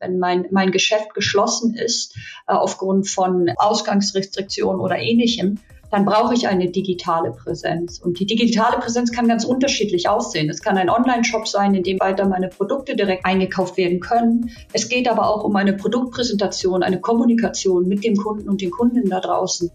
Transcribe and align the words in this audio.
wenn 0.00 0.18
mein, 0.18 0.46
mein 0.50 0.70
Geschäft 0.70 1.14
geschlossen 1.14 1.74
ist 1.74 2.14
äh, 2.46 2.52
aufgrund 2.52 3.08
von 3.08 3.50
Ausgangsrestriktionen 3.56 4.80
oder 4.80 4.98
ähnlichem, 4.98 5.58
dann 5.90 6.04
brauche 6.04 6.34
ich 6.34 6.48
eine 6.48 6.70
digitale 6.70 7.30
Präsenz. 7.30 7.98
Und 7.98 8.18
die 8.18 8.26
digitale 8.26 8.78
Präsenz 8.78 9.12
kann 9.12 9.28
ganz 9.28 9.44
unterschiedlich 9.44 10.08
aussehen. 10.08 10.50
Es 10.50 10.60
kann 10.60 10.76
ein 10.76 10.90
Online-Shop 10.90 11.46
sein, 11.46 11.74
in 11.74 11.84
dem 11.84 12.00
weiter 12.00 12.26
meine 12.26 12.48
Produkte 12.48 12.96
direkt 12.96 13.24
eingekauft 13.24 13.76
werden 13.76 14.00
können. 14.00 14.50
Es 14.72 14.88
geht 14.88 15.08
aber 15.08 15.28
auch 15.28 15.44
um 15.44 15.54
eine 15.54 15.74
Produktpräsentation, 15.74 16.82
eine 16.82 17.00
Kommunikation 17.00 17.86
mit 17.86 18.04
dem 18.04 18.16
Kunden 18.16 18.48
und 18.48 18.60
den 18.60 18.70
Kunden 18.70 19.08
da 19.08 19.20
draußen. 19.20 19.70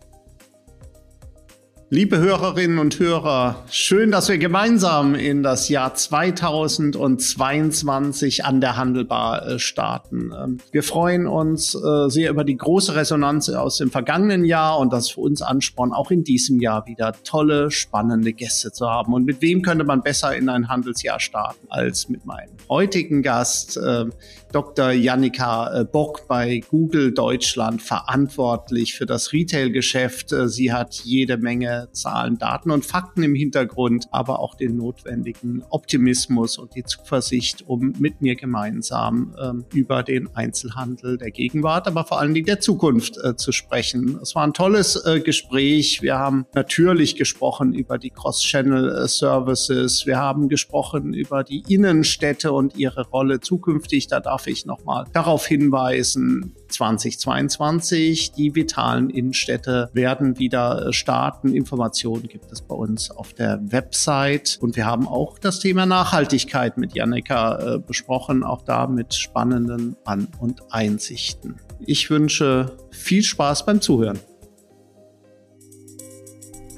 Liebe 1.93 2.19
Hörerinnen 2.19 2.79
und 2.79 2.99
Hörer, 2.99 3.65
schön, 3.69 4.11
dass 4.11 4.29
wir 4.29 4.37
gemeinsam 4.37 5.13
in 5.13 5.43
das 5.43 5.67
Jahr 5.67 5.93
2022 5.93 8.45
an 8.45 8.61
der 8.61 8.77
Handelbar 8.77 9.45
äh, 9.45 9.59
starten. 9.59 10.31
Ähm, 10.31 10.59
wir 10.71 10.83
freuen 10.83 11.27
uns 11.27 11.75
äh, 11.75 12.07
sehr 12.07 12.29
über 12.29 12.45
die 12.45 12.55
große 12.55 12.95
Resonanz 12.95 13.49
aus 13.49 13.75
dem 13.75 13.91
vergangenen 13.91 14.45
Jahr 14.45 14.79
und 14.79 14.93
das 14.93 15.09
für 15.09 15.19
uns 15.19 15.41
Ansporn, 15.41 15.91
auch 15.91 16.11
in 16.11 16.23
diesem 16.23 16.61
Jahr 16.61 16.87
wieder 16.87 17.13
tolle, 17.25 17.71
spannende 17.71 18.31
Gäste 18.31 18.71
zu 18.71 18.89
haben. 18.89 19.13
Und 19.13 19.25
mit 19.25 19.41
wem 19.41 19.61
könnte 19.61 19.83
man 19.83 20.01
besser 20.01 20.33
in 20.33 20.47
ein 20.47 20.69
Handelsjahr 20.69 21.19
starten 21.19 21.67
als 21.67 22.07
mit 22.07 22.25
meinem 22.25 22.51
heutigen 22.69 23.21
Gast, 23.21 23.77
ähm, 23.85 24.13
Dr. 24.51 24.91
Jannika 24.91 25.79
äh, 25.79 25.85
Bock 25.85 26.27
bei 26.27 26.61
Google 26.69 27.13
Deutschland 27.13 27.81
verantwortlich 27.81 28.95
für 28.95 29.05
das 29.05 29.31
Retail-Geschäft. 29.31 30.33
Äh, 30.33 30.49
sie 30.49 30.73
hat 30.73 30.95
jede 31.05 31.37
Menge 31.37 31.87
Zahlen, 31.93 32.37
Daten 32.37 32.71
und 32.71 32.85
Fakten 32.85 33.23
im 33.23 33.33
Hintergrund, 33.33 34.07
aber 34.11 34.39
auch 34.39 34.55
den 34.55 34.75
notwendigen 34.75 35.63
Optimismus 35.69 36.57
und 36.57 36.75
die 36.75 36.83
Zuversicht, 36.83 37.63
um 37.67 37.93
mit 37.99 38.21
mir 38.21 38.35
gemeinsam 38.35 39.33
ähm, 39.41 39.65
über 39.73 40.03
den 40.03 40.35
Einzelhandel 40.35 41.17
der 41.17 41.31
Gegenwart, 41.31 41.87
aber 41.87 42.03
vor 42.03 42.19
allen 42.19 42.33
Dingen 42.33 42.45
der 42.45 42.59
Zukunft 42.59 43.17
äh, 43.23 43.37
zu 43.37 43.53
sprechen. 43.53 44.19
Es 44.21 44.35
war 44.35 44.43
ein 44.43 44.53
tolles 44.53 45.01
Gespräch. 45.23 46.01
Wir 46.01 46.17
haben 46.17 46.45
natürlich 46.53 47.15
gesprochen 47.15 47.73
über 47.73 47.97
die 47.97 48.09
Cross-Channel-Services. 48.09 50.05
Wir 50.05 50.17
haben 50.17 50.49
gesprochen 50.49 51.13
über 51.13 51.43
die 51.43 51.63
Innenstädte 51.67 52.51
und 52.51 52.75
ihre 52.77 53.07
Rolle 53.07 53.39
zukünftig. 53.39 54.07
Da 54.07 54.19
darf 54.19 54.40
darf 54.41 54.47
ich 54.47 54.65
nochmal 54.65 55.05
darauf 55.13 55.45
hinweisen, 55.45 56.55
2022, 56.69 58.31
die 58.31 58.55
vitalen 58.55 59.11
Innenstädte 59.11 59.91
werden 59.93 60.39
wieder 60.39 60.87
äh, 60.87 60.93
starten. 60.93 61.53
Informationen 61.53 62.27
gibt 62.27 62.51
es 62.51 62.61
bei 62.63 62.73
uns 62.73 63.11
auf 63.11 63.33
der 63.33 63.59
Website. 63.61 64.57
Und 64.59 64.75
wir 64.75 64.87
haben 64.87 65.07
auch 65.07 65.37
das 65.37 65.59
Thema 65.59 65.85
Nachhaltigkeit 65.85 66.79
mit 66.79 66.95
Jannika 66.95 67.75
äh, 67.75 67.79
besprochen, 67.79 68.43
auch 68.43 68.63
da 68.63 68.87
mit 68.87 69.13
spannenden 69.13 69.95
An- 70.05 70.29
und 70.39 70.73
Einsichten. 70.73 71.57
Ich 71.79 72.09
wünsche 72.09 72.77
viel 72.89 73.21
Spaß 73.21 73.67
beim 73.67 73.79
Zuhören. 73.79 74.19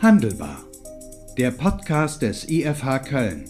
Handelbar. 0.02 0.66
Der 1.38 1.52
Podcast 1.52 2.24
des 2.24 2.50
IFH 2.50 3.00
Köln. 3.00 3.46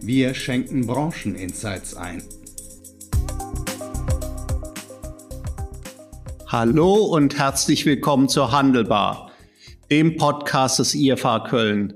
Wir 0.00 0.32
schenken 0.32 0.86
Brancheninsights 0.86 1.96
ein. 1.96 2.22
Hallo 6.48 6.94
und 6.94 7.36
herzlich 7.36 7.86
willkommen 7.86 8.28
zur 8.28 8.52
Handelbar, 8.52 9.32
dem 9.90 10.16
Podcast 10.16 10.78
des 10.78 10.94
IFA 10.94 11.40
Köln. 11.40 11.94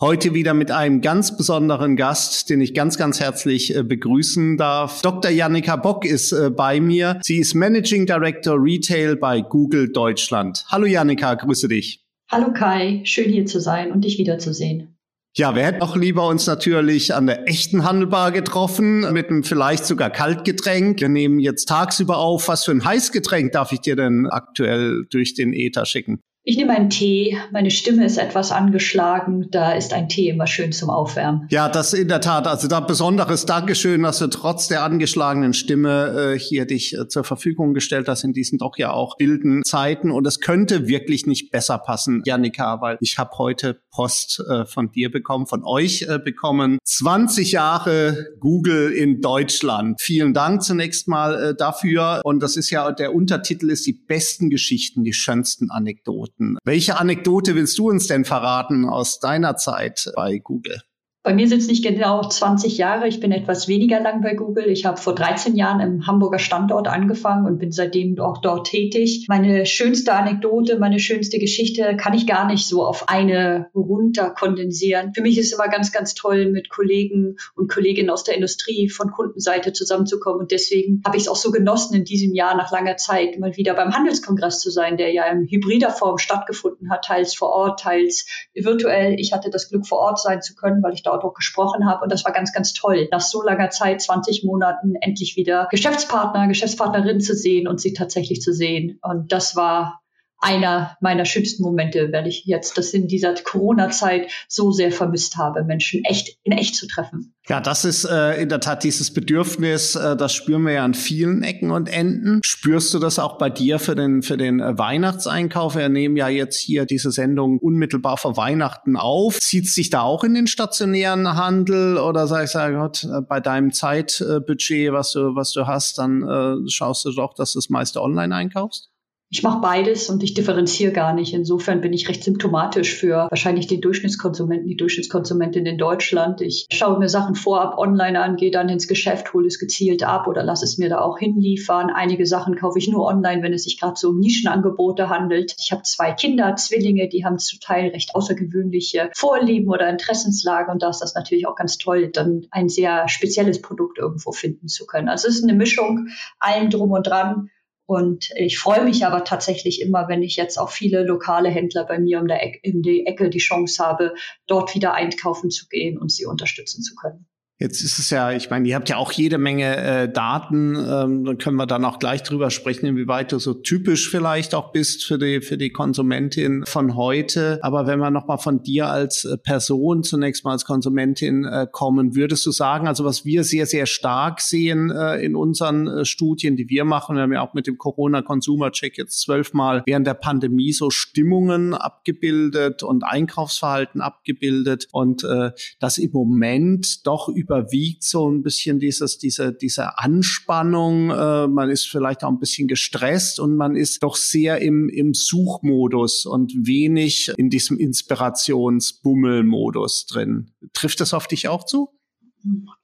Heute 0.00 0.34
wieder 0.34 0.54
mit 0.54 0.72
einem 0.72 1.02
ganz 1.02 1.36
besonderen 1.36 1.94
Gast, 1.94 2.50
den 2.50 2.60
ich 2.60 2.74
ganz, 2.74 2.98
ganz 2.98 3.20
herzlich 3.20 3.76
äh, 3.76 3.84
begrüßen 3.84 4.56
darf. 4.56 5.02
Dr. 5.02 5.30
Jannika 5.30 5.76
Bock 5.76 6.04
ist 6.04 6.32
äh, 6.32 6.50
bei 6.50 6.80
mir. 6.80 7.20
Sie 7.22 7.38
ist 7.38 7.54
Managing 7.54 8.06
Director 8.06 8.56
Retail 8.60 9.14
bei 9.14 9.40
Google 9.40 9.92
Deutschland. 9.92 10.64
Hallo 10.66 10.86
Jannika, 10.86 11.34
grüße 11.34 11.68
dich. 11.68 12.04
Hallo 12.28 12.52
Kai, 12.52 13.02
schön 13.04 13.30
hier 13.30 13.46
zu 13.46 13.60
sein 13.60 13.92
und 13.92 14.00
dich 14.04 14.18
wiederzusehen. 14.18 14.91
Ja, 15.34 15.54
wir 15.54 15.62
hätten 15.64 15.80
auch 15.80 15.96
lieber 15.96 16.28
uns 16.28 16.46
natürlich 16.46 17.14
an 17.14 17.26
der 17.26 17.48
echten 17.48 17.84
Handelbar 17.84 18.32
getroffen, 18.32 19.10
mit 19.14 19.30
einem 19.30 19.44
vielleicht 19.44 19.86
sogar 19.86 20.10
Kaltgetränk. 20.10 21.00
Wir 21.00 21.08
nehmen 21.08 21.38
jetzt 21.38 21.70
tagsüber 21.70 22.18
auf. 22.18 22.48
Was 22.48 22.66
für 22.66 22.72
ein 22.72 22.84
Heißgetränk 22.84 23.52
darf 23.52 23.72
ich 23.72 23.80
dir 23.80 23.96
denn 23.96 24.26
aktuell 24.26 25.06
durch 25.10 25.32
den 25.32 25.54
Ether 25.54 25.86
schicken? 25.86 26.20
Ich 26.44 26.56
nehme 26.56 26.74
einen 26.74 26.90
Tee. 26.90 27.38
Meine 27.52 27.70
Stimme 27.70 28.04
ist 28.04 28.18
etwas 28.18 28.50
angeschlagen. 28.50 29.46
Da 29.52 29.74
ist 29.74 29.92
ein 29.92 30.08
Tee 30.08 30.28
immer 30.28 30.48
schön 30.48 30.72
zum 30.72 30.90
Aufwärmen. 30.90 31.46
Ja, 31.50 31.68
das 31.68 31.94
in 31.94 32.08
der 32.08 32.20
Tat. 32.20 32.48
Also 32.48 32.66
da 32.66 32.80
besonderes 32.80 33.46
Dankeschön, 33.46 34.02
dass 34.02 34.18
du 34.18 34.26
trotz 34.26 34.66
der 34.66 34.82
angeschlagenen 34.82 35.54
Stimme 35.54 36.32
äh, 36.34 36.38
hier 36.38 36.66
dich 36.66 36.94
äh, 36.94 37.06
zur 37.06 37.22
Verfügung 37.22 37.74
gestellt 37.74 38.08
hast 38.08 38.24
in 38.24 38.32
diesen 38.32 38.58
doch 38.58 38.76
ja 38.76 38.92
auch 38.92 39.20
wilden 39.20 39.62
Zeiten. 39.62 40.10
Und 40.10 40.26
es 40.26 40.40
könnte 40.40 40.88
wirklich 40.88 41.28
nicht 41.28 41.52
besser 41.52 41.78
passen, 41.78 42.22
Janika, 42.24 42.80
weil 42.80 42.96
ich 43.00 43.18
habe 43.18 43.38
heute 43.38 43.80
Post 43.92 44.42
äh, 44.50 44.64
von 44.64 44.90
dir 44.90 45.12
bekommen, 45.12 45.46
von 45.46 45.62
euch 45.64 46.02
äh, 46.08 46.18
bekommen. 46.18 46.78
20 46.84 47.52
Jahre 47.52 48.26
Google 48.40 48.90
in 48.90 49.20
Deutschland. 49.20 50.00
Vielen 50.00 50.34
Dank 50.34 50.64
zunächst 50.64 51.06
mal 51.06 51.50
äh, 51.50 51.54
dafür. 51.54 52.20
Und 52.24 52.42
das 52.42 52.56
ist 52.56 52.70
ja 52.70 52.90
der 52.90 53.14
Untertitel 53.14 53.70
ist 53.70 53.86
die 53.86 53.92
besten 53.92 54.50
Geschichten, 54.50 55.04
die 55.04 55.12
schönsten 55.12 55.70
Anekdoten. 55.70 56.31
Anekdoten. 56.38 56.58
Welche 56.64 56.98
Anekdote 56.98 57.54
willst 57.54 57.78
du 57.78 57.90
uns 57.90 58.06
denn 58.06 58.24
verraten 58.24 58.88
aus 58.88 59.20
deiner 59.20 59.56
Zeit 59.56 60.10
bei 60.16 60.38
Google? 60.38 60.82
Bei 61.24 61.34
mir 61.34 61.46
sind 61.46 61.60
es 61.60 61.68
nicht 61.68 61.84
genau 61.84 62.20
20 62.20 62.78
Jahre. 62.78 63.06
Ich 63.06 63.20
bin 63.20 63.30
etwas 63.30 63.68
weniger 63.68 64.00
lang 64.00 64.22
bei 64.22 64.34
Google. 64.34 64.68
Ich 64.68 64.84
habe 64.84 64.96
vor 64.96 65.14
13 65.14 65.54
Jahren 65.54 65.78
im 65.78 66.04
Hamburger 66.08 66.40
Standort 66.40 66.88
angefangen 66.88 67.46
und 67.46 67.60
bin 67.60 67.70
seitdem 67.70 68.18
auch 68.18 68.38
dort 68.38 68.66
tätig. 68.66 69.26
Meine 69.28 69.64
schönste 69.64 70.14
Anekdote, 70.14 70.80
meine 70.80 70.98
schönste 70.98 71.38
Geschichte 71.38 71.96
kann 71.96 72.14
ich 72.14 72.26
gar 72.26 72.48
nicht 72.48 72.66
so 72.66 72.84
auf 72.84 73.08
eine 73.08 73.68
runter 73.72 74.30
kondensieren. 74.30 75.12
Für 75.14 75.22
mich 75.22 75.38
ist 75.38 75.46
es 75.46 75.52
immer 75.52 75.68
ganz, 75.68 75.92
ganz 75.92 76.14
toll, 76.14 76.50
mit 76.50 76.70
Kollegen 76.70 77.36
und 77.54 77.70
Kolleginnen 77.70 78.10
aus 78.10 78.24
der 78.24 78.34
Industrie 78.34 78.88
von 78.88 79.12
Kundenseite 79.12 79.72
zusammenzukommen. 79.72 80.40
Und 80.40 80.50
deswegen 80.50 81.02
habe 81.06 81.16
ich 81.16 81.24
es 81.24 81.28
auch 81.28 81.36
so 81.36 81.52
genossen, 81.52 81.94
in 81.94 82.04
diesem 82.04 82.34
Jahr 82.34 82.56
nach 82.56 82.72
langer 82.72 82.96
Zeit 82.96 83.38
mal 83.38 83.56
wieder 83.56 83.74
beim 83.74 83.94
Handelskongress 83.94 84.58
zu 84.58 84.72
sein, 84.72 84.96
der 84.96 85.12
ja 85.12 85.26
in 85.26 85.46
hybrider 85.46 85.90
Form 85.90 86.18
stattgefunden 86.18 86.90
hat, 86.90 87.04
teils 87.04 87.36
vor 87.36 87.50
Ort, 87.50 87.78
teils 87.78 88.26
virtuell. 88.54 89.14
Ich 89.20 89.32
hatte 89.32 89.50
das 89.50 89.68
Glück, 89.68 89.86
vor 89.86 89.98
Ort 89.98 90.20
sein 90.20 90.42
zu 90.42 90.56
können, 90.56 90.82
weil 90.82 90.94
ich 90.94 91.04
da 91.04 91.11
dort 91.18 91.34
gesprochen 91.34 91.86
habe. 91.86 92.02
Und 92.02 92.12
das 92.12 92.24
war 92.24 92.32
ganz, 92.32 92.52
ganz 92.52 92.72
toll, 92.72 93.08
nach 93.10 93.20
so 93.20 93.42
langer 93.42 93.70
Zeit, 93.70 94.02
20 94.02 94.44
Monaten, 94.44 94.94
endlich 95.00 95.36
wieder 95.36 95.68
Geschäftspartner, 95.70 96.48
Geschäftspartnerin 96.48 97.20
zu 97.20 97.34
sehen 97.34 97.68
und 97.68 97.80
sie 97.80 97.92
tatsächlich 97.92 98.40
zu 98.42 98.52
sehen. 98.52 98.98
Und 99.02 99.32
das 99.32 99.56
war 99.56 100.01
einer 100.42 100.96
meiner 101.00 101.24
schönsten 101.24 101.62
Momente, 101.62 102.10
weil 102.12 102.26
ich 102.26 102.44
jetzt 102.44 102.76
das 102.76 102.90
in 102.90 103.06
dieser 103.06 103.34
Corona-Zeit 103.34 104.30
so 104.48 104.72
sehr 104.72 104.90
vermisst 104.90 105.36
habe, 105.36 105.64
Menschen 105.64 106.04
echt 106.04 106.36
in 106.42 106.52
echt 106.52 106.74
zu 106.74 106.86
treffen. 106.88 107.32
Ja, 107.48 107.60
das 107.60 107.84
ist 107.84 108.04
äh, 108.04 108.40
in 108.40 108.48
der 108.48 108.60
Tat 108.60 108.84
dieses 108.84 109.12
Bedürfnis, 109.12 109.94
äh, 109.94 110.16
das 110.16 110.32
spüren 110.32 110.64
wir 110.64 110.74
ja 110.74 110.84
an 110.84 110.94
vielen 110.94 111.42
Ecken 111.42 111.70
und 111.70 111.88
Enden. 111.88 112.40
Spürst 112.44 112.94
du 112.94 112.98
das 112.98 113.18
auch 113.18 113.38
bei 113.38 113.50
dir 113.50 113.78
für 113.78 113.96
den, 113.96 114.22
für 114.22 114.36
den 114.36 114.60
äh, 114.60 114.78
Weihnachtseinkauf? 114.78 115.74
Wir 115.74 115.88
nehmen 115.88 116.16
ja 116.16 116.28
jetzt 116.28 116.58
hier 116.58 116.86
diese 116.86 117.10
Sendung 117.10 117.58
unmittelbar 117.58 118.16
vor 118.16 118.36
Weihnachten 118.36 118.96
auf. 118.96 119.38
Zieht 119.40 119.68
sich 119.68 119.90
da 119.90 120.02
auch 120.02 120.22
in 120.22 120.34
den 120.34 120.46
stationären 120.46 121.36
Handel 121.36 121.98
oder 121.98 122.28
sagst 122.28 122.54
du, 122.54 122.72
Gott, 122.72 123.04
äh, 123.04 123.22
bei 123.22 123.40
deinem 123.40 123.72
Zeitbudget, 123.72 124.92
was 124.92 125.12
du, 125.12 125.34
was 125.34 125.52
du 125.52 125.66
hast, 125.66 125.98
dann 125.98 126.22
äh, 126.22 126.70
schaust 126.70 127.04
du 127.04 127.12
doch, 127.12 127.34
dass 127.34 127.52
du 127.52 127.58
das 127.58 127.70
meiste 127.70 128.00
online 128.00 128.34
einkaufst? 128.34 128.91
Ich 129.34 129.42
mache 129.42 129.62
beides 129.62 130.10
und 130.10 130.22
ich 130.22 130.34
differenziere 130.34 130.92
gar 130.92 131.14
nicht. 131.14 131.32
Insofern 131.32 131.80
bin 131.80 131.94
ich 131.94 132.06
recht 132.06 132.22
symptomatisch 132.22 132.94
für 132.94 133.28
wahrscheinlich 133.30 133.66
den 133.66 133.80
Durchschnittskonsumenten, 133.80 134.68
die 134.68 134.76
Durchschnittskonsumentin 134.76 135.64
in 135.64 135.78
Deutschland. 135.78 136.42
Ich 136.42 136.66
schaue 136.70 136.98
mir 136.98 137.08
Sachen 137.08 137.34
vorab 137.34 137.78
online 137.78 138.20
an, 138.20 138.36
gehe 138.36 138.50
dann 138.50 138.68
ins 138.68 138.88
Geschäft, 138.88 139.32
hole 139.32 139.46
es 139.46 139.58
gezielt 139.58 140.02
ab 140.02 140.26
oder 140.26 140.42
lasse 140.42 140.66
es 140.66 140.76
mir 140.76 140.90
da 140.90 141.00
auch 141.00 141.18
hinliefern. 141.18 141.88
Einige 141.88 142.26
Sachen 142.26 142.56
kaufe 142.56 142.78
ich 142.78 142.88
nur 142.88 143.06
online, 143.06 143.42
wenn 143.42 143.54
es 143.54 143.64
sich 143.64 143.80
gerade 143.80 143.94
so 143.96 144.10
um 144.10 144.18
Nischenangebote 144.18 145.08
handelt. 145.08 145.56
Ich 145.58 145.72
habe 145.72 145.82
zwei 145.82 146.12
Kinder, 146.12 146.54
Zwillinge, 146.56 147.08
die 147.08 147.24
haben 147.24 147.38
zum 147.38 147.58
Teil 147.58 147.88
recht 147.88 148.14
außergewöhnliche 148.14 149.08
Vorlieben 149.16 149.70
oder 149.70 149.88
Interessenslage 149.88 150.70
und 150.70 150.82
da 150.82 150.90
ist 150.90 151.00
das 151.00 151.14
natürlich 151.14 151.46
auch 151.46 151.56
ganz 151.56 151.78
toll, 151.78 152.10
dann 152.12 152.48
ein 152.50 152.68
sehr 152.68 153.08
spezielles 153.08 153.62
Produkt 153.62 153.96
irgendwo 153.96 154.32
finden 154.32 154.68
zu 154.68 154.84
können. 154.84 155.08
Also 155.08 155.28
es 155.28 155.36
ist 155.36 155.44
eine 155.44 155.54
Mischung 155.54 156.08
allem 156.38 156.68
drum 156.68 156.90
und 156.90 157.06
dran. 157.06 157.48
Und 157.86 158.30
ich 158.36 158.58
freue 158.58 158.84
mich 158.84 159.04
aber 159.04 159.24
tatsächlich 159.24 159.80
immer, 159.80 160.08
wenn 160.08 160.22
ich 160.22 160.36
jetzt 160.36 160.58
auch 160.58 160.70
viele 160.70 161.02
lokale 161.02 161.50
Händler 161.50 161.84
bei 161.84 161.98
mir 161.98 162.20
um, 162.20 162.28
der 162.28 162.42
Ecke, 162.42 162.60
um 162.72 162.82
die 162.82 163.06
Ecke 163.06 163.28
die 163.28 163.38
Chance 163.38 163.84
habe, 163.84 164.14
dort 164.46 164.74
wieder 164.74 164.94
einkaufen 164.94 165.50
zu 165.50 165.66
gehen 165.68 165.98
und 165.98 166.12
sie 166.12 166.24
unterstützen 166.24 166.82
zu 166.82 166.94
können. 166.94 167.26
Jetzt 167.62 167.84
ist 167.84 168.00
es 168.00 168.10
ja, 168.10 168.32
ich 168.32 168.50
meine, 168.50 168.66
ihr 168.66 168.74
habt 168.74 168.88
ja 168.88 168.96
auch 168.96 169.12
jede 169.12 169.38
Menge 169.38 169.76
äh, 169.76 170.12
Daten, 170.12 170.74
ähm, 170.74 171.24
dann 171.24 171.38
können 171.38 171.54
wir 171.54 171.66
dann 171.66 171.84
auch 171.84 172.00
gleich 172.00 172.24
drüber 172.24 172.50
sprechen, 172.50 172.86
inwieweit 172.86 173.30
du 173.30 173.38
so 173.38 173.54
typisch 173.54 174.10
vielleicht 174.10 174.56
auch 174.56 174.72
bist 174.72 175.04
für 175.04 175.16
die 175.16 175.40
für 175.40 175.56
die 175.56 175.70
Konsumentin 175.70 176.64
von 176.66 176.96
heute. 176.96 177.60
Aber 177.62 177.86
wenn 177.86 178.00
wir 178.00 178.10
noch 178.10 178.26
mal 178.26 178.38
von 178.38 178.64
dir 178.64 178.88
als 178.88 179.24
äh, 179.24 179.38
Person 179.38 180.02
zunächst 180.02 180.44
mal 180.44 180.50
als 180.50 180.64
Konsumentin 180.64 181.44
äh, 181.44 181.68
kommen, 181.70 182.16
würdest 182.16 182.44
du 182.46 182.50
sagen, 182.50 182.88
also 182.88 183.04
was 183.04 183.24
wir 183.24 183.44
sehr 183.44 183.66
sehr 183.66 183.86
stark 183.86 184.40
sehen 184.40 184.90
äh, 184.90 185.24
in 185.24 185.36
unseren 185.36 185.86
äh, 185.86 186.04
Studien, 186.04 186.56
die 186.56 186.68
wir 186.68 186.84
machen, 186.84 187.14
wir 187.14 187.22
haben 187.22 187.32
ja 187.32 187.42
auch 187.42 187.54
mit 187.54 187.68
dem 187.68 187.78
Corona 187.78 188.22
Consumer 188.22 188.72
Check 188.72 188.98
jetzt 188.98 189.20
zwölfmal 189.20 189.84
während 189.86 190.08
der 190.08 190.14
Pandemie 190.14 190.72
so 190.72 190.90
Stimmungen 190.90 191.74
abgebildet 191.74 192.82
und 192.82 193.04
Einkaufsverhalten 193.04 194.00
abgebildet 194.00 194.88
und 194.90 195.22
äh, 195.22 195.52
das 195.78 195.98
im 195.98 196.10
Moment 196.10 197.06
doch 197.06 197.28
über 197.28 197.51
überwiegt 197.52 198.02
so 198.02 198.28
ein 198.30 198.42
bisschen 198.42 198.78
dieses, 198.78 199.18
diese, 199.18 199.52
diese 199.52 199.98
Anspannung. 199.98 201.10
Äh, 201.10 201.48
man 201.48 201.68
ist 201.70 201.86
vielleicht 201.86 202.24
auch 202.24 202.30
ein 202.30 202.38
bisschen 202.38 202.66
gestresst 202.66 203.38
und 203.40 203.56
man 203.56 203.76
ist 203.76 204.02
doch 204.02 204.16
sehr 204.16 204.62
im, 204.62 204.88
im 204.88 205.12
Suchmodus 205.12 206.24
und 206.24 206.66
wenig 206.66 207.30
in 207.36 207.50
diesem 207.50 207.78
Inspirationsbummelmodus 207.78 210.06
drin. 210.06 210.52
Trifft 210.72 211.00
das 211.00 211.12
auf 211.12 211.28
dich 211.28 211.48
auch 211.48 211.66
zu? 211.66 211.90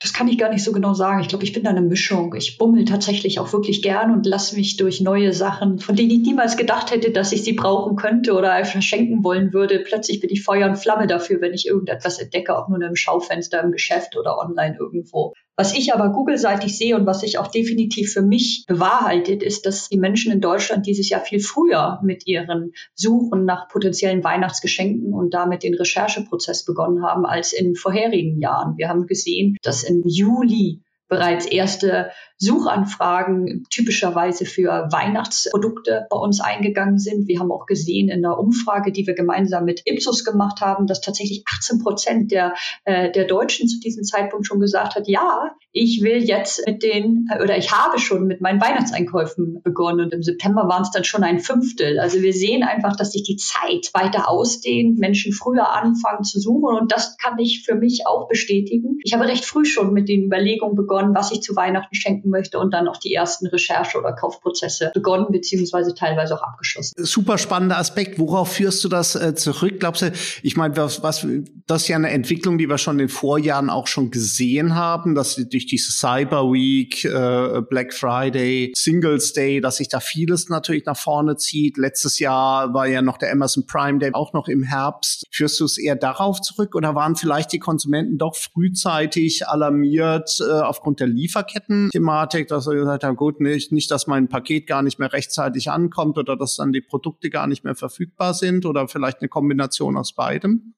Das 0.00 0.12
kann 0.12 0.28
ich 0.28 0.38
gar 0.38 0.50
nicht 0.50 0.62
so 0.62 0.72
genau 0.72 0.94
sagen. 0.94 1.20
Ich 1.20 1.28
glaube, 1.28 1.44
ich 1.44 1.52
bin 1.52 1.64
da 1.64 1.70
eine 1.70 1.80
Mischung. 1.80 2.34
Ich 2.36 2.58
bummel 2.58 2.84
tatsächlich 2.84 3.40
auch 3.40 3.52
wirklich 3.52 3.82
gern 3.82 4.12
und 4.12 4.26
lasse 4.26 4.56
mich 4.56 4.76
durch 4.76 5.00
neue 5.00 5.32
Sachen, 5.32 5.78
von 5.78 5.96
denen 5.96 6.10
ich 6.10 6.20
niemals 6.20 6.56
gedacht 6.56 6.92
hätte, 6.92 7.10
dass 7.10 7.32
ich 7.32 7.42
sie 7.42 7.54
brauchen 7.54 7.96
könnte 7.96 8.34
oder 8.34 8.64
verschenken 8.64 9.24
wollen 9.24 9.52
würde. 9.52 9.80
Plötzlich 9.80 10.20
bin 10.20 10.30
ich 10.30 10.44
Feuer 10.44 10.68
und 10.68 10.76
Flamme 10.76 11.06
dafür, 11.06 11.40
wenn 11.40 11.54
ich 11.54 11.66
irgendetwas 11.66 12.18
entdecke, 12.18 12.56
auch 12.56 12.68
nur 12.68 12.78
einem 12.78 12.94
Schaufenster 12.94 13.62
im 13.62 13.72
Geschäft 13.72 14.16
oder 14.16 14.38
online 14.38 14.76
irgendwo. 14.78 15.34
Was 15.60 15.74
ich 15.74 15.92
aber 15.92 16.10
Google-seitig 16.12 16.78
sehe 16.78 16.94
und 16.94 17.04
was 17.04 17.22
sich 17.22 17.36
auch 17.36 17.48
definitiv 17.48 18.12
für 18.12 18.22
mich 18.22 18.62
bewahrheitet, 18.68 19.42
ist, 19.42 19.66
dass 19.66 19.88
die 19.88 19.98
Menschen 19.98 20.30
in 20.30 20.40
Deutschland 20.40 20.86
dieses 20.86 21.08
Jahr 21.08 21.20
viel 21.20 21.40
früher 21.40 21.98
mit 22.04 22.28
ihren 22.28 22.74
Suchen 22.94 23.44
nach 23.44 23.68
potenziellen 23.68 24.22
Weihnachtsgeschenken 24.22 25.12
und 25.12 25.34
damit 25.34 25.64
den 25.64 25.74
Rechercheprozess 25.74 26.64
begonnen 26.64 27.02
haben 27.02 27.26
als 27.26 27.52
in 27.52 27.74
vorherigen 27.74 28.40
Jahren. 28.40 28.76
Wir 28.76 28.88
haben 28.88 29.08
gesehen, 29.08 29.56
dass 29.62 29.82
im 29.82 30.04
Juli 30.06 30.80
bereits 31.08 31.44
erste 31.44 32.12
Suchanfragen 32.38 33.66
typischerweise 33.68 34.46
für 34.46 34.88
Weihnachtsprodukte 34.92 36.06
bei 36.08 36.16
uns 36.16 36.40
eingegangen 36.40 36.98
sind. 36.98 37.26
Wir 37.26 37.40
haben 37.40 37.50
auch 37.50 37.66
gesehen 37.66 38.08
in 38.08 38.22
der 38.22 38.38
Umfrage, 38.38 38.92
die 38.92 39.06
wir 39.06 39.14
gemeinsam 39.14 39.64
mit 39.64 39.82
Ipsos 39.84 40.24
gemacht 40.24 40.60
haben, 40.60 40.86
dass 40.86 41.00
tatsächlich 41.00 41.42
18 41.46 41.80
Prozent 41.80 42.30
der, 42.30 42.54
äh, 42.84 43.10
der 43.10 43.24
Deutschen 43.24 43.68
zu 43.68 43.80
diesem 43.80 44.04
Zeitpunkt 44.04 44.46
schon 44.46 44.60
gesagt 44.60 44.94
hat, 44.94 45.08
ja, 45.08 45.50
ich 45.72 46.02
will 46.02 46.24
jetzt 46.24 46.64
mit 46.66 46.82
den, 46.82 47.28
äh, 47.30 47.42
oder 47.42 47.58
ich 47.58 47.72
habe 47.72 47.98
schon 47.98 48.26
mit 48.26 48.40
meinen 48.40 48.60
Weihnachtseinkäufen 48.60 49.60
begonnen. 49.62 50.06
Und 50.06 50.14
im 50.14 50.22
September 50.22 50.68
waren 50.68 50.82
es 50.82 50.90
dann 50.92 51.04
schon 51.04 51.24
ein 51.24 51.40
Fünftel. 51.40 51.98
Also 51.98 52.22
wir 52.22 52.32
sehen 52.32 52.62
einfach, 52.62 52.96
dass 52.96 53.12
sich 53.12 53.24
die 53.24 53.36
Zeit 53.36 53.90
weiter 53.94 54.28
ausdehnt, 54.28 54.98
Menschen 54.98 55.32
früher 55.32 55.72
anfangen 55.72 56.22
zu 56.22 56.38
suchen. 56.38 56.76
Und 56.76 56.92
das 56.92 57.16
kann 57.18 57.38
ich 57.38 57.64
für 57.64 57.74
mich 57.74 58.06
auch 58.06 58.28
bestätigen. 58.28 58.98
Ich 59.02 59.12
habe 59.12 59.26
recht 59.26 59.44
früh 59.44 59.64
schon 59.64 59.92
mit 59.92 60.08
den 60.08 60.24
Überlegungen 60.24 60.76
begonnen, 60.76 61.14
was 61.14 61.32
ich 61.32 61.42
zu 61.42 61.56
Weihnachten 61.56 61.94
schenken 61.94 62.27
anbieten 62.28 62.30
möchte 62.30 62.58
und 62.58 62.72
dann 62.72 62.88
auch 62.88 62.96
die 62.96 63.12
ersten 63.14 63.46
Recherche- 63.46 63.98
oder 63.98 64.12
Kaufprozesse 64.12 64.90
begonnen 64.94 65.26
beziehungsweise 65.30 65.94
teilweise 65.94 66.34
auch 66.34 66.42
abgeschlossen. 66.42 66.94
Super 67.04 67.38
spannender 67.38 67.78
Aspekt. 67.78 68.18
Worauf 68.18 68.52
führst 68.52 68.84
du 68.84 68.88
das 68.88 69.14
äh, 69.14 69.34
zurück? 69.34 69.80
Glaubst 69.80 70.02
du, 70.02 70.12
ich 70.42 70.56
meine, 70.56 70.76
was, 70.76 71.02
was, 71.02 71.26
das 71.66 71.82
ist 71.82 71.88
ja 71.88 71.96
eine 71.96 72.10
Entwicklung, 72.10 72.58
die 72.58 72.68
wir 72.68 72.78
schon 72.78 72.94
in 72.94 73.06
den 73.06 73.08
Vorjahren 73.08 73.70
auch 73.70 73.86
schon 73.86 74.10
gesehen 74.10 74.74
haben, 74.74 75.14
dass 75.14 75.36
durch 75.36 75.66
diese 75.66 75.92
Cyber 75.92 76.52
Week, 76.52 77.04
äh, 77.04 77.62
Black 77.68 77.92
Friday, 77.92 78.72
Singles 78.74 79.32
Day, 79.32 79.60
dass 79.60 79.76
sich 79.76 79.88
da 79.88 80.00
vieles 80.00 80.48
natürlich 80.48 80.84
nach 80.86 80.96
vorne 80.96 81.36
zieht. 81.36 81.76
Letztes 81.76 82.18
Jahr 82.18 82.72
war 82.74 82.86
ja 82.86 83.02
noch 83.02 83.18
der 83.18 83.32
Amazon 83.32 83.66
Prime 83.66 83.98
Day 83.98 84.10
auch 84.12 84.32
noch 84.32 84.48
im 84.48 84.62
Herbst. 84.62 85.24
Führst 85.30 85.60
du 85.60 85.64
es 85.64 85.78
eher 85.78 85.96
darauf 85.96 86.40
zurück 86.40 86.74
oder 86.74 86.94
waren 86.94 87.16
vielleicht 87.16 87.52
die 87.52 87.58
Konsumenten 87.58 88.18
doch 88.18 88.36
frühzeitig 88.36 89.46
alarmiert 89.46 90.38
äh, 90.40 90.50
aufgrund 90.50 91.00
der 91.00 91.06
Lieferketten-Thematik? 91.08 92.17
Thematik, 92.18 92.48
dass 92.48 92.66
wir 92.66 92.74
gesagt 92.74 93.04
haben, 93.04 93.14
gut, 93.14 93.40
nicht, 93.40 93.70
nicht, 93.70 93.92
dass 93.92 94.08
mein 94.08 94.28
Paket 94.28 94.66
gar 94.66 94.82
nicht 94.82 94.98
mehr 94.98 95.12
rechtzeitig 95.12 95.70
ankommt 95.70 96.18
oder 96.18 96.36
dass 96.36 96.56
dann 96.56 96.72
die 96.72 96.80
Produkte 96.80 97.30
gar 97.30 97.46
nicht 97.46 97.62
mehr 97.62 97.76
verfügbar 97.76 98.34
sind 98.34 98.66
oder 98.66 98.88
vielleicht 98.88 99.20
eine 99.20 99.28
Kombination 99.28 99.96
aus 99.96 100.12
beidem? 100.12 100.74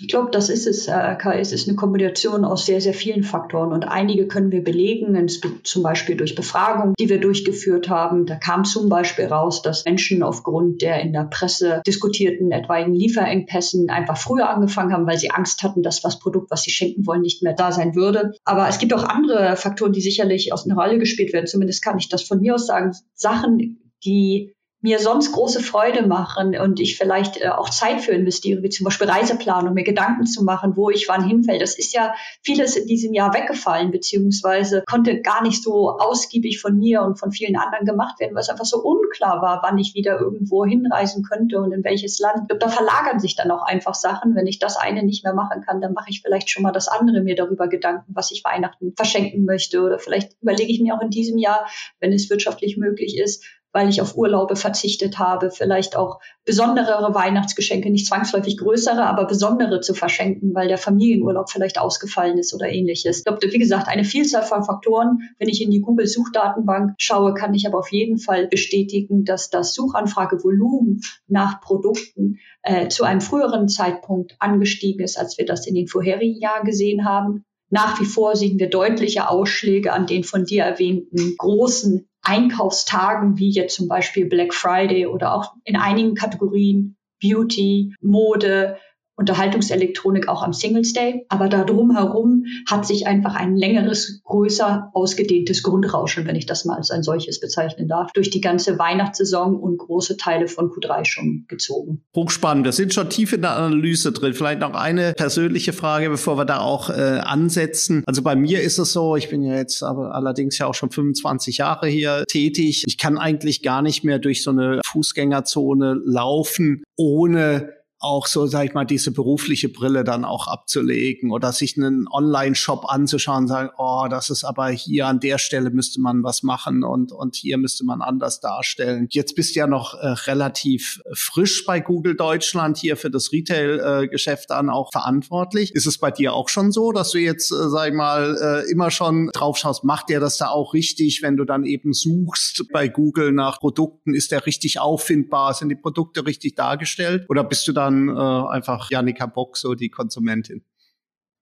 Ich 0.00 0.08
glaube, 0.08 0.30
das 0.30 0.48
ist 0.48 0.66
es, 0.66 0.88
Herr 0.88 1.16
Kai. 1.16 1.38
Es 1.38 1.52
ist 1.52 1.68
eine 1.68 1.76
Kombination 1.76 2.46
aus 2.46 2.64
sehr, 2.64 2.80
sehr 2.80 2.94
vielen 2.94 3.24
Faktoren. 3.24 3.72
Und 3.72 3.84
einige 3.84 4.26
können 4.26 4.50
wir 4.50 4.64
belegen, 4.64 5.28
zum 5.64 5.82
Beispiel 5.82 6.16
durch 6.16 6.34
Befragungen, 6.34 6.94
die 6.98 7.10
wir 7.10 7.20
durchgeführt 7.20 7.90
haben. 7.90 8.24
Da 8.24 8.36
kam 8.36 8.64
zum 8.64 8.88
Beispiel 8.88 9.26
raus, 9.26 9.60
dass 9.60 9.84
Menschen 9.84 10.22
aufgrund 10.22 10.80
der 10.80 11.02
in 11.02 11.12
der 11.12 11.24
Presse 11.24 11.82
diskutierten 11.86 12.52
etwaigen 12.52 12.94
Lieferengpässen 12.94 13.90
einfach 13.90 14.16
früher 14.16 14.48
angefangen 14.48 14.94
haben, 14.94 15.06
weil 15.06 15.18
sie 15.18 15.30
Angst 15.30 15.62
hatten, 15.62 15.82
dass 15.82 16.00
das 16.00 16.18
Produkt, 16.18 16.50
was 16.50 16.62
sie 16.62 16.70
schenken 16.70 17.06
wollen, 17.06 17.20
nicht 17.20 17.42
mehr 17.42 17.54
da 17.54 17.70
sein 17.70 17.94
würde. 17.94 18.32
Aber 18.44 18.68
es 18.68 18.78
gibt 18.78 18.94
auch 18.94 19.04
andere 19.04 19.56
Faktoren, 19.56 19.92
die 19.92 20.00
sicherlich 20.00 20.54
aus 20.54 20.64
einer 20.64 20.80
Rolle 20.80 20.98
gespielt 20.98 21.34
werden. 21.34 21.46
Zumindest 21.46 21.84
kann 21.84 21.98
ich 21.98 22.08
das 22.08 22.22
von 22.22 22.40
mir 22.40 22.54
aus 22.54 22.66
sagen. 22.66 22.92
Sachen, 23.14 23.92
die 24.04 24.54
mir 24.82 24.98
sonst 24.98 25.30
große 25.30 25.62
Freude 25.62 26.06
machen 26.06 26.58
und 26.58 26.80
ich 26.80 26.98
vielleicht 26.98 27.40
äh, 27.40 27.48
auch 27.48 27.70
Zeit 27.70 28.00
für 28.00 28.10
investiere, 28.10 28.62
wie 28.62 28.68
zum 28.68 28.84
Beispiel 28.84 29.08
Reiseplanung, 29.08 29.74
mir 29.74 29.84
Gedanken 29.84 30.26
zu 30.26 30.42
machen, 30.42 30.76
wo 30.76 30.90
ich 30.90 31.06
wann 31.08 31.26
hinfällt. 31.26 31.62
Das 31.62 31.78
ist 31.78 31.94
ja 31.94 32.14
vieles 32.42 32.76
in 32.76 32.88
diesem 32.88 33.14
Jahr 33.14 33.32
weggefallen, 33.32 33.92
beziehungsweise 33.92 34.82
konnte 34.90 35.22
gar 35.22 35.42
nicht 35.42 35.62
so 35.62 35.90
ausgiebig 35.90 36.60
von 36.60 36.76
mir 36.76 37.02
und 37.02 37.18
von 37.18 37.30
vielen 37.30 37.56
anderen 37.56 37.86
gemacht 37.86 38.18
werden, 38.18 38.34
weil 38.34 38.42
es 38.42 38.48
einfach 38.48 38.64
so 38.64 38.82
unklar 38.82 39.40
war, 39.40 39.60
wann 39.62 39.78
ich 39.78 39.94
wieder 39.94 40.18
irgendwo 40.18 40.64
hinreisen 40.64 41.22
könnte 41.22 41.60
und 41.60 41.70
in 41.72 41.84
welches 41.84 42.18
Land. 42.18 42.50
Da 42.58 42.68
verlagern 42.68 43.20
sich 43.20 43.36
dann 43.36 43.52
auch 43.52 43.62
einfach 43.62 43.94
Sachen. 43.94 44.34
Wenn 44.34 44.48
ich 44.48 44.58
das 44.58 44.76
eine 44.76 45.04
nicht 45.04 45.22
mehr 45.22 45.34
machen 45.34 45.62
kann, 45.62 45.80
dann 45.80 45.92
mache 45.92 46.10
ich 46.10 46.22
vielleicht 46.22 46.50
schon 46.50 46.64
mal 46.64 46.72
das 46.72 46.88
andere 46.88 47.22
mir 47.22 47.36
darüber 47.36 47.68
Gedanken, 47.68 48.12
was 48.14 48.32
ich 48.32 48.42
Weihnachten 48.42 48.94
verschenken 48.96 49.44
möchte. 49.44 49.80
Oder 49.80 50.00
vielleicht 50.00 50.32
überlege 50.42 50.72
ich 50.72 50.80
mir 50.80 50.96
auch 50.96 51.02
in 51.02 51.10
diesem 51.10 51.38
Jahr, 51.38 51.68
wenn 52.00 52.12
es 52.12 52.28
wirtschaftlich 52.28 52.76
möglich 52.76 53.16
ist, 53.16 53.44
weil 53.72 53.88
ich 53.88 54.00
auf 54.02 54.16
Urlaube 54.16 54.56
verzichtet 54.56 55.18
habe, 55.18 55.50
vielleicht 55.50 55.96
auch 55.96 56.20
besondere 56.44 57.14
Weihnachtsgeschenke, 57.14 57.90
nicht 57.90 58.06
zwangsläufig 58.06 58.58
größere, 58.58 59.04
aber 59.04 59.26
besondere 59.26 59.80
zu 59.80 59.94
verschenken, 59.94 60.54
weil 60.54 60.68
der 60.68 60.78
Familienurlaub 60.78 61.50
vielleicht 61.50 61.78
ausgefallen 61.78 62.38
ist 62.38 62.54
oder 62.54 62.68
ähnliches. 62.68 63.18
Ich 63.18 63.24
glaube, 63.24 63.40
wie 63.42 63.58
gesagt, 63.58 63.88
eine 63.88 64.04
Vielzahl 64.04 64.42
von 64.42 64.64
Faktoren. 64.64 65.18
Wenn 65.38 65.48
ich 65.48 65.62
in 65.62 65.70
die 65.70 65.80
Google-Suchdatenbank 65.80 66.94
schaue, 66.98 67.34
kann 67.34 67.54
ich 67.54 67.66
aber 67.66 67.78
auf 67.78 67.90
jeden 67.90 68.18
Fall 68.18 68.46
bestätigen, 68.46 69.24
dass 69.24 69.50
das 69.50 69.74
Suchanfragevolumen 69.74 71.00
nach 71.26 71.60
Produkten 71.60 72.38
äh, 72.62 72.88
zu 72.88 73.04
einem 73.04 73.20
früheren 73.20 73.68
Zeitpunkt 73.68 74.36
angestiegen 74.38 75.02
ist, 75.02 75.18
als 75.18 75.38
wir 75.38 75.46
das 75.46 75.66
in 75.66 75.74
den 75.74 75.88
vorherigen 75.88 76.40
Jahren 76.40 76.64
gesehen 76.64 77.04
haben. 77.04 77.44
Nach 77.70 77.98
wie 78.00 78.04
vor 78.04 78.36
sehen 78.36 78.58
wir 78.58 78.68
deutliche 78.68 79.30
Ausschläge 79.30 79.94
an 79.94 80.06
den 80.06 80.24
von 80.24 80.44
dir 80.44 80.64
erwähnten 80.64 81.36
großen 81.38 82.06
Einkaufstagen 82.22 83.38
wie 83.38 83.50
jetzt 83.50 83.76
zum 83.76 83.88
Beispiel 83.88 84.26
Black 84.26 84.54
Friday 84.54 85.06
oder 85.06 85.34
auch 85.34 85.54
in 85.64 85.76
einigen 85.76 86.14
Kategorien 86.14 86.96
Beauty, 87.20 87.94
Mode, 88.00 88.78
Unterhaltungselektronik 89.22 90.26
auch 90.26 90.42
am 90.42 90.52
Singles 90.52 90.92
Day. 90.94 91.24
Aber 91.28 91.48
da 91.48 91.62
drumherum 91.62 92.44
hat 92.68 92.84
sich 92.84 93.06
einfach 93.06 93.36
ein 93.36 93.56
längeres, 93.56 94.20
größer 94.24 94.90
ausgedehntes 94.94 95.62
Grundrauschen, 95.62 96.26
wenn 96.26 96.34
ich 96.34 96.46
das 96.46 96.64
mal 96.64 96.76
als 96.76 96.90
ein 96.90 97.04
solches 97.04 97.38
bezeichnen 97.38 97.86
darf, 97.86 98.12
durch 98.14 98.30
die 98.30 98.40
ganze 98.40 98.80
Weihnachtssaison 98.80 99.54
und 99.54 99.78
große 99.78 100.16
Teile 100.16 100.48
von 100.48 100.70
Q3 100.70 101.04
schon 101.04 101.44
gezogen. 101.46 102.02
Hochspannend. 102.16 102.64
Wir 102.64 102.72
sind 102.72 102.92
schon 102.92 103.10
tief 103.10 103.32
in 103.32 103.42
der 103.42 103.56
Analyse 103.56 104.10
drin. 104.10 104.34
Vielleicht 104.34 104.58
noch 104.58 104.74
eine 104.74 105.12
persönliche 105.12 105.72
Frage, 105.72 106.10
bevor 106.10 106.36
wir 106.36 106.44
da 106.44 106.58
auch 106.58 106.90
äh, 106.90 107.20
ansetzen. 107.22 108.02
Also 108.06 108.22
bei 108.22 108.34
mir 108.34 108.60
ist 108.60 108.78
es 108.78 108.92
so, 108.92 109.14
ich 109.14 109.30
bin 109.30 109.42
ja 109.44 109.54
jetzt 109.54 109.84
aber 109.84 110.16
allerdings 110.16 110.58
ja 110.58 110.66
auch 110.66 110.74
schon 110.74 110.90
25 110.90 111.58
Jahre 111.58 111.86
hier 111.86 112.24
tätig. 112.26 112.82
Ich 112.88 112.98
kann 112.98 113.18
eigentlich 113.18 113.62
gar 113.62 113.82
nicht 113.82 114.02
mehr 114.02 114.18
durch 114.18 114.42
so 114.42 114.50
eine 114.50 114.80
Fußgängerzone 114.84 116.00
laufen, 116.04 116.82
ohne 116.96 117.81
auch 118.02 118.26
so, 118.26 118.46
sag 118.46 118.64
ich 118.64 118.74
mal, 118.74 118.84
diese 118.84 119.12
berufliche 119.12 119.68
Brille 119.68 120.04
dann 120.04 120.24
auch 120.24 120.48
abzulegen 120.48 121.30
oder 121.30 121.52
sich 121.52 121.76
einen 121.76 122.08
Online-Shop 122.08 122.84
anzuschauen 122.88 123.44
und 123.44 123.48
sagen, 123.48 123.70
oh, 123.78 124.06
das 124.10 124.30
ist 124.30 124.44
aber 124.44 124.68
hier 124.68 125.06
an 125.06 125.20
der 125.20 125.38
Stelle 125.38 125.70
müsste 125.70 126.00
man 126.00 126.22
was 126.22 126.42
machen 126.42 126.82
und, 126.82 127.12
und 127.12 127.36
hier 127.36 127.58
müsste 127.58 127.84
man 127.84 128.02
anders 128.02 128.40
darstellen. 128.40 129.06
Jetzt 129.10 129.36
bist 129.36 129.54
du 129.54 129.60
ja 129.60 129.66
noch 129.66 129.94
äh, 129.94 130.06
relativ 130.26 131.00
frisch 131.12 131.64
bei 131.64 131.80
Google 131.80 132.16
Deutschland 132.16 132.76
hier 132.76 132.96
für 132.96 133.10
das 133.10 133.32
Retail-Geschäft 133.32 134.50
dann 134.50 134.68
auch 134.68 134.90
verantwortlich. 134.90 135.72
Ist 135.72 135.86
es 135.86 135.98
bei 135.98 136.10
dir 136.10 136.34
auch 136.34 136.48
schon 136.48 136.72
so, 136.72 136.92
dass 136.92 137.10
du 137.10 137.18
jetzt, 137.18 137.52
äh, 137.52 137.68
sag 137.68 137.88
ich 137.88 137.94
mal, 137.94 138.36
äh, 138.66 138.70
immer 138.70 138.90
schon 138.90 139.30
drauf 139.32 139.58
schaust, 139.58 139.84
macht 139.84 140.08
der 140.08 140.20
das 140.20 140.38
da 140.38 140.48
auch 140.48 140.74
richtig, 140.74 141.22
wenn 141.22 141.36
du 141.36 141.44
dann 141.44 141.64
eben 141.64 141.92
suchst 141.92 142.64
bei 142.72 142.88
Google 142.88 143.32
nach 143.32 143.60
Produkten, 143.60 144.14
ist 144.14 144.32
der 144.32 144.44
richtig 144.46 144.80
auffindbar, 144.80 145.54
sind 145.54 145.68
die 145.68 145.76
Produkte 145.76 146.26
richtig 146.26 146.56
dargestellt 146.56 147.26
oder 147.28 147.44
bist 147.44 147.68
du 147.68 147.72
da 147.72 147.91
dann 147.92 148.16
äh, 148.16 148.48
einfach 148.48 148.90
Janika 148.90 149.26
Bock, 149.26 149.56
so 149.56 149.74
die 149.74 149.88
Konsumentin? 149.88 150.64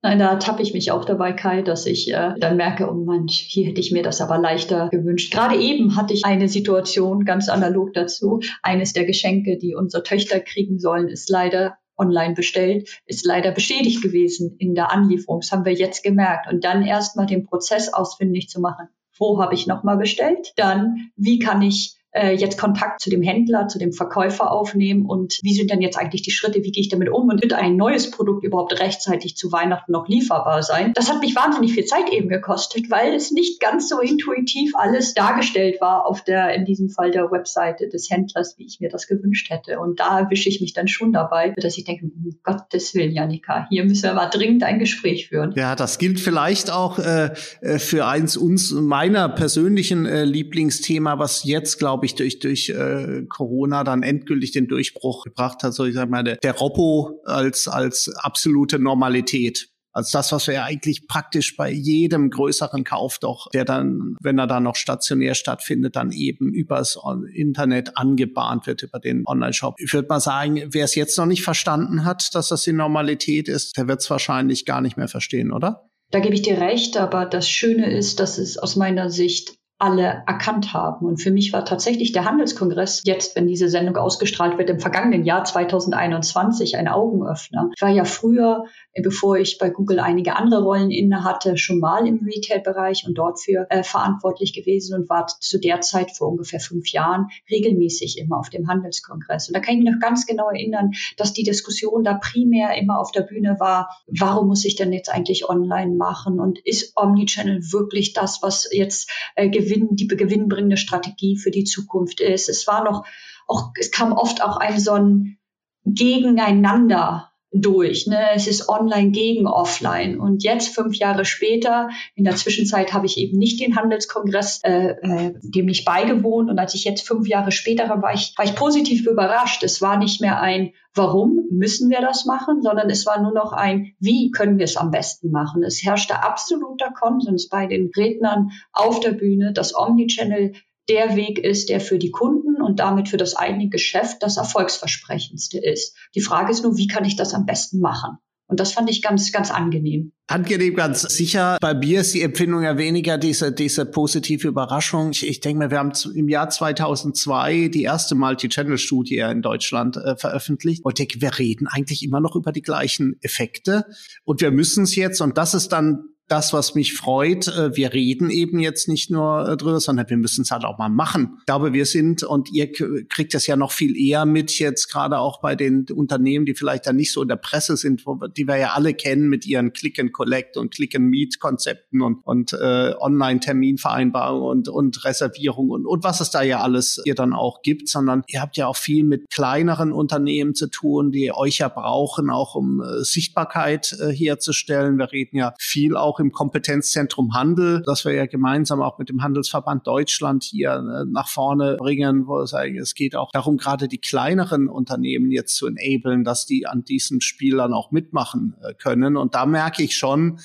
Nein, 0.02 0.18
da 0.18 0.36
tappe 0.36 0.62
ich 0.62 0.72
mich 0.72 0.92
auch 0.92 1.04
dabei, 1.04 1.32
Kai, 1.32 1.60
dass 1.60 1.84
ich 1.84 2.10
äh, 2.10 2.32
dann 2.38 2.56
merke, 2.56 2.90
oh 2.90 2.94
Mann, 2.94 3.26
hier 3.28 3.66
hätte 3.66 3.80
ich 3.80 3.92
mir 3.92 4.02
das 4.02 4.22
aber 4.22 4.38
leichter 4.38 4.88
gewünscht. 4.88 5.30
Gerade 5.30 5.56
eben 5.56 5.94
hatte 5.94 6.14
ich 6.14 6.24
eine 6.24 6.48
Situation 6.48 7.26
ganz 7.26 7.50
analog 7.50 7.92
dazu. 7.92 8.40
Eines 8.62 8.94
der 8.94 9.04
Geschenke, 9.04 9.58
die 9.58 9.74
unsere 9.74 10.02
Töchter 10.02 10.40
kriegen 10.40 10.78
sollen, 10.78 11.08
ist 11.08 11.28
leider 11.28 11.76
online 11.98 12.32
bestellt, 12.32 13.02
ist 13.04 13.26
leider 13.26 13.52
beschädigt 13.52 14.00
gewesen 14.00 14.56
in 14.58 14.74
der 14.74 14.90
Anlieferung. 14.90 15.40
Das 15.40 15.52
haben 15.52 15.66
wir 15.66 15.74
jetzt 15.74 16.02
gemerkt. 16.02 16.50
Und 16.50 16.64
dann 16.64 16.82
erstmal 16.82 17.26
den 17.26 17.44
Prozess 17.44 17.92
ausfindig 17.92 18.48
zu 18.48 18.58
machen. 18.58 18.88
Wo 19.18 19.38
habe 19.42 19.54
ich 19.54 19.66
nochmal 19.66 19.98
bestellt? 19.98 20.54
Dann, 20.56 21.10
wie 21.14 21.38
kann 21.38 21.60
ich 21.60 21.99
äh, 22.12 22.34
jetzt 22.34 22.58
Kontakt 22.58 23.00
zu 23.00 23.10
dem 23.10 23.22
Händler, 23.22 23.68
zu 23.68 23.78
dem 23.78 23.92
Verkäufer 23.92 24.50
aufnehmen 24.50 25.06
und 25.06 25.38
wie 25.42 25.54
sind 25.54 25.70
denn 25.70 25.80
jetzt 25.80 25.98
eigentlich 25.98 26.22
die 26.22 26.30
Schritte, 26.30 26.62
wie 26.64 26.72
gehe 26.72 26.82
ich 26.82 26.88
damit 26.88 27.08
um 27.08 27.28
und 27.28 27.42
wird 27.42 27.52
ein 27.52 27.76
neues 27.76 28.10
Produkt 28.10 28.44
überhaupt 28.44 28.78
rechtzeitig 28.80 29.36
zu 29.36 29.52
Weihnachten 29.52 29.92
noch 29.92 30.08
lieferbar 30.08 30.62
sein? 30.62 30.92
Das 30.94 31.10
hat 31.10 31.20
mich 31.20 31.36
wahnsinnig 31.36 31.72
viel 31.72 31.84
Zeit 31.84 32.10
eben 32.12 32.28
gekostet, 32.28 32.90
weil 32.90 33.14
es 33.14 33.30
nicht 33.30 33.60
ganz 33.60 33.88
so 33.88 34.00
intuitiv 34.00 34.72
alles 34.74 35.14
dargestellt 35.14 35.80
war 35.80 36.06
auf 36.06 36.22
der, 36.24 36.54
in 36.54 36.64
diesem 36.64 36.90
Fall 36.90 37.10
der 37.10 37.30
Webseite 37.30 37.88
des 37.88 38.10
Händlers, 38.10 38.56
wie 38.58 38.66
ich 38.66 38.80
mir 38.80 38.88
das 38.88 39.06
gewünscht 39.06 39.50
hätte. 39.50 39.78
Und 39.78 40.00
da 40.00 40.20
erwische 40.20 40.48
ich 40.48 40.60
mich 40.60 40.72
dann 40.72 40.88
schon 40.88 41.12
dabei, 41.12 41.54
dass 41.56 41.78
ich 41.78 41.84
denke, 41.84 42.06
um 42.06 42.34
Gottes 42.42 42.94
Willen, 42.94 43.12
Janika, 43.12 43.66
hier 43.70 43.84
müssen 43.84 44.04
wir 44.04 44.14
mal 44.14 44.26
dringend 44.26 44.62
ein 44.64 44.78
Gespräch 44.78 45.28
führen. 45.28 45.52
Ja, 45.56 45.76
das 45.76 45.98
gilt 45.98 46.20
vielleicht 46.20 46.70
auch 46.70 46.98
äh, 46.98 47.30
äh 47.60 47.78
für 47.78 48.06
eins 48.06 48.36
uns 48.36 48.72
meiner 48.72 49.28
persönlichen 49.28 50.06
äh, 50.06 50.24
Lieblingsthema, 50.24 51.18
was 51.18 51.44
jetzt, 51.44 51.78
glaube 51.78 51.99
glaube 52.00 52.06
ich, 52.06 52.14
durch, 52.14 52.38
durch 52.38 52.70
äh, 52.70 53.26
Corona 53.28 53.84
dann 53.84 54.02
endgültig 54.02 54.52
den 54.52 54.68
Durchbruch 54.68 55.24
gebracht 55.24 55.62
hat. 55.62 55.74
So 55.74 55.84
ich 55.84 55.94
sag 55.94 56.08
mal, 56.08 56.24
der, 56.24 56.36
der 56.36 56.54
Roppo 56.54 57.20
als, 57.24 57.68
als 57.68 58.08
absolute 58.16 58.78
Normalität. 58.78 59.68
Also 59.92 60.16
das, 60.16 60.30
was 60.30 60.46
wir 60.46 60.54
ja 60.54 60.64
eigentlich 60.64 61.08
praktisch 61.08 61.56
bei 61.56 61.70
jedem 61.70 62.30
größeren 62.30 62.84
Kauf 62.84 63.18
doch, 63.18 63.50
der 63.52 63.64
dann, 63.64 64.14
wenn 64.22 64.38
er 64.38 64.46
dann 64.46 64.62
noch 64.62 64.76
stationär 64.76 65.34
stattfindet, 65.34 65.96
dann 65.96 66.12
eben 66.12 66.54
übers 66.54 66.96
Internet 67.34 67.98
angebahnt 67.98 68.66
wird 68.66 68.82
über 68.82 69.00
den 69.00 69.24
Online-Shop. 69.26 69.74
Ich 69.78 69.92
würde 69.92 70.08
mal 70.08 70.20
sagen, 70.20 70.62
wer 70.70 70.84
es 70.84 70.94
jetzt 70.94 71.18
noch 71.18 71.26
nicht 71.26 71.42
verstanden 71.42 72.04
hat, 72.04 72.34
dass 72.34 72.48
das 72.48 72.62
die 72.62 72.72
Normalität 72.72 73.48
ist, 73.48 73.76
der 73.76 73.88
wird 73.88 74.00
es 74.00 74.08
wahrscheinlich 74.08 74.64
gar 74.64 74.80
nicht 74.80 74.96
mehr 74.96 75.08
verstehen, 75.08 75.52
oder? 75.52 75.90
Da 76.12 76.20
gebe 76.20 76.34
ich 76.34 76.42
dir 76.42 76.60
recht, 76.60 76.96
aber 76.96 77.26
das 77.26 77.48
Schöne 77.48 77.90
ist, 77.90 78.20
dass 78.20 78.38
es 78.38 78.58
aus 78.58 78.76
meiner 78.76 79.10
Sicht 79.10 79.54
alle 79.80 80.22
erkannt 80.26 80.74
haben. 80.74 81.06
Und 81.06 81.22
für 81.22 81.30
mich 81.30 81.54
war 81.54 81.64
tatsächlich 81.64 82.12
der 82.12 82.26
Handelskongress 82.26 83.00
jetzt, 83.04 83.34
wenn 83.34 83.46
diese 83.46 83.70
Sendung 83.70 83.96
ausgestrahlt 83.96 84.58
wird, 84.58 84.68
im 84.68 84.78
vergangenen 84.78 85.24
Jahr 85.24 85.42
2021 85.42 86.76
ein 86.76 86.86
Augenöffner. 86.86 87.70
Ich 87.74 87.80
war 87.80 87.88
ja 87.88 88.04
früher, 88.04 88.64
bevor 89.02 89.38
ich 89.38 89.56
bei 89.58 89.70
Google 89.70 89.98
einige 89.98 90.36
andere 90.36 90.62
Rollen 90.62 90.90
inne 90.90 91.24
hatte, 91.24 91.56
schon 91.56 91.80
mal 91.80 92.06
im 92.06 92.20
Retail-Bereich 92.26 93.04
und 93.06 93.14
dort 93.14 93.40
für 93.40 93.66
äh, 93.70 93.82
verantwortlich 93.82 94.52
gewesen 94.52 95.00
und 95.00 95.08
war 95.08 95.26
zu 95.26 95.58
der 95.58 95.80
Zeit 95.80 96.10
vor 96.10 96.28
ungefähr 96.28 96.60
fünf 96.60 96.92
Jahren 96.92 97.28
regelmäßig 97.50 98.18
immer 98.18 98.38
auf 98.38 98.50
dem 98.50 98.68
Handelskongress. 98.68 99.48
Und 99.48 99.54
da 99.54 99.60
kann 99.60 99.76
ich 99.76 99.82
mich 99.82 99.92
noch 99.92 100.00
ganz 100.00 100.26
genau 100.26 100.50
erinnern, 100.50 100.90
dass 101.16 101.32
die 101.32 101.42
Diskussion 101.42 102.04
da 102.04 102.14
primär 102.14 102.76
immer 102.76 103.00
auf 103.00 103.12
der 103.12 103.22
Bühne 103.22 103.56
war, 103.58 103.96
warum 104.08 104.48
muss 104.48 104.66
ich 104.66 104.76
denn 104.76 104.92
jetzt 104.92 105.08
eigentlich 105.08 105.48
online 105.48 105.94
machen 105.94 106.38
und 106.38 106.58
ist 106.66 106.92
Omnichannel 106.96 107.62
wirklich 107.72 108.12
das, 108.12 108.40
was 108.42 108.68
jetzt 108.70 109.10
äh, 109.36 109.48
Gewinn, 109.70 109.96
die 109.96 110.06
gewinnbringende 110.06 110.76
Strategie 110.76 111.36
für 111.36 111.50
die 111.50 111.64
Zukunft 111.64 112.20
ist. 112.20 112.48
Es 112.48 112.66
war 112.66 112.84
noch 112.84 113.06
auch, 113.46 113.72
es 113.78 113.90
kam 113.90 114.12
oft 114.12 114.42
auch 114.42 114.56
ein 114.56 114.78
so 114.80 114.92
ein 114.92 115.38
Gegeneinander 115.84 117.29
durch. 117.52 118.06
Ne? 118.06 118.18
Es 118.34 118.46
ist 118.46 118.68
online 118.68 119.10
gegen 119.10 119.46
offline. 119.46 120.20
Und 120.20 120.44
jetzt, 120.44 120.74
fünf 120.74 120.96
Jahre 120.96 121.24
später, 121.24 121.88
in 122.14 122.24
der 122.24 122.36
Zwischenzeit 122.36 122.92
habe 122.92 123.06
ich 123.06 123.18
eben 123.18 123.38
nicht 123.38 123.60
den 123.60 123.76
Handelskongress, 123.76 124.60
äh, 124.62 124.94
äh, 125.00 125.34
dem 125.42 125.66
nicht 125.66 125.84
beigewohnt. 125.84 126.48
Und 126.48 126.58
als 126.58 126.74
ich 126.74 126.84
jetzt 126.84 127.06
fünf 127.06 127.26
Jahre 127.26 127.50
später 127.50 127.88
war 127.88 128.14
ich, 128.14 128.34
war 128.36 128.44
ich 128.44 128.54
positiv 128.54 129.06
überrascht. 129.06 129.62
Es 129.62 129.82
war 129.82 129.98
nicht 129.98 130.20
mehr 130.20 130.40
ein, 130.40 130.72
warum 130.94 131.46
müssen 131.50 131.90
wir 131.90 132.00
das 132.00 132.24
machen, 132.24 132.62
sondern 132.62 132.88
es 132.88 133.06
war 133.06 133.20
nur 133.20 133.32
noch 133.32 133.52
ein, 133.52 133.94
wie 133.98 134.30
können 134.30 134.58
wir 134.58 134.64
es 134.64 134.76
am 134.76 134.90
besten 134.90 135.30
machen. 135.30 135.64
Es 135.64 135.82
herrschte 135.82 136.22
absoluter 136.22 136.92
Konsens 136.92 137.48
bei 137.48 137.66
den 137.66 137.90
Rednern 137.96 138.50
auf 138.72 139.00
der 139.00 139.12
Bühne, 139.12 139.52
dass 139.52 139.76
Omnichannel 139.76 140.52
der 140.90 141.16
Weg 141.16 141.38
ist, 141.38 141.68
der 141.68 141.80
für 141.80 141.98
die 141.98 142.10
Kunden 142.10 142.60
und 142.60 142.80
damit 142.80 143.08
für 143.08 143.16
das 143.16 143.36
eigene 143.36 143.68
Geschäft 143.68 144.22
das 144.22 144.36
erfolgsversprechendste 144.36 145.58
ist. 145.58 145.96
Die 146.14 146.20
Frage 146.20 146.50
ist 146.50 146.64
nur, 146.64 146.76
wie 146.76 146.88
kann 146.88 147.04
ich 147.04 147.16
das 147.16 147.32
am 147.32 147.46
besten 147.46 147.78
machen? 147.78 148.18
Und 148.50 148.58
das 148.58 148.72
fand 148.72 148.90
ich 148.90 149.00
ganz, 149.00 149.30
ganz 149.30 149.52
angenehm. 149.52 150.10
Angenehm, 150.26 150.74
ganz 150.74 151.02
sicher. 151.02 151.56
Bei 151.60 151.72
mir 151.72 152.00
ist 152.00 152.14
die 152.14 152.22
Empfindung 152.22 152.64
ja 152.64 152.76
weniger 152.76 153.16
diese, 153.16 153.52
diese 153.52 153.86
positive 153.86 154.48
Überraschung. 154.48 155.12
Ich, 155.12 155.24
ich 155.24 155.38
denke 155.38 155.60
mir, 155.60 155.70
wir 155.70 155.78
haben 155.78 155.92
im 156.16 156.28
Jahr 156.28 156.50
2002 156.50 157.68
die 157.68 157.84
erste 157.84 158.16
Multi-Channel-Studie 158.16 159.18
in 159.18 159.42
Deutschland 159.42 159.96
äh, 159.98 160.16
veröffentlicht. 160.16 160.84
Und 160.84 160.98
denke, 160.98 161.20
wir 161.20 161.38
reden 161.38 161.68
eigentlich 161.68 162.02
immer 162.02 162.18
noch 162.18 162.34
über 162.34 162.50
die 162.50 162.62
gleichen 162.62 163.16
Effekte. 163.22 163.84
Und 164.24 164.40
wir 164.40 164.50
müssen 164.50 164.82
es 164.82 164.96
jetzt, 164.96 165.20
und 165.20 165.38
das 165.38 165.54
ist 165.54 165.68
dann 165.68 166.09
das, 166.30 166.52
was 166.52 166.74
mich 166.74 166.94
freut. 166.94 167.48
Äh, 167.48 167.76
wir 167.76 167.92
reden 167.92 168.30
eben 168.30 168.60
jetzt 168.60 168.88
nicht 168.88 169.10
nur 169.10 169.48
äh, 169.48 169.56
drüber, 169.56 169.80
sondern 169.80 170.08
wir 170.08 170.16
müssen 170.16 170.42
es 170.42 170.50
halt 170.50 170.64
auch 170.64 170.78
mal 170.78 170.88
machen. 170.88 171.38
Ich 171.40 171.46
glaube, 171.46 171.72
wir 171.72 171.86
sind, 171.86 172.22
und 172.22 172.52
ihr 172.52 172.70
kriegt 172.70 173.34
das 173.34 173.46
ja 173.46 173.56
noch 173.56 173.72
viel 173.72 173.96
eher 173.96 174.24
mit 174.26 174.58
jetzt, 174.58 174.90
gerade 174.92 175.18
auch 175.18 175.40
bei 175.40 175.56
den 175.56 175.86
Unternehmen, 175.92 176.46
die 176.46 176.54
vielleicht 176.54 176.86
dann 176.86 176.96
nicht 176.96 177.12
so 177.12 177.22
in 177.22 177.28
der 177.28 177.36
Presse 177.36 177.76
sind, 177.76 178.06
wo, 178.06 178.14
die 178.14 178.46
wir 178.46 178.56
ja 178.56 178.70
alle 178.74 178.94
kennen 178.94 179.28
mit 179.28 179.44
ihren 179.44 179.72
Click-and-Collect 179.72 180.56
und 180.56 180.72
Click-and-Meet-Konzepten 180.72 182.00
und, 182.00 182.24
und 182.24 182.52
äh, 182.52 182.94
Online-Terminvereinbarungen 182.98 184.48
und, 184.48 184.68
und 184.68 185.04
Reservierung 185.04 185.70
und, 185.70 185.86
und 185.86 186.04
was 186.04 186.20
es 186.20 186.30
da 186.30 186.42
ja 186.42 186.60
alles 186.60 187.02
ihr 187.04 187.16
dann 187.16 187.32
auch 187.32 187.62
gibt, 187.62 187.88
sondern 187.88 188.22
ihr 188.28 188.40
habt 188.40 188.56
ja 188.56 188.68
auch 188.68 188.76
viel 188.76 189.04
mit 189.04 189.30
kleineren 189.30 189.92
Unternehmen 189.92 190.54
zu 190.54 190.68
tun, 190.68 191.10
die 191.10 191.32
euch 191.32 191.58
ja 191.58 191.68
brauchen, 191.68 192.30
auch 192.30 192.54
um 192.54 192.80
äh, 192.80 193.02
Sichtbarkeit 193.02 193.96
äh, 194.00 194.12
herzustellen. 194.12 194.98
Wir 194.98 195.10
reden 195.10 195.36
ja 195.36 195.54
viel 195.58 195.96
auch 195.96 196.19
im 196.20 196.32
Kompetenzzentrum 196.32 197.34
Handel, 197.34 197.82
das 197.84 198.04
wir 198.04 198.12
ja 198.12 198.26
gemeinsam 198.26 198.80
auch 198.82 198.98
mit 198.98 199.08
dem 199.08 199.22
Handelsverband 199.22 199.86
Deutschland 199.86 200.44
hier 200.44 200.72
äh, 200.72 201.04
nach 201.10 201.28
vorne 201.28 201.76
bringen, 201.78 202.26
wo 202.26 202.40
es, 202.40 202.52
es 202.52 202.94
geht 202.94 203.16
auch 203.16 203.30
darum, 203.32 203.56
gerade 203.56 203.88
die 203.88 203.98
kleineren 203.98 204.68
Unternehmen 204.68 205.30
jetzt 205.30 205.56
zu 205.56 205.66
enablen, 205.66 206.24
dass 206.24 206.46
die 206.46 206.66
an 206.66 206.84
diesen 206.84 207.20
Spielern 207.20 207.72
auch 207.72 207.90
mitmachen 207.90 208.54
äh, 208.62 208.74
können. 208.74 209.16
Und 209.16 209.34
da 209.34 209.46
merke 209.46 209.82
ich 209.82 209.96
schon, 209.96 210.38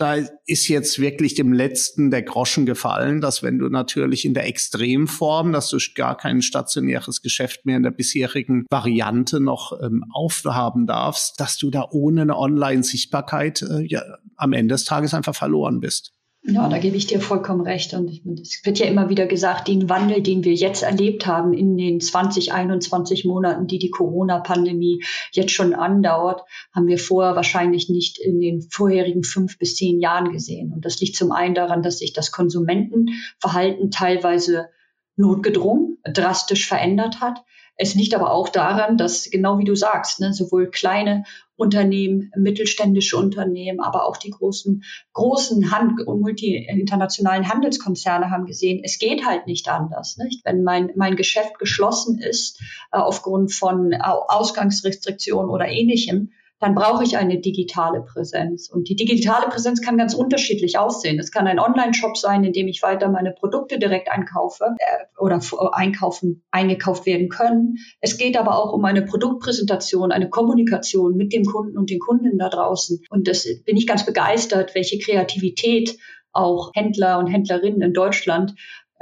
da 0.00 0.16
ist 0.46 0.68
jetzt 0.68 0.98
wirklich 0.98 1.34
dem 1.34 1.52
letzten 1.52 2.10
der 2.10 2.22
Groschen 2.22 2.64
gefallen, 2.64 3.20
dass 3.20 3.42
wenn 3.42 3.58
du 3.58 3.68
natürlich 3.68 4.24
in 4.24 4.32
der 4.32 4.46
Extremform, 4.46 5.52
dass 5.52 5.68
du 5.68 5.76
gar 5.94 6.16
kein 6.16 6.40
stationäres 6.40 7.20
Geschäft 7.20 7.66
mehr 7.66 7.76
in 7.76 7.82
der 7.82 7.90
bisherigen 7.90 8.64
Variante 8.70 9.40
noch 9.40 9.78
ähm, 9.82 10.04
aufhaben 10.12 10.86
darfst, 10.86 11.38
dass 11.38 11.58
du 11.58 11.70
da 11.70 11.86
ohne 11.90 12.22
eine 12.22 12.38
Online-Sichtbarkeit 12.38 13.62
äh, 13.62 13.82
ja, 13.86 14.02
am 14.36 14.54
Ende 14.54 14.74
des 14.74 14.84
Tages 14.84 15.12
einfach 15.12 15.34
verloren 15.34 15.80
bist. 15.80 16.12
Ja, 16.42 16.70
da 16.70 16.78
gebe 16.78 16.96
ich 16.96 17.06
dir 17.06 17.20
vollkommen 17.20 17.60
recht. 17.60 17.92
Und 17.92 18.08
es 18.40 18.62
wird 18.64 18.78
ja 18.78 18.86
immer 18.86 19.10
wieder 19.10 19.26
gesagt, 19.26 19.68
den 19.68 19.90
Wandel, 19.90 20.22
den 20.22 20.42
wir 20.42 20.54
jetzt 20.54 20.82
erlebt 20.82 21.26
haben 21.26 21.52
in 21.52 21.76
den 21.76 22.00
20, 22.00 22.52
21 22.52 23.26
Monaten, 23.26 23.66
die 23.66 23.78
die 23.78 23.90
Corona-Pandemie 23.90 25.02
jetzt 25.32 25.52
schon 25.52 25.74
andauert, 25.74 26.40
haben 26.74 26.86
wir 26.86 26.98
vorher 26.98 27.36
wahrscheinlich 27.36 27.90
nicht 27.90 28.18
in 28.18 28.40
den 28.40 28.62
vorherigen 28.70 29.22
fünf 29.22 29.58
bis 29.58 29.76
zehn 29.76 30.00
Jahren 30.00 30.32
gesehen. 30.32 30.72
Und 30.72 30.86
das 30.86 30.98
liegt 31.00 31.14
zum 31.14 31.30
einen 31.30 31.54
daran, 31.54 31.82
dass 31.82 31.98
sich 31.98 32.14
das 32.14 32.32
Konsumentenverhalten 32.32 33.90
teilweise 33.90 34.70
notgedrungen 35.16 35.98
drastisch 36.04 36.66
verändert 36.66 37.20
hat. 37.20 37.44
Es 37.82 37.94
liegt 37.94 38.14
aber 38.14 38.30
auch 38.30 38.50
daran, 38.50 38.98
dass 38.98 39.30
genau 39.30 39.58
wie 39.58 39.64
du 39.64 39.74
sagst, 39.74 40.20
ne, 40.20 40.34
sowohl 40.34 40.70
kleine 40.70 41.24
Unternehmen, 41.56 42.30
mittelständische 42.36 43.16
Unternehmen, 43.16 43.80
aber 43.80 44.06
auch 44.06 44.18
die 44.18 44.28
großen, 44.28 44.84
großen 45.14 45.70
Hand 45.70 46.06
und 46.06 46.20
multi 46.20 46.56
internationalen 46.56 47.48
Handelskonzerne 47.48 48.30
haben 48.30 48.44
gesehen, 48.44 48.82
es 48.84 48.98
geht 48.98 49.24
halt 49.24 49.46
nicht 49.46 49.70
anders. 49.70 50.18
Nicht? 50.18 50.44
Wenn 50.44 50.62
mein, 50.62 50.90
mein 50.94 51.16
Geschäft 51.16 51.58
geschlossen 51.58 52.18
ist 52.18 52.60
äh, 52.92 52.98
aufgrund 52.98 53.54
von 53.54 53.94
Ausgangsrestriktionen 53.94 55.50
oder 55.50 55.66
ähnlichem, 55.66 56.32
dann 56.60 56.74
brauche 56.74 57.02
ich 57.02 57.16
eine 57.16 57.40
digitale 57.40 58.02
Präsenz. 58.02 58.70
Und 58.70 58.88
die 58.88 58.94
digitale 58.94 59.48
Präsenz 59.48 59.80
kann 59.80 59.96
ganz 59.96 60.14
unterschiedlich 60.14 60.78
aussehen. 60.78 61.18
Es 61.18 61.32
kann 61.32 61.46
ein 61.46 61.58
Online-Shop 61.58 62.16
sein, 62.16 62.44
in 62.44 62.52
dem 62.52 62.68
ich 62.68 62.82
weiter 62.82 63.08
meine 63.08 63.32
Produkte 63.32 63.78
direkt 63.78 64.10
einkaufe 64.10 64.76
äh, 64.78 65.04
oder 65.18 65.40
einkaufen, 65.72 66.44
eingekauft 66.50 67.06
werden 67.06 67.30
können. 67.30 67.76
Es 68.00 68.18
geht 68.18 68.38
aber 68.38 68.58
auch 68.58 68.72
um 68.72 68.84
eine 68.84 69.02
Produktpräsentation, 69.02 70.12
eine 70.12 70.28
Kommunikation 70.28 71.16
mit 71.16 71.32
dem 71.32 71.44
Kunden 71.44 71.78
und 71.78 71.88
den 71.88 71.98
Kunden 71.98 72.38
da 72.38 72.50
draußen. 72.50 73.00
Und 73.08 73.26
das 73.26 73.46
bin 73.64 73.78
ich 73.78 73.86
ganz 73.86 74.04
begeistert, 74.04 74.74
welche 74.74 74.98
Kreativität 74.98 75.96
auch 76.32 76.70
Händler 76.74 77.18
und 77.18 77.26
Händlerinnen 77.26 77.82
in 77.82 77.92
Deutschland 77.92 78.54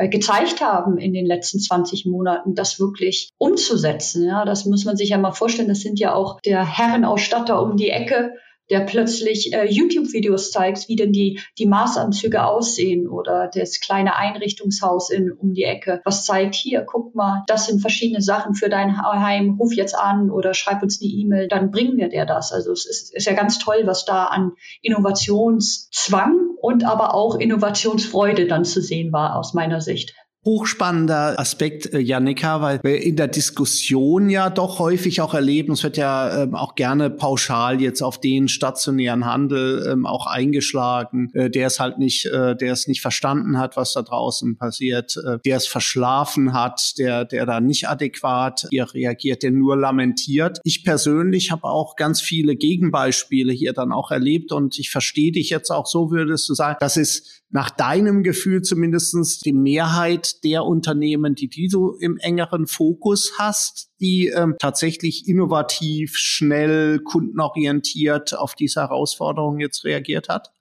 gezeigt 0.06 0.60
haben 0.60 0.96
in 0.98 1.12
den 1.12 1.26
letzten 1.26 1.58
20 1.58 2.06
Monaten, 2.06 2.54
das 2.54 2.78
wirklich 2.78 3.30
umzusetzen. 3.36 4.24
Ja, 4.24 4.44
das 4.44 4.64
muss 4.64 4.84
man 4.84 4.96
sich 4.96 5.08
ja 5.10 5.18
mal 5.18 5.32
vorstellen. 5.32 5.68
Das 5.68 5.80
sind 5.80 5.98
ja 5.98 6.14
auch 6.14 6.40
der 6.40 6.64
Herrenausstatter 6.64 7.60
um 7.60 7.76
die 7.76 7.90
Ecke, 7.90 8.34
der 8.70 8.80
plötzlich 8.80 9.52
äh, 9.52 9.66
YouTube-Videos 9.70 10.50
zeigt, 10.50 10.88
wie 10.88 10.96
denn 10.96 11.12
die, 11.12 11.40
die 11.58 11.66
Maßanzüge 11.66 12.44
aussehen 12.44 13.08
oder 13.08 13.50
das 13.52 13.80
kleine 13.80 14.16
Einrichtungshaus 14.16 15.10
in, 15.10 15.32
um 15.32 15.54
die 15.54 15.64
Ecke, 15.64 16.00
was 16.04 16.24
zeigt, 16.24 16.54
hier, 16.54 16.82
guck 16.82 17.14
mal, 17.14 17.44
das 17.46 17.66
sind 17.66 17.80
verschiedene 17.80 18.20
Sachen 18.20 18.54
für 18.54 18.68
dein 18.68 19.00
Heim, 19.00 19.56
ruf 19.58 19.72
jetzt 19.74 19.96
an 19.96 20.30
oder 20.30 20.54
schreib 20.54 20.82
uns 20.82 21.00
eine 21.00 21.10
E-Mail, 21.10 21.48
dann 21.48 21.70
bringen 21.70 21.96
wir 21.96 22.08
dir 22.08 22.26
das. 22.26 22.52
Also 22.52 22.72
es 22.72 22.86
ist, 22.86 23.14
ist 23.14 23.26
ja 23.26 23.34
ganz 23.34 23.58
toll, 23.58 23.82
was 23.84 24.04
da 24.04 24.24
an 24.24 24.52
Innovationszwang 24.82 26.56
und 26.60 26.84
aber 26.84 27.14
auch 27.14 27.36
Innovationsfreude 27.36 28.46
dann 28.46 28.64
zu 28.64 28.80
sehen 28.80 29.12
war 29.12 29.36
aus 29.36 29.54
meiner 29.54 29.80
Sicht 29.80 30.14
hochspannender 30.44 31.38
Aspekt, 31.38 31.92
äh, 31.92 31.98
Janika, 31.98 32.62
weil 32.62 32.80
wir 32.82 33.02
in 33.02 33.16
der 33.16 33.28
Diskussion 33.28 34.30
ja 34.30 34.50
doch 34.50 34.78
häufig 34.78 35.20
auch 35.20 35.34
erleben, 35.34 35.72
es 35.72 35.82
wird 35.82 35.96
ja 35.96 36.42
ähm, 36.44 36.54
auch 36.54 36.74
gerne 36.74 37.10
pauschal 37.10 37.80
jetzt 37.80 38.02
auf 38.02 38.20
den 38.20 38.48
stationären 38.48 39.26
Handel 39.26 39.86
ähm, 39.90 40.06
auch 40.06 40.26
eingeschlagen, 40.26 41.30
äh, 41.34 41.50
der 41.50 41.66
es 41.66 41.80
halt 41.80 41.98
nicht, 41.98 42.26
äh, 42.26 42.56
der 42.56 42.72
es 42.72 42.86
nicht 42.86 43.02
verstanden 43.02 43.58
hat, 43.58 43.76
was 43.76 43.92
da 43.92 44.02
draußen 44.02 44.56
passiert, 44.56 45.16
äh, 45.16 45.38
der 45.44 45.56
es 45.56 45.66
verschlafen 45.66 46.52
hat, 46.52 46.98
der, 46.98 47.24
der 47.24 47.44
da 47.44 47.60
nicht 47.60 47.88
adäquat 47.88 48.66
hier 48.70 48.92
reagiert, 48.94 49.42
der 49.42 49.50
nur 49.50 49.76
lamentiert. 49.76 50.60
Ich 50.62 50.84
persönlich 50.84 51.50
habe 51.50 51.64
auch 51.64 51.96
ganz 51.96 52.20
viele 52.20 52.54
Gegenbeispiele 52.56 53.52
hier 53.52 53.72
dann 53.72 53.92
auch 53.92 54.10
erlebt 54.12 54.52
und 54.52 54.78
ich 54.78 54.90
verstehe 54.90 55.32
dich 55.32 55.50
jetzt 55.50 55.70
auch 55.70 55.86
so, 55.86 56.10
würdest 56.10 56.48
du 56.48 56.54
sagen, 56.54 56.76
das 56.80 56.96
ist 56.96 57.37
nach 57.50 57.70
deinem 57.70 58.22
Gefühl 58.22 58.62
zumindestens 58.62 59.38
die 59.38 59.52
Mehrheit 59.52 60.44
der 60.44 60.64
Unternehmen, 60.64 61.34
die, 61.34 61.48
die 61.48 61.68
du 61.68 61.92
im 61.98 62.18
engeren 62.18 62.66
Fokus 62.66 63.32
hast, 63.38 63.90
die 64.00 64.28
ähm, 64.28 64.56
tatsächlich 64.58 65.26
innovativ, 65.26 66.16
schnell, 66.16 67.00
kundenorientiert 67.00 68.36
auf 68.36 68.54
diese 68.54 68.80
Herausforderung 68.80 69.60
jetzt 69.60 69.84
reagiert 69.84 70.28
hat? 70.28 70.52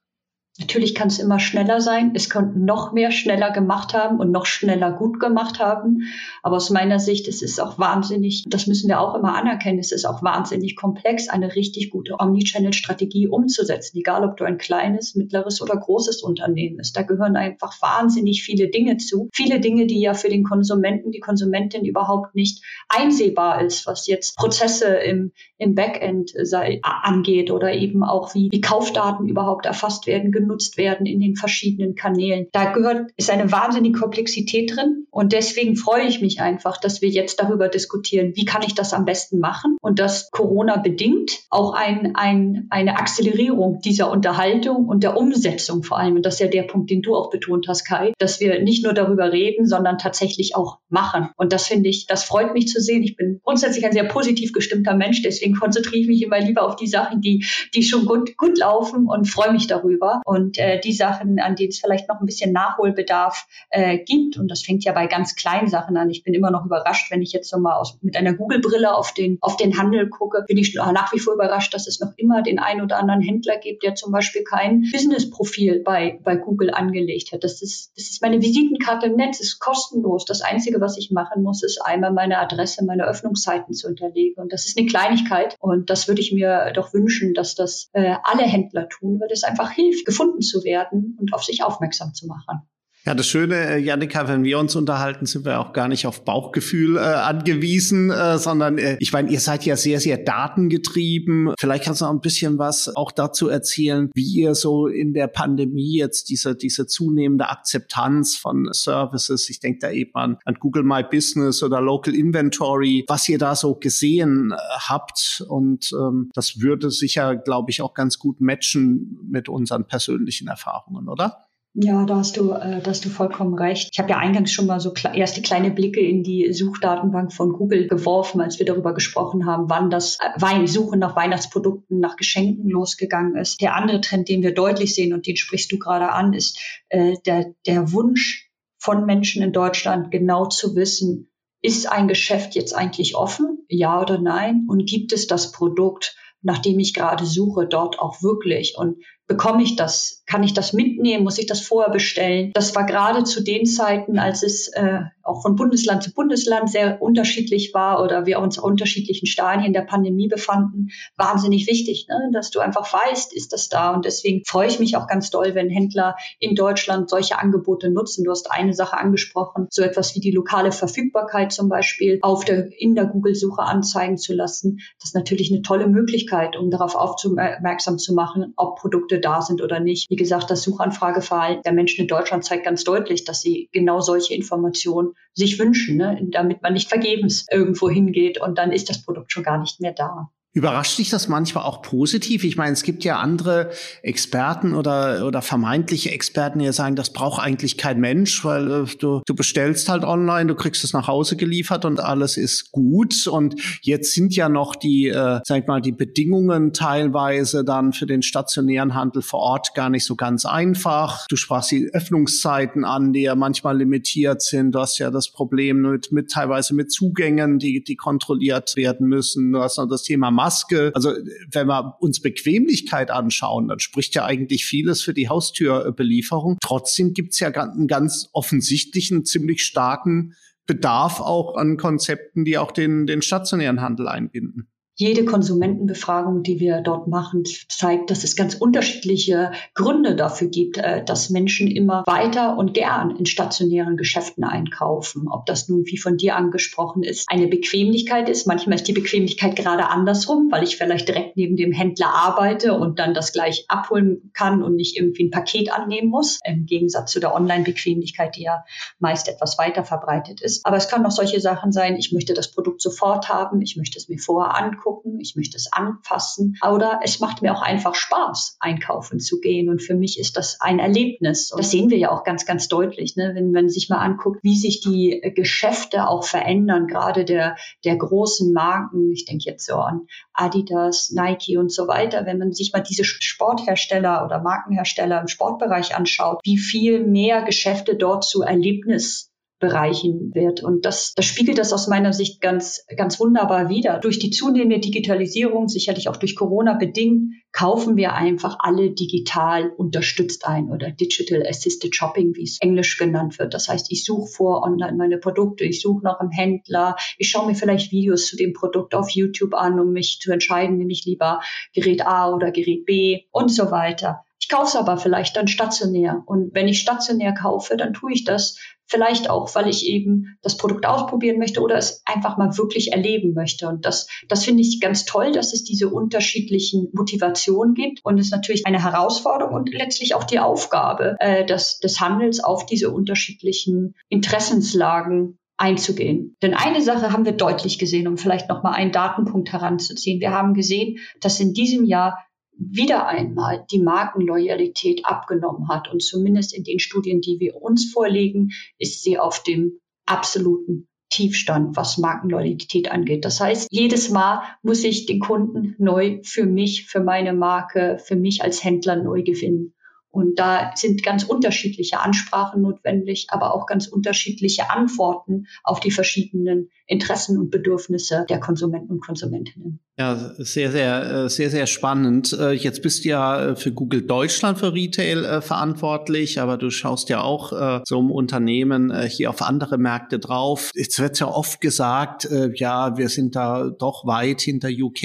Natürlich 0.60 0.96
kann 0.96 1.06
es 1.06 1.20
immer 1.20 1.38
schneller 1.38 1.80
sein. 1.80 2.12
Es 2.14 2.28
könnten 2.28 2.64
noch 2.64 2.92
mehr 2.92 3.12
schneller 3.12 3.52
gemacht 3.52 3.94
haben 3.94 4.18
und 4.18 4.32
noch 4.32 4.44
schneller 4.44 4.90
gut 4.90 5.20
gemacht 5.20 5.60
haben. 5.60 6.02
Aber 6.42 6.56
aus 6.56 6.70
meiner 6.70 6.98
Sicht 6.98 7.28
es 7.28 7.42
ist 7.42 7.60
auch 7.60 7.78
wahnsinnig, 7.78 8.44
das 8.48 8.66
müssen 8.66 8.88
wir 8.88 9.00
auch 9.00 9.14
immer 9.14 9.36
anerkennen, 9.36 9.78
es 9.78 9.92
ist 9.92 10.04
auch 10.04 10.22
wahnsinnig 10.22 10.74
komplex, 10.74 11.28
eine 11.28 11.54
richtig 11.54 11.90
gute 11.90 12.16
Omnichannel-Strategie 12.18 13.28
umzusetzen. 13.28 13.98
Egal, 13.98 14.24
ob 14.24 14.36
du 14.36 14.44
ein 14.44 14.58
kleines, 14.58 15.14
mittleres 15.14 15.62
oder 15.62 15.76
großes 15.76 16.22
Unternehmen 16.22 16.78
bist. 16.78 16.96
Da 16.96 17.02
gehören 17.02 17.36
einfach 17.36 17.80
wahnsinnig 17.80 18.42
viele 18.42 18.68
Dinge 18.68 18.96
zu. 18.96 19.28
Viele 19.32 19.60
Dinge, 19.60 19.86
die 19.86 20.00
ja 20.00 20.14
für 20.14 20.28
den 20.28 20.42
Konsumenten, 20.42 21.12
die 21.12 21.20
Konsumentin 21.20 21.84
überhaupt 21.84 22.34
nicht 22.34 22.64
einsehbar 22.88 23.64
ist, 23.64 23.86
was 23.86 24.08
jetzt 24.08 24.36
Prozesse 24.36 24.88
im, 24.88 25.30
im 25.56 25.76
Backend 25.76 26.32
sei, 26.42 26.80
angeht 26.82 27.52
oder 27.52 27.72
eben 27.72 28.02
auch 28.02 28.34
wie, 28.34 28.48
wie 28.50 28.60
Kaufdaten 28.60 29.28
überhaupt 29.28 29.64
erfasst 29.64 30.08
werden 30.08 30.32
genutzt 30.48 30.78
werden 30.78 31.06
in 31.06 31.20
den 31.20 31.36
verschiedenen 31.36 31.94
Kanälen. 31.94 32.48
Da 32.52 32.72
gehört, 32.72 33.10
ist 33.16 33.30
eine 33.30 33.52
wahnsinnige 33.52 33.98
Komplexität 33.98 34.74
drin. 34.74 35.06
Und 35.10 35.32
deswegen 35.32 35.76
freue 35.76 36.06
ich 36.06 36.20
mich 36.20 36.40
einfach, 36.40 36.78
dass 36.78 37.02
wir 37.02 37.08
jetzt 37.08 37.40
darüber 37.40 37.68
diskutieren, 37.68 38.32
wie 38.34 38.44
kann 38.44 38.62
ich 38.62 38.74
das 38.74 38.92
am 38.92 39.04
besten 39.04 39.40
machen 39.40 39.76
und 39.80 39.98
dass 39.98 40.30
Corona 40.30 40.76
bedingt 40.76 41.40
auch 41.50 41.74
ein, 41.74 42.14
ein, 42.14 42.66
eine 42.70 42.98
Akzelerierung 42.98 43.80
dieser 43.80 44.10
Unterhaltung 44.10 44.86
und 44.86 45.02
der 45.02 45.16
Umsetzung 45.16 45.82
vor 45.82 45.98
allem. 45.98 46.16
Und 46.16 46.26
das 46.26 46.34
ist 46.34 46.40
ja 46.40 46.46
der 46.46 46.62
Punkt, 46.62 46.90
den 46.90 47.02
du 47.02 47.14
auch 47.14 47.30
betont 47.30 47.66
hast, 47.68 47.84
Kai, 47.84 48.12
dass 48.18 48.40
wir 48.40 48.62
nicht 48.62 48.84
nur 48.84 48.92
darüber 48.94 49.32
reden, 49.32 49.66
sondern 49.66 49.98
tatsächlich 49.98 50.54
auch 50.56 50.78
machen. 50.88 51.30
Und 51.36 51.52
das 51.52 51.66
finde 51.66 51.88
ich, 51.88 52.06
das 52.06 52.24
freut 52.24 52.54
mich 52.54 52.68
zu 52.68 52.80
sehen. 52.80 53.02
Ich 53.02 53.16
bin 53.16 53.40
grundsätzlich 53.42 53.84
ein 53.84 53.92
sehr 53.92 54.04
positiv 54.04 54.52
gestimmter 54.52 54.94
Mensch, 54.94 55.22
deswegen 55.22 55.54
konzentriere 55.56 56.02
ich 56.02 56.08
mich 56.08 56.22
immer 56.22 56.40
lieber 56.40 56.66
auf 56.66 56.76
die 56.76 56.86
Sachen, 56.86 57.20
die, 57.20 57.44
die 57.74 57.82
schon 57.82 58.06
gut, 58.06 58.36
gut 58.36 58.58
laufen 58.58 59.06
und 59.06 59.26
freue 59.26 59.52
mich 59.52 59.66
darüber. 59.66 60.20
Und 60.24 60.37
und 60.38 60.58
äh, 60.58 60.80
die 60.80 60.92
Sachen, 60.92 61.40
an 61.40 61.56
denen 61.56 61.70
es 61.70 61.80
vielleicht 61.80 62.08
noch 62.08 62.20
ein 62.20 62.26
bisschen 62.26 62.52
Nachholbedarf 62.52 63.46
äh, 63.70 63.98
gibt. 63.98 64.38
Und 64.38 64.48
das 64.48 64.62
fängt 64.62 64.84
ja 64.84 64.92
bei 64.92 65.06
ganz 65.06 65.34
kleinen 65.34 65.68
Sachen 65.68 65.96
an. 65.96 66.10
Ich 66.10 66.22
bin 66.22 66.32
immer 66.32 66.50
noch 66.50 66.64
überrascht, 66.64 67.10
wenn 67.10 67.22
ich 67.22 67.32
jetzt 67.32 67.50
so 67.50 67.58
mit 68.02 68.16
einer 68.16 68.34
Google-Brille 68.34 68.94
auf 68.94 69.12
den, 69.12 69.38
auf 69.40 69.56
den 69.56 69.78
Handel 69.78 70.08
gucke, 70.08 70.44
bin 70.46 70.58
ich 70.58 70.74
nach 70.74 71.12
wie 71.12 71.18
vor 71.18 71.34
überrascht, 71.34 71.74
dass 71.74 71.88
es 71.88 71.98
noch 72.00 72.12
immer 72.16 72.42
den 72.42 72.58
einen 72.58 72.82
oder 72.82 72.98
anderen 72.98 73.20
Händler 73.20 73.58
gibt, 73.58 73.82
der 73.82 73.96
zum 73.96 74.12
Beispiel 74.12 74.44
kein 74.44 74.84
Business-Profil 74.92 75.82
bei, 75.84 76.20
bei 76.22 76.36
Google 76.36 76.70
angelegt 76.72 77.32
hat. 77.32 77.42
Das 77.42 77.60
ist, 77.62 77.92
das 77.96 78.04
ist 78.10 78.22
meine 78.22 78.40
Visitenkarte 78.40 79.06
im 79.06 79.16
Netz, 79.16 79.40
ist 79.40 79.58
kostenlos. 79.58 80.24
Das 80.24 80.40
Einzige, 80.40 80.80
was 80.80 80.96
ich 80.96 81.10
machen 81.10 81.42
muss, 81.42 81.62
ist 81.64 81.80
einmal 81.84 82.12
meine 82.12 82.38
Adresse, 82.38 82.84
meine 82.84 83.06
Öffnungszeiten 83.06 83.74
zu 83.74 83.88
unterlegen. 83.88 84.40
Und 84.40 84.52
das 84.52 84.66
ist 84.66 84.78
eine 84.78 84.86
Kleinigkeit. 84.86 85.56
Und 85.58 85.90
das 85.90 86.06
würde 86.06 86.20
ich 86.20 86.32
mir 86.32 86.72
doch 86.74 86.94
wünschen, 86.94 87.34
dass 87.34 87.56
das 87.56 87.90
äh, 87.92 88.14
alle 88.22 88.44
Händler 88.44 88.88
tun, 88.88 89.18
weil 89.20 89.30
es 89.32 89.42
einfach 89.42 89.72
hilft, 89.72 90.06
gefunden 90.06 90.27
zu 90.40 90.64
werden 90.64 91.16
und 91.18 91.32
auf 91.34 91.44
sich 91.44 91.62
aufmerksam 91.62 92.14
zu 92.14 92.26
machen. 92.26 92.68
Ja, 93.08 93.14
das 93.14 93.26
Schöne, 93.26 93.54
äh, 93.54 93.78
Janika, 93.78 94.28
wenn 94.28 94.44
wir 94.44 94.58
uns 94.58 94.76
unterhalten, 94.76 95.24
sind 95.24 95.46
wir 95.46 95.60
auch 95.60 95.72
gar 95.72 95.88
nicht 95.88 96.06
auf 96.06 96.26
Bauchgefühl 96.26 96.98
äh, 96.98 97.00
angewiesen, 97.00 98.10
äh, 98.10 98.36
sondern 98.36 98.76
äh, 98.76 98.98
ich 99.00 99.14
meine, 99.14 99.30
ihr 99.30 99.40
seid 99.40 99.64
ja 99.64 99.78
sehr, 99.78 99.98
sehr 99.98 100.18
datengetrieben. 100.18 101.54
Vielleicht 101.58 101.84
kannst 101.84 102.02
du 102.02 102.04
noch 102.04 102.12
ein 102.12 102.20
bisschen 102.20 102.58
was 102.58 102.94
auch 102.94 103.10
dazu 103.10 103.48
erzählen, 103.48 104.10
wie 104.14 104.26
ihr 104.26 104.54
so 104.54 104.88
in 104.88 105.14
der 105.14 105.26
Pandemie 105.26 105.96
jetzt 105.96 106.28
diese, 106.28 106.54
diese 106.54 106.86
zunehmende 106.86 107.48
Akzeptanz 107.48 108.36
von 108.36 108.68
Services, 108.72 109.48
ich 109.48 109.60
denke 109.60 109.78
da 109.78 109.90
eben 109.90 110.14
an, 110.14 110.36
an 110.44 110.56
Google 110.60 110.82
My 110.82 111.02
Business 111.02 111.62
oder 111.62 111.80
Local 111.80 112.14
Inventory, 112.14 113.06
was 113.08 113.26
ihr 113.30 113.38
da 113.38 113.56
so 113.56 113.74
gesehen 113.74 114.52
äh, 114.52 114.56
habt. 114.80 115.42
Und 115.48 115.92
ähm, 115.98 116.30
das 116.34 116.60
würde 116.60 116.90
sicher, 116.90 117.36
glaube 117.36 117.70
ich, 117.70 117.80
auch 117.80 117.94
ganz 117.94 118.18
gut 118.18 118.42
matchen 118.42 119.18
mit 119.30 119.48
unseren 119.48 119.86
persönlichen 119.86 120.48
Erfahrungen, 120.48 121.08
oder? 121.08 121.47
Ja, 121.80 122.04
da 122.06 122.16
hast 122.16 122.36
du, 122.36 122.50
äh, 122.50 122.80
da 122.82 122.90
hast 122.90 123.04
du 123.04 123.08
vollkommen 123.08 123.54
recht. 123.54 123.90
Ich 123.92 124.00
habe 124.00 124.10
ja 124.10 124.18
eingangs 124.18 124.50
schon 124.50 124.66
mal 124.66 124.80
so 124.80 124.92
erste 125.14 125.42
kleine 125.42 125.70
Blicke 125.70 126.00
in 126.00 126.24
die 126.24 126.52
Suchdatenbank 126.52 127.32
von 127.32 127.52
Google 127.52 127.86
geworfen, 127.86 128.40
als 128.40 128.58
wir 128.58 128.66
darüber 128.66 128.94
gesprochen 128.94 129.46
haben, 129.46 129.70
wann 129.70 129.88
das 129.88 130.16
äh, 130.16 130.40
Wein, 130.40 130.66
Suche 130.66 130.96
nach 130.96 131.14
Weihnachtsprodukten, 131.14 132.00
nach 132.00 132.16
Geschenken 132.16 132.68
losgegangen 132.68 133.36
ist. 133.36 133.60
Der 133.60 133.76
andere 133.76 134.00
Trend, 134.00 134.28
den 134.28 134.42
wir 134.42 134.54
deutlich 134.54 134.92
sehen 134.92 135.12
und 135.12 135.28
den 135.28 135.36
sprichst 135.36 135.70
du 135.70 135.78
gerade 135.78 136.10
an, 136.10 136.32
ist 136.32 136.58
äh, 136.88 137.14
der, 137.26 137.54
der 137.64 137.92
Wunsch 137.92 138.50
von 138.80 139.06
Menschen 139.06 139.44
in 139.44 139.52
Deutschland 139.52 140.10
genau 140.10 140.46
zu 140.46 140.74
wissen, 140.74 141.30
ist 141.62 141.88
ein 141.88 142.08
Geschäft 142.08 142.56
jetzt 142.56 142.74
eigentlich 142.74 143.14
offen? 143.14 143.64
Ja 143.68 144.00
oder 144.00 144.18
nein? 144.18 144.66
Und 144.68 144.86
gibt 144.86 145.12
es 145.12 145.28
das 145.28 145.52
Produkt, 145.52 146.16
nach 146.42 146.58
dem 146.58 146.78
ich 146.78 146.94
gerade 146.94 147.26
suche, 147.26 147.66
dort 147.66 147.98
auch 147.98 148.22
wirklich? 148.22 148.74
Und 148.76 149.02
bekomme 149.26 149.62
ich 149.62 149.76
das? 149.76 150.22
Kann 150.26 150.42
ich 150.42 150.54
das 150.54 150.72
mitnehmen? 150.72 151.24
Muss 151.24 151.38
ich 151.38 151.46
das 151.46 151.60
vorher 151.60 151.90
bestellen? 151.90 152.52
Das 152.54 152.74
war 152.74 152.86
gerade 152.86 153.24
zu 153.24 153.42
den 153.42 153.66
Zeiten, 153.66 154.18
als 154.18 154.42
es 154.42 154.68
äh, 154.68 155.00
auch 155.28 155.42
von 155.42 155.56
Bundesland 155.56 156.02
zu 156.02 156.12
Bundesland 156.12 156.70
sehr 156.70 157.02
unterschiedlich 157.02 157.72
war 157.74 158.02
oder 158.02 158.26
wir 158.26 158.40
uns 158.40 158.58
unterschiedlichen 158.58 159.26
Stadien 159.26 159.72
der 159.72 159.82
Pandemie 159.82 160.28
befanden, 160.28 160.88
wahnsinnig 161.16 161.66
wichtig, 161.66 162.06
ne? 162.08 162.30
dass 162.32 162.50
du 162.50 162.60
einfach 162.60 162.92
weißt, 162.92 163.34
ist 163.34 163.52
das 163.52 163.68
da. 163.68 163.94
Und 163.94 164.04
deswegen 164.04 164.42
freue 164.46 164.68
ich 164.68 164.80
mich 164.80 164.96
auch 164.96 165.06
ganz 165.06 165.30
doll, 165.30 165.54
wenn 165.54 165.68
Händler 165.68 166.16
in 166.38 166.54
Deutschland 166.54 167.10
solche 167.10 167.38
Angebote 167.38 167.90
nutzen. 167.90 168.24
Du 168.24 168.30
hast 168.30 168.50
eine 168.50 168.72
Sache 168.72 168.98
angesprochen, 168.98 169.66
so 169.70 169.82
etwas 169.82 170.14
wie 170.14 170.20
die 170.20 170.30
lokale 170.30 170.72
Verfügbarkeit 170.72 171.52
zum 171.52 171.68
Beispiel 171.68 172.18
auf 172.22 172.44
der, 172.44 172.68
in 172.80 172.94
der 172.94 173.06
Google-Suche 173.06 173.62
anzeigen 173.62 174.16
zu 174.16 174.34
lassen. 174.34 174.78
Das 174.98 175.10
ist 175.10 175.14
natürlich 175.14 175.52
eine 175.52 175.62
tolle 175.62 175.88
Möglichkeit, 175.88 176.56
um 176.56 176.70
darauf 176.70 176.94
aufmerksam 176.94 177.98
zu 177.98 178.14
machen, 178.14 178.54
ob 178.56 178.78
Produkte 178.78 179.20
da 179.20 179.42
sind 179.42 179.62
oder 179.62 179.80
nicht. 179.80 180.08
Wie 180.10 180.16
gesagt, 180.16 180.50
das 180.50 180.62
Suchanfrageverhalten 180.62 181.62
der 181.62 181.72
Menschen 181.72 182.02
in 182.02 182.08
Deutschland 182.08 182.44
zeigt 182.44 182.64
ganz 182.64 182.84
deutlich, 182.84 183.24
dass 183.24 183.42
sie 183.42 183.68
genau 183.72 184.00
solche 184.00 184.34
Informationen 184.34 185.12
sich 185.34 185.58
wünschen, 185.58 185.96
ne? 185.96 186.20
damit 186.30 186.62
man 186.62 186.72
nicht 186.72 186.88
vergebens 186.88 187.46
irgendwo 187.50 187.88
hingeht 187.88 188.40
und 188.40 188.58
dann 188.58 188.72
ist 188.72 188.90
das 188.90 189.02
Produkt 189.02 189.32
schon 189.32 189.44
gar 189.44 189.58
nicht 189.58 189.80
mehr 189.80 189.92
da. 189.92 190.30
Überrascht 190.58 190.98
dich 190.98 191.08
das 191.08 191.28
manchmal 191.28 191.62
auch 191.62 191.82
positiv? 191.82 192.42
Ich 192.42 192.56
meine, 192.56 192.72
es 192.72 192.82
gibt 192.82 193.04
ja 193.04 193.20
andere 193.20 193.70
Experten 194.02 194.74
oder, 194.74 195.24
oder 195.24 195.40
vermeintliche 195.40 196.10
Experten, 196.10 196.58
die 196.58 196.72
sagen, 196.72 196.96
das 196.96 197.12
braucht 197.12 197.40
eigentlich 197.40 197.76
kein 197.76 198.00
Mensch, 198.00 198.44
weil 198.44 198.68
äh, 198.68 198.84
du, 198.98 199.22
du 199.24 199.34
bestellst 199.36 199.88
halt 199.88 200.02
online, 200.02 200.46
du 200.46 200.56
kriegst 200.56 200.82
es 200.82 200.92
nach 200.92 201.06
Hause 201.06 201.36
geliefert 201.36 201.84
und 201.84 202.00
alles 202.00 202.36
ist 202.36 202.72
gut. 202.72 203.28
Und 203.28 203.54
jetzt 203.82 204.14
sind 204.14 204.34
ja 204.34 204.48
noch 204.48 204.74
die, 204.74 205.06
äh, 205.06 205.38
sag 205.44 205.60
ich 205.60 205.68
mal, 205.68 205.80
die 205.80 205.92
Bedingungen 205.92 206.72
teilweise 206.72 207.62
dann 207.62 207.92
für 207.92 208.06
den 208.06 208.22
stationären 208.22 208.94
Handel 208.94 209.22
vor 209.22 209.38
Ort 209.38 209.76
gar 209.76 209.90
nicht 209.90 210.04
so 210.04 210.16
ganz 210.16 210.44
einfach. 210.44 211.28
Du 211.28 211.36
sprachst 211.36 211.70
die 211.70 211.88
Öffnungszeiten 211.92 212.84
an, 212.84 213.12
die 213.12 213.22
ja 213.22 213.36
manchmal 213.36 213.78
limitiert 213.78 214.42
sind. 214.42 214.72
Du 214.72 214.80
hast 214.80 214.98
ja 214.98 215.12
das 215.12 215.30
Problem 215.30 215.82
mit, 215.82 216.10
mit 216.10 216.32
teilweise 216.32 216.74
mit 216.74 216.90
Zugängen, 216.90 217.60
die, 217.60 217.84
die 217.84 217.94
kontrolliert 217.94 218.74
werden 218.74 219.06
müssen. 219.06 219.52
Du 219.52 219.60
hast 219.60 219.78
noch 219.78 219.86
das 219.86 220.02
Thema 220.02 220.32
Maske. 220.48 220.92
Also 220.94 221.12
wenn 221.52 221.66
wir 221.66 221.96
uns 222.00 222.22
Bequemlichkeit 222.22 223.10
anschauen, 223.10 223.68
dann 223.68 223.80
spricht 223.80 224.14
ja 224.14 224.24
eigentlich 224.24 224.64
vieles 224.64 225.02
für 225.02 225.12
die 225.12 225.28
Haustürbelieferung. 225.28 226.56
Trotzdem 226.62 227.12
gibt 227.12 227.34
es 227.34 227.40
ja 227.40 227.48
einen 227.50 227.86
ganz 227.86 228.30
offensichtlichen, 228.32 229.26
ziemlich 229.26 229.62
starken 229.62 230.34
Bedarf 230.66 231.20
auch 231.20 231.56
an 231.56 231.76
Konzepten, 231.76 232.46
die 232.46 232.56
auch 232.56 232.72
den, 232.72 233.06
den 233.06 233.20
stationären 233.20 233.82
Handel 233.82 234.08
einbinden. 234.08 234.68
Jede 234.98 235.24
Konsumentenbefragung, 235.24 236.42
die 236.42 236.58
wir 236.58 236.80
dort 236.80 237.06
machen, 237.06 237.44
zeigt, 237.68 238.10
dass 238.10 238.24
es 238.24 238.34
ganz 238.34 238.56
unterschiedliche 238.56 239.52
Gründe 239.74 240.16
dafür 240.16 240.48
gibt, 240.48 240.76
äh, 240.76 241.04
dass 241.04 241.30
Menschen 241.30 241.70
immer 241.70 242.02
weiter 242.06 242.58
und 242.58 242.74
gern 242.74 243.14
in 243.14 243.24
stationären 243.24 243.96
Geschäften 243.96 244.42
einkaufen. 244.42 245.28
Ob 245.30 245.46
das 245.46 245.68
nun, 245.68 245.84
wie 245.86 245.98
von 245.98 246.16
dir 246.16 246.34
angesprochen 246.34 247.04
ist, 247.04 247.28
eine 247.30 247.46
Bequemlichkeit 247.46 248.28
ist. 248.28 248.48
Manchmal 248.48 248.74
ist 248.74 248.88
die 248.88 248.92
Bequemlichkeit 248.92 249.54
gerade 249.54 249.88
andersrum, 249.88 250.48
weil 250.50 250.64
ich 250.64 250.76
vielleicht 250.76 251.06
direkt 251.06 251.36
neben 251.36 251.54
dem 251.54 251.70
Händler 251.70 252.08
arbeite 252.08 252.74
und 252.74 252.98
dann 252.98 253.14
das 253.14 253.32
gleich 253.32 253.66
abholen 253.68 254.32
kann 254.34 254.64
und 254.64 254.74
nicht 254.74 254.96
irgendwie 254.96 255.26
ein 255.26 255.30
Paket 255.30 255.72
annehmen 255.72 256.08
muss. 256.08 256.40
Im 256.44 256.66
Gegensatz 256.66 257.12
zu 257.12 257.20
der 257.20 257.36
Online-Bequemlichkeit, 257.36 258.34
die 258.34 258.42
ja 258.42 258.64
meist 258.98 259.28
etwas 259.28 259.58
weiter 259.58 259.84
verbreitet 259.84 260.40
ist. 260.40 260.66
Aber 260.66 260.76
es 260.76 260.88
können 260.88 261.06
auch 261.06 261.12
solche 261.12 261.38
Sachen 261.38 261.70
sein, 261.70 261.94
ich 261.94 262.10
möchte 262.10 262.34
das 262.34 262.50
Produkt 262.50 262.82
sofort 262.82 263.28
haben, 263.28 263.62
ich 263.62 263.76
möchte 263.76 263.96
es 263.96 264.08
mir 264.08 264.18
vorher 264.18 264.56
angucken 264.56 264.87
angucken, 264.88 265.20
ich 265.20 265.36
möchte 265.36 265.56
es 265.56 265.72
anfassen 265.72 266.56
oder 266.66 267.00
es 267.02 267.20
macht 267.20 267.42
mir 267.42 267.54
auch 267.54 267.62
einfach 267.62 267.94
Spaß, 267.94 268.56
einkaufen 268.60 269.20
zu 269.20 269.40
gehen. 269.40 269.68
Und 269.68 269.82
für 269.82 269.94
mich 269.94 270.18
ist 270.18 270.36
das 270.36 270.58
ein 270.60 270.78
Erlebnis. 270.78 271.52
Und 271.52 271.60
das 271.60 271.70
sehen 271.70 271.90
wir 271.90 271.98
ja 271.98 272.10
auch 272.10 272.24
ganz, 272.24 272.46
ganz 272.46 272.68
deutlich, 272.68 273.16
ne? 273.16 273.32
wenn 273.34 273.50
man 273.52 273.68
sich 273.68 273.88
mal 273.88 273.98
anguckt, 273.98 274.40
wie 274.42 274.56
sich 274.56 274.80
die 274.80 275.20
Geschäfte 275.34 276.08
auch 276.08 276.24
verändern, 276.24 276.86
gerade 276.86 277.24
der, 277.24 277.56
der 277.84 277.96
großen 277.96 278.52
Marken. 278.52 279.12
Ich 279.12 279.24
denke 279.24 279.44
jetzt 279.46 279.66
so 279.66 279.74
an 279.74 280.06
Adidas, 280.32 281.10
Nike 281.10 281.56
und 281.56 281.72
so 281.72 281.88
weiter. 281.88 282.26
Wenn 282.26 282.38
man 282.38 282.52
sich 282.52 282.72
mal 282.72 282.80
diese 282.80 283.04
Sporthersteller 283.04 284.24
oder 284.24 284.40
Markenhersteller 284.40 285.20
im 285.20 285.28
Sportbereich 285.28 285.96
anschaut, 285.96 286.40
wie 286.44 286.58
viel 286.58 287.04
mehr 287.04 287.42
Geschäfte 287.42 287.96
dort 287.96 288.24
zu 288.24 288.42
Erlebnis 288.42 289.27
Bereichen 289.58 290.34
wird. 290.34 290.62
Und 290.62 290.84
das, 290.84 291.14
das 291.14 291.24
spiegelt 291.24 291.58
das 291.58 291.72
aus 291.72 291.88
meiner 291.88 292.12
Sicht 292.12 292.40
ganz, 292.40 292.84
ganz 292.96 293.18
wunderbar 293.18 293.68
wider. 293.68 293.98
Durch 293.98 294.18
die 294.18 294.30
zunehmende 294.30 294.78
Digitalisierung, 294.78 295.68
sicherlich 295.68 296.08
auch 296.08 296.16
durch 296.16 296.36
Corona 296.36 296.74
bedingt, 296.74 297.32
kaufen 297.52 297.96
wir 297.96 298.14
einfach 298.14 298.58
alle 298.60 298.90
digital 298.90 299.70
unterstützt 299.70 300.46
ein 300.46 300.70
oder 300.70 300.90
Digital 300.90 301.44
Assisted 301.46 301.94
Shopping, 301.94 302.36
wie 302.36 302.44
es 302.44 302.58
englisch 302.60 302.96
genannt 302.98 303.38
wird. 303.38 303.54
Das 303.54 303.68
heißt, 303.68 303.90
ich 303.90 304.04
suche 304.04 304.28
vor 304.28 304.62
online 304.62 304.96
meine 304.96 305.18
Produkte, 305.18 305.64
ich 305.64 305.80
suche 305.80 306.04
nach 306.04 306.20
einem 306.20 306.30
Händler, 306.30 306.94
ich 307.16 307.30
schaue 307.30 307.46
mir 307.46 307.54
vielleicht 307.54 307.90
Videos 307.90 308.26
zu 308.26 308.36
dem 308.36 308.52
Produkt 308.52 308.94
auf 308.94 309.10
YouTube 309.10 309.54
an, 309.54 309.80
um 309.80 309.92
mich 309.92 310.18
zu 310.20 310.30
entscheiden, 310.30 310.76
nehme 310.76 310.92
ich 310.92 311.04
lieber 311.04 311.40
Gerät 311.74 312.06
A 312.06 312.32
oder 312.32 312.52
Gerät 312.52 312.84
B 312.84 313.22
und 313.32 313.50
so 313.50 313.70
weiter. 313.70 314.24
Ich 314.48 314.56
kaufe 314.56 314.68
es 314.68 314.76
aber 314.76 314.96
vielleicht 314.96 315.36
dann 315.36 315.46
stationär. 315.46 316.22
Und 316.24 316.54
wenn 316.54 316.68
ich 316.68 316.80
stationär 316.80 317.34
kaufe, 317.34 317.76
dann 317.76 317.92
tue 317.92 318.14
ich 318.14 318.24
das 318.24 318.56
vielleicht 318.86 319.28
auch, 319.28 319.54
weil 319.54 319.68
ich 319.68 319.84
eben 319.84 320.38
das 320.40 320.56
Produkt 320.56 320.86
ausprobieren 320.86 321.38
möchte 321.38 321.60
oder 321.60 321.76
es 321.76 322.00
einfach 322.06 322.38
mal 322.38 322.56
wirklich 322.56 322.92
erleben 322.92 323.34
möchte. 323.34 323.68
Und 323.68 323.84
das, 323.84 324.08
das 324.26 324.46
finde 324.46 324.62
ich 324.62 324.80
ganz 324.80 325.04
toll, 325.04 325.32
dass 325.32 325.52
es 325.52 325.64
diese 325.64 325.90
unterschiedlichen 325.90 326.88
Motivationen 326.94 327.74
gibt. 327.74 328.02
Und 328.06 328.16
es 328.16 328.28
ist 328.28 328.32
natürlich 328.32 328.66
eine 328.66 328.82
Herausforderung 328.82 329.54
und 329.54 329.74
letztlich 329.74 330.14
auch 330.14 330.24
die 330.24 330.38
Aufgabe 330.38 331.16
äh, 331.20 331.44
des, 331.44 331.78
des 331.80 332.00
Handels 332.00 332.42
auf 332.42 332.64
diese 332.64 332.90
unterschiedlichen 332.90 333.96
Interessenslagen 334.08 335.38
einzugehen. 335.58 336.36
Denn 336.40 336.54
eine 336.54 336.80
Sache 336.80 337.12
haben 337.12 337.26
wir 337.26 337.32
deutlich 337.32 337.78
gesehen, 337.78 338.08
um 338.08 338.16
vielleicht 338.16 338.48
noch 338.48 338.62
mal 338.62 338.72
einen 338.72 338.92
Datenpunkt 338.92 339.52
heranzuziehen. 339.52 340.20
Wir 340.20 340.30
haben 340.30 340.54
gesehen, 340.54 341.00
dass 341.20 341.38
in 341.38 341.52
diesem 341.52 341.84
Jahr 341.84 342.24
wieder 342.58 343.06
einmal 343.06 343.64
die 343.70 343.80
Markenloyalität 343.80 345.06
abgenommen 345.06 345.68
hat. 345.68 345.90
Und 345.90 346.02
zumindest 346.02 346.54
in 346.54 346.64
den 346.64 346.80
Studien, 346.80 347.20
die 347.20 347.38
wir 347.38 347.56
uns 347.56 347.90
vorlegen, 347.92 348.50
ist 348.78 349.02
sie 349.02 349.18
auf 349.18 349.42
dem 349.42 349.80
absoluten 350.06 350.88
Tiefstand, 351.10 351.76
was 351.76 351.98
Markenloyalität 351.98 352.90
angeht. 352.90 353.24
Das 353.24 353.40
heißt, 353.40 353.68
jedes 353.70 354.10
Mal 354.10 354.42
muss 354.62 354.84
ich 354.84 355.06
den 355.06 355.20
Kunden 355.20 355.74
neu 355.78 356.20
für 356.22 356.44
mich, 356.44 356.86
für 356.86 357.00
meine 357.00 357.32
Marke, 357.32 357.98
für 358.04 358.16
mich 358.16 358.42
als 358.42 358.62
Händler 358.62 358.96
neu 358.96 359.22
gewinnen. 359.22 359.74
Und 360.10 360.38
da 360.38 360.72
sind 360.74 361.02
ganz 361.02 361.22
unterschiedliche 361.24 362.00
Ansprachen 362.00 362.62
notwendig, 362.62 363.26
aber 363.30 363.54
auch 363.54 363.66
ganz 363.66 363.86
unterschiedliche 363.86 364.70
Antworten 364.70 365.46
auf 365.62 365.80
die 365.80 365.90
verschiedenen 365.90 366.70
Interessen 366.86 367.38
und 367.38 367.50
Bedürfnisse 367.50 368.26
der 368.28 368.40
Konsumenten 368.40 368.92
und 368.92 369.04
Konsumentinnen. 369.04 369.80
Ja, 370.00 370.32
sehr, 370.38 370.70
sehr, 370.70 371.24
äh, 371.24 371.28
sehr, 371.28 371.50
sehr 371.50 371.66
spannend. 371.66 372.32
Äh, 372.32 372.52
jetzt 372.52 372.82
bist 372.82 373.04
du 373.04 373.08
ja 373.08 373.46
äh, 373.46 373.56
für 373.56 373.72
Google 373.72 374.02
Deutschland 374.02 374.56
für 374.56 374.72
Retail 374.72 375.42
verantwortlich, 375.42 376.40
aber 376.40 376.56
du 376.56 376.70
schaust 376.70 377.08
ja 377.08 377.22
auch 377.22 377.82
so 377.84 377.98
im 377.98 378.10
Unternehmen 378.10 378.94
hier 379.06 379.30
auf 379.30 379.42
andere 379.42 379.78
Märkte 379.78 380.18
drauf. 380.18 380.70
Jetzt 380.74 381.00
wird 381.00 381.18
ja 381.18 381.26
oft 381.26 381.60
gesagt, 381.60 382.28
ja, 382.54 382.96
wir 382.96 383.08
sind 383.08 383.34
da 383.34 383.70
doch 383.70 384.06
weit 384.06 384.40
hinter 384.40 384.68
UK 384.68 384.98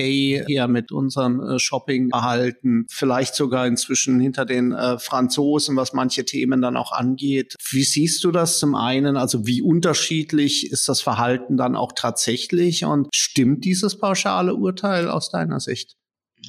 hier 0.45 0.67
mit 0.67 0.91
unserem 0.91 1.57
Shopping-Verhalten, 1.57 2.85
vielleicht 2.89 3.35
sogar 3.35 3.65
inzwischen 3.65 4.19
hinter 4.19 4.45
den 4.45 4.75
Franzosen, 4.99 5.75
was 5.75 5.93
manche 5.93 6.25
Themen 6.25 6.61
dann 6.61 6.77
auch 6.77 6.91
angeht. 6.91 7.55
Wie 7.71 7.83
siehst 7.83 8.23
du 8.23 8.31
das 8.31 8.59
zum 8.59 8.75
einen? 8.75 9.17
Also 9.17 9.47
wie 9.47 9.61
unterschiedlich 9.61 10.71
ist 10.71 10.89
das 10.89 11.01
Verhalten 11.01 11.57
dann 11.57 11.75
auch 11.75 11.93
tatsächlich 11.95 12.85
und 12.85 13.07
stimmt 13.13 13.65
dieses 13.65 13.97
pauschale 13.97 14.55
Urteil? 14.55 14.82
Vorteil 14.83 15.09
aus 15.09 15.29
deiner 15.29 15.61
Sicht? 15.61 15.95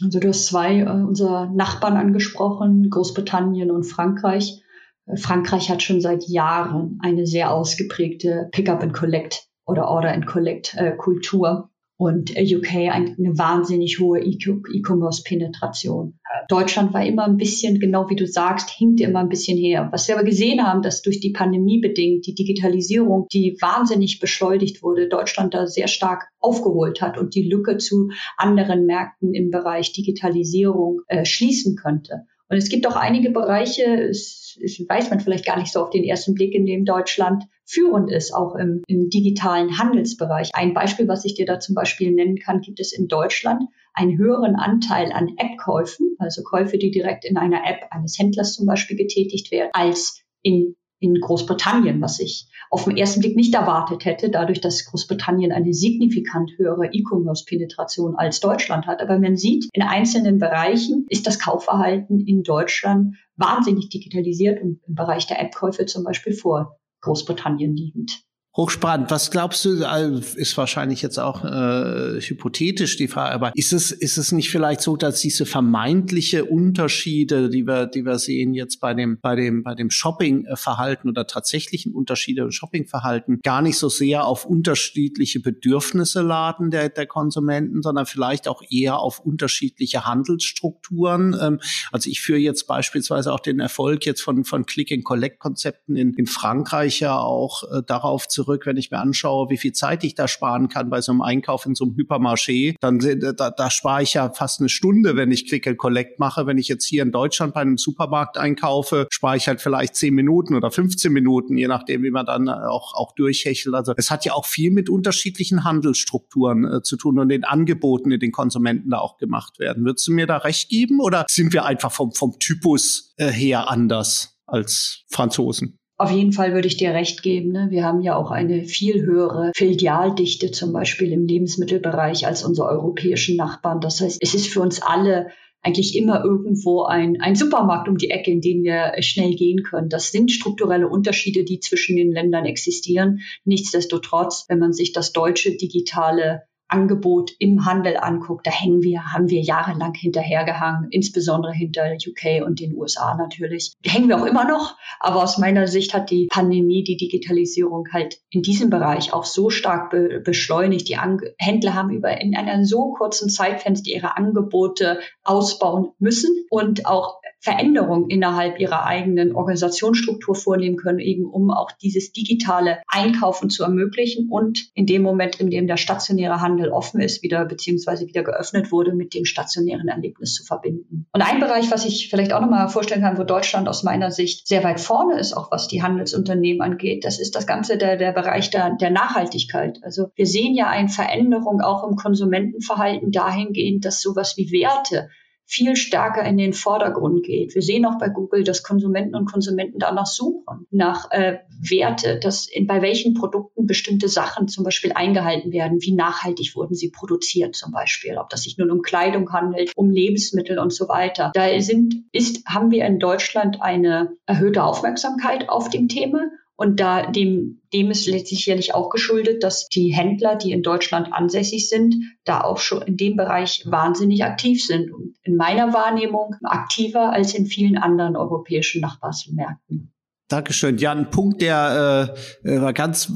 Also 0.03 0.19
du 0.19 0.29
hast 0.29 0.47
zwei 0.47 0.81
äh, 0.81 0.89
unserer 0.89 1.47
Nachbarn 1.47 1.97
angesprochen, 1.97 2.91
Großbritannien 2.91 3.71
und 3.71 3.85
Frankreich. 3.85 4.61
Äh, 5.07 5.17
Frankreich 5.17 5.71
hat 5.71 5.83
schon 5.83 6.01
seit 6.01 6.25
Jahren 6.25 6.99
eine 7.01 7.27
sehr 7.27 7.53
ausgeprägte 7.53 8.49
Pick-up 8.51 8.83
and 8.83 8.93
Collect 8.93 9.47
oder 9.67 9.89
Order 9.89 10.13
and 10.13 10.27
Collect 10.27 10.75
äh, 10.75 10.97
Kultur 10.97 11.71
und 11.97 12.37
äh, 12.37 12.57
UK 12.57 12.91
eine 12.91 13.39
wahnsinnig 13.39 14.01
hohe 14.01 14.21
E-Commerce-Penetration. 14.21 16.19
Deutschland 16.49 16.93
war 16.93 17.05
immer 17.07 17.25
ein 17.25 17.37
bisschen, 17.37 17.79
genau 17.79 18.11
wie 18.11 18.17
du 18.17 18.27
sagst, 18.27 18.71
hinkt 18.71 19.01
immer 19.01 19.21
ein 19.21 19.29
bisschen 19.29 19.57
her. 19.57 19.89
Was 19.93 20.09
wir 20.09 20.17
aber 20.17 20.25
gesehen 20.25 20.67
haben, 20.67 20.83
dass 20.83 21.03
durch 21.03 21.21
die 21.21 21.31
Pandemie 21.31 21.81
bedingt 21.81 22.27
die 22.27 22.35
Digitalisierung, 22.35 23.29
die 23.33 23.57
wahnsinnig 23.61 24.19
beschleunigt 24.19 24.83
wurde, 24.83 25.09
Deutschland 25.09 25.55
da 25.55 25.67
sehr 25.67 25.89
stark 25.89 26.29
aufgeholt 26.41 27.01
hat 27.01 27.19
und 27.19 27.35
die 27.35 27.49
Lücke 27.49 27.79
zu 27.79 28.11
anderen 28.37 28.87
Märkten 28.87 29.33
im 29.35 29.51
Bereich 29.51 29.93
Digitalisierung 29.93 31.01
äh, 31.07 31.25
schließen 31.25 31.77
könnte. 31.77 32.27
Und 32.49 32.59
es 32.59 32.69
gibt 32.69 32.87
auch 32.87 32.97
einige 32.97 33.31
Bereiche, 33.31 33.85
es, 33.85 34.44
es 34.63 34.79
weiß 34.89 35.11
man 35.11 35.21
vielleicht 35.21 35.47
gar 35.47 35.59
nicht 35.59 35.73
so 35.73 35.83
auf 35.83 35.91
den 35.91 36.05
ersten 36.05 36.35
Blick, 36.35 36.55
in 36.55 36.67
dem 36.67 36.85
Deutschland 36.85 37.45
führend 37.65 38.11
ist, 38.11 38.35
auch 38.35 38.55
im, 38.55 38.83
im 38.87 39.09
digitalen 39.11 39.79
Handelsbereich. 39.79 40.51
Ein 40.55 40.75
Beispiel, 40.75 41.09
was 41.09 41.25
ich 41.25 41.35
dir 41.35 41.47
da 41.47 41.61
zum 41.61 41.75
Beispiel 41.75 42.13
nennen 42.13 42.39
kann, 42.39 42.61
gibt 42.61 42.81
es 42.81 42.93
in 42.93 43.09
Deutschland 43.09 43.65
einen 43.95 44.19
höheren 44.19 44.57
Anteil 44.57 45.13
an 45.13 45.35
App-Käufen, 45.37 46.17
also 46.19 46.43
Käufe, 46.43 46.79
die 46.79 46.91
direkt 46.91 47.25
in 47.25 47.37
einer 47.37 47.63
App 47.67 47.87
eines 47.91 48.19
Händlers 48.19 48.55
zum 48.55 48.67
Beispiel 48.67 48.97
getätigt 48.97 49.51
werden, 49.51 49.71
als 49.73 50.23
in 50.43 50.77
in 51.01 51.21
Großbritannien, 51.21 52.01
was 52.01 52.21
ich 52.21 52.49
auf 52.71 52.85
den 52.85 52.97
ersten 52.97 53.21
Blick 53.21 53.37
nicht 53.37 53.55
erwartet 53.55 54.05
hätte, 54.05 54.31
dadurch, 54.31 54.61
dass 54.61 54.85
Großbritannien 54.87 55.53
eine 55.53 55.73
signifikant 55.73 56.53
höhere 56.57 56.87
E-Commerce-Penetration 56.93 58.17
als 58.17 58.41
Deutschland 58.41 58.87
hat. 58.87 59.01
Aber 59.01 59.19
man 59.19 59.37
sieht, 59.37 59.69
in 59.73 59.83
einzelnen 59.83 60.39
Bereichen 60.39 61.07
ist 61.09 61.27
das 61.27 61.39
Kaufverhalten 61.39 62.27
in 62.27 62.43
Deutschland 62.43 63.17
wahnsinnig 63.37 63.89
digitalisiert 63.91 64.63
und 64.63 64.81
im 64.87 64.95
Bereich 64.95 65.27
der 65.27 65.41
App-Käufe 65.41 65.87
zum 65.87 66.05
Beispiel 66.05 66.33
vor 66.33 66.79
Großbritannien 67.03 67.77
liegend. 67.77 68.25
Hochspannend. 68.57 69.11
Was 69.11 69.33
glaubst 69.33 69.65
du, 69.65 69.85
also, 69.85 70.23
ist 70.37 70.57
wahrscheinlich 70.57 71.03
jetzt 71.03 71.19
auch 71.19 71.45
äh, 71.45 72.21
hypothetisch 72.21 72.97
die 72.97 73.09
Frage, 73.09 73.35
aber 73.35 73.53
ist 73.57 73.73
es, 73.73 73.91
ist 73.91 74.17
es 74.17 74.31
nicht 74.31 74.49
vielleicht 74.49 74.81
so, 74.81 74.97
dass 74.97 75.19
diese 75.19 75.45
vermeintliche 75.45 76.45
Unterschiede, 76.45 77.51
die 77.51 77.67
wir, 77.67 77.87
die 77.87 78.05
wir 78.05 78.21
sehen 78.21 78.55
jetzt 78.55 78.79
bei 78.79 78.95
dem, 78.95 79.19
bei 79.21 79.35
dem, 79.35 79.65
bei 79.65 79.75
dem 79.75 79.91
Shopping-Verhalten 79.91 81.09
oder 81.09 81.27
tatsächlichen 81.27 81.93
Unterschiede 81.93 82.43
im 82.43 82.53
Shopping-Verhalten 82.53 83.41
gar 83.43 83.61
nicht 83.61 83.77
so 83.77 83.89
sehr 83.89 84.25
auf 84.25 84.45
unterschiedliche 84.45 85.41
Bedürfnisse 85.41 86.23
laden 86.23 86.71
der, 86.71 86.91
der 86.91 87.07
Konsumenten, 87.07 87.83
sondern 87.83 88.07
vielleicht 88.07 88.47
auch 88.47 88.63
eher 88.71 89.01
auf 89.01 89.19
unterschiedliche 89.19 90.07
Handelsstrukturen? 90.07 91.37
Ähm, 91.41 91.61
also 91.91 92.09
ich 92.09 92.21
führe 92.21 92.39
jetzt 92.39 92.69
beispielsweise 92.69 93.33
auch 93.33 93.41
den 93.41 93.59
Erfolg 93.59 94.07
jetzt 94.07 94.23
von, 94.23 94.45
von 94.45 94.65
Click-and-Collect-Konzepten 94.65 95.97
in, 95.97 96.15
in 96.15 96.27
Frankreich 96.27 97.01
ja 97.01 97.19
auch 97.19 97.65
äh, 97.65 97.83
darauf 97.85 98.29
zu 98.29 98.44
zurück, 98.45 98.67
wenn 98.67 98.77
ich 98.77 98.91
mir 98.91 98.99
anschaue, 98.99 99.49
wie 99.51 99.57
viel 99.57 99.73
Zeit 99.73 100.05
ich 100.05 100.15
da 100.15 100.29
sparen 100.29 100.69
kann 100.69 100.91
bei 100.91 101.01
so 101.01 101.13
einem 101.13 101.23
Einkauf 101.23 101.67
in 101.67 101.75
so 101.75 101.85
einem 101.85 101.97
Hypermarché, 101.97 102.77
dann 102.81 102.99
da, 102.99 103.51
da 103.51 103.71
spare 103.71 104.03
ich 104.03 104.15
ja 104.15 104.31
fast 104.31 104.61
eine 104.61 104.69
Stunde, 104.69 105.17
wenn 105.17 105.33
ich 105.33 105.49
Click 105.49 105.67
and 105.67 105.79
Collect 105.79 106.19
mache. 106.19 106.47
Wenn 106.47 106.59
ich 106.59 106.69
jetzt 106.69 106.85
hier 106.85 107.03
in 107.03 107.13
Deutschland 107.13 107.55
bei 107.55 107.61
einem 107.61 107.79
Supermarkt 107.79 108.37
einkaufe, 108.37 109.07
spare 109.11 109.37
ich 109.37 109.49
halt 109.49 109.61
vielleicht 109.61 109.97
10 109.97 110.15
Minuten 110.15 110.55
oder 110.55 110.71
15 110.71 111.13
Minuten, 111.13 111.57
je 111.57 111.69
nachdem, 111.69 112.03
wie 112.03 112.11
man 112.11 112.27
dann 112.27 112.49
auch, 112.49 112.95
auch 112.95 113.15
durchhechelt. 113.15 113.75
Also 113.75 113.95
es 113.97 114.11
hat 114.11 114.25
ja 114.25 114.35
auch 114.35 114.47
viel 114.47 114.71
mit 114.71 114.91
unterschiedlichen 114.91 115.65
Handelsstrukturen 115.65 116.65
äh, 116.65 116.83
zu 116.83 116.97
tun 116.97 117.19
und 117.19 117.29
den 117.29 117.45
Angeboten, 117.45 118.11
die 118.11 118.19
den 118.19 118.33
Konsumenten 118.33 118.91
da 118.91 118.99
auch 118.99 119.17
gemacht 119.17 119.59
werden. 119.59 119.85
Würdest 119.85 120.07
du 120.07 120.13
mir 120.13 120.27
da 120.27 120.39
recht 120.39 120.69
geben 120.69 121.01
oder 121.01 121.25
sind 121.29 121.53
wir 121.53 121.65
einfach 121.65 121.93
vom, 121.93 122.13
vom 122.13 122.39
Typus 122.39 123.15
äh, 123.17 123.29
her 123.29 123.71
anders 123.71 124.39
als 124.47 125.05
Franzosen? 125.11 125.79
Auf 126.05 126.11
jeden 126.11 126.33
Fall 126.33 126.53
würde 126.53 126.69
ich 126.69 126.77
dir 126.77 126.91
recht 126.91 127.23
geben. 127.23 127.53
Ne? 127.53 127.69
Wir 127.71 127.85
haben 127.85 128.03
ja 128.03 128.15
auch 128.15 128.31
eine 128.31 128.65
viel 128.65 129.03
höhere 129.03 129.53
Filialdichte 129.57 130.51
zum 130.51 130.73
Beispiel 130.73 131.13
im 131.13 131.27
Lebensmittelbereich 131.27 132.27
als 132.27 132.45
unsere 132.45 132.69
europäischen 132.69 133.37
Nachbarn. 133.37 133.81
Das 133.81 134.01
heißt, 134.01 134.19
es 134.21 134.35
ist 134.35 134.49
für 134.49 134.61
uns 134.61 134.83
alle 134.83 135.29
eigentlich 135.63 135.97
immer 135.97 136.23
irgendwo 136.23 136.83
ein, 136.83 137.23
ein 137.23 137.35
Supermarkt 137.35 137.89
um 137.89 137.97
die 137.97 138.11
Ecke, 138.11 138.31
in 138.31 138.43
den 138.43 138.63
wir 138.63 138.93
schnell 139.01 139.35
gehen 139.35 139.63
können. 139.63 139.89
Das 139.89 140.13
sind 140.13 140.31
strukturelle 140.31 140.89
Unterschiede, 140.89 141.43
die 141.43 141.59
zwischen 141.59 141.97
den 141.97 142.13
Ländern 142.13 142.45
existieren. 142.45 143.21
Nichtsdestotrotz, 143.45 144.45
wenn 144.49 144.59
man 144.59 144.75
sich 144.75 144.93
das 144.93 145.13
deutsche 145.13 145.57
digitale 145.57 146.43
Angebot 146.75 147.31
im 147.39 147.65
Handel 147.65 147.97
anguckt, 147.97 148.49
da 148.49 148.51
hängen 148.51 148.83
wir, 148.83 149.13
haben 149.13 149.31
wir 149.31 149.41
jahrelang 149.41 149.95
hinterhergehangen, 149.95 150.91
insbesondere 150.91 151.53
hinter 151.53 151.93
UK 151.93 152.45
und 152.45 152.59
den 152.59 152.75
USA 152.77 153.15
natürlich. 153.15 153.75
Hängen 153.85 154.09
wir 154.09 154.21
auch 154.21 154.27
immer 154.27 154.45
noch, 154.45 154.77
aber 154.99 155.23
aus 155.23 155.39
meiner 155.39 155.69
Sicht 155.69 155.95
hat 155.95 156.11
die 156.11 156.27
Pandemie 156.27 156.83
die 156.83 156.97
Digitalisierung 156.97 157.87
halt 157.93 158.19
in 158.29 158.43
diesem 158.43 158.71
Bereich 158.71 159.13
auch 159.13 159.25
so 159.25 159.51
stark 159.51 159.91
be 159.91 160.21
beschleunigt. 160.25 160.89
Die 160.89 160.97
An 160.97 161.21
Händler 161.39 161.75
haben 161.75 161.91
über 161.91 162.21
in 162.21 162.37
einer 162.37 162.65
so 162.65 162.93
kurzen 162.93 163.31
Zeitfenster 163.31 163.91
ihre 163.91 164.17
Angebote 164.17 164.99
ausbauen 165.23 165.93
müssen 166.01 166.45
und 166.51 166.87
auch 166.87 167.21
Veränderungen 167.45 168.09
innerhalb 168.09 168.59
ihrer 168.59 168.87
eigenen 168.87 169.37
Organisationsstruktur 169.37 170.35
vornehmen 170.35 170.79
können, 170.79 170.99
eben 170.99 171.27
um 171.27 171.51
auch 171.51 171.73
dieses 171.73 172.11
digitale 172.11 172.79
Einkaufen 172.89 173.51
zu 173.51 173.65
ermöglichen 173.65 174.31
und 174.31 174.71
in 174.73 174.87
dem 174.87 175.03
Moment, 175.03 175.41
in 175.41 175.51
dem 175.51 175.67
der 175.67 175.77
stationäre 175.77 176.41
Handel 176.41 176.71
offen 176.71 177.03
ist, 177.03 177.23
wieder 177.23 177.45
beziehungsweise 177.45 178.07
wieder 178.07 178.23
geöffnet 178.23 178.73
wurde, 178.73 178.95
mit 178.95 179.13
dem 179.13 179.27
stationären 179.27 179.89
Erlebnis 179.89 180.33
zu 180.33 180.43
verbinden. 180.43 181.07
Und 181.13 181.21
ein 181.21 181.39
Bereich, 181.39 181.71
was 181.71 181.85
ich 181.85 182.09
vielleicht 182.09 182.33
auch 182.33 182.41
nochmal 182.41 182.71
vorstellen 182.71 183.03
kann, 183.03 183.19
wo 183.19 183.25
Deutschland 183.25 183.69
aus 183.69 183.83
meiner 183.83 184.11
Sicht 184.11 184.49
sehr 184.49 184.65
weit 184.65 184.81
vorne 184.81 185.19
ist, 185.19 185.37
auch 185.37 185.51
was 185.51 185.69
die 185.69 185.83
Handelsunternehmen 185.83 186.63
angeht, 186.63 187.05
das 187.05 187.21
ist 187.21 187.37
das 187.37 187.47
Ganze 187.47 187.77
der, 187.77 187.99
der 187.99 188.13
Bereich 188.13 188.49
der, 188.49 188.75
der 188.81 188.91
Nachhaltigkeit. 188.91 189.81
Also 189.83 190.07
wir 190.15 190.27
sehen 190.27 190.55
ja 190.55 190.69
eine 190.69 190.89
Veränderung 190.89 191.61
auch 191.61 191.87
im 191.87 191.97
Konsumentenverhalten 191.97 193.13
dahingehend, 193.13 193.85
dass 193.85 194.01
sowas 194.01 194.39
wie 194.39 194.51
Werte 194.51 195.11
viel 195.47 195.77
stärker 195.77 196.25
in 196.25 196.39
den 196.39 196.53
Vordergrund 196.53 197.25
geht. 197.25 197.55
Wir 197.55 197.63
sehen 197.63 197.85
auch 197.85 197.99
bei 197.99 198.09
Google, 198.09 198.45
dass 198.45 198.63
Konsumenten 198.63 199.15
und 199.15 199.31
Konsumenten 199.31 199.79
danach 199.79 200.07
suchen, 200.07 200.67
nach 200.71 201.11
äh, 201.11 201.39
Werte, 201.61 202.19
dass 202.19 202.47
in, 202.47 202.67
bei 202.67 202.83
welchen 202.83 203.15
Produkten 203.15 203.67
bestimmte 203.67 204.09
Sachen 204.09 204.49
zum 204.49 204.65
Beispiel 204.65 204.93
eingehalten 204.93 205.53
werden, 205.53 205.79
wie 205.81 205.95
nachhaltig 205.95 206.55
wurden 206.57 206.75
sie 206.75 206.91
produziert 206.91 207.55
zum 207.55 207.73
Beispiel, 207.73 208.17
ob 208.17 208.31
das 208.31 208.43
sich 208.43 208.59
nun 208.59 208.71
um 208.71 208.83
Kleidung 208.83 209.33
handelt, 209.33 209.73
um 209.77 209.91
Lebensmittel 209.91 210.59
und 210.59 210.73
so 210.73 210.89
weiter. 210.89 211.31
Da 211.35 211.61
sind, 211.61 211.95
ist, 212.13 212.47
haben 212.47 212.71
wir 212.71 212.85
in 212.87 212.99
Deutschland 212.99 213.61
eine 213.61 214.17
erhöhte 214.27 214.65
Aufmerksamkeit 214.65 215.49
auf 215.49 215.69
dem 215.69 215.89
Thema 215.89 216.31
und 216.57 216.79
da 216.79 217.11
dem, 217.11 217.63
dem 217.73 217.91
ist 217.91 218.05
sicherlich 218.05 218.75
auch 218.75 218.89
geschuldet, 218.89 219.43
dass 219.43 219.69
die 219.69 219.95
Händler, 219.95 220.37
die 220.37 220.53
in 220.53 220.63
Deutschland 220.63 221.13
ansässig 221.13 221.69
sind, 221.69 221.97
da 222.25 222.43
auch 222.43 222.59
schon 222.59 222.83
in 222.83 222.97
dem 222.97 223.17
Bereich 223.17 223.65
wahnsinnig 223.67 224.25
aktiv 224.25 224.65
sind. 224.65 224.93
Und 224.93 225.17
in 225.23 225.37
meiner 225.37 225.75
Wahrnehmung 225.75 226.37
aktiver 226.45 227.13
als 227.13 227.35
in 227.35 227.47
vielen 227.47 227.77
anderen 227.77 228.17
europäischen 228.17 228.81
Nachbarsmärkten. 228.83 229.94
Dankeschön. 230.29 230.79
Ja, 230.79 230.93
ein 230.93 231.11
Punkt, 231.11 231.43
der 231.43 232.15
äh, 232.43 232.57
äh 232.57 232.73
ganz 232.73 233.13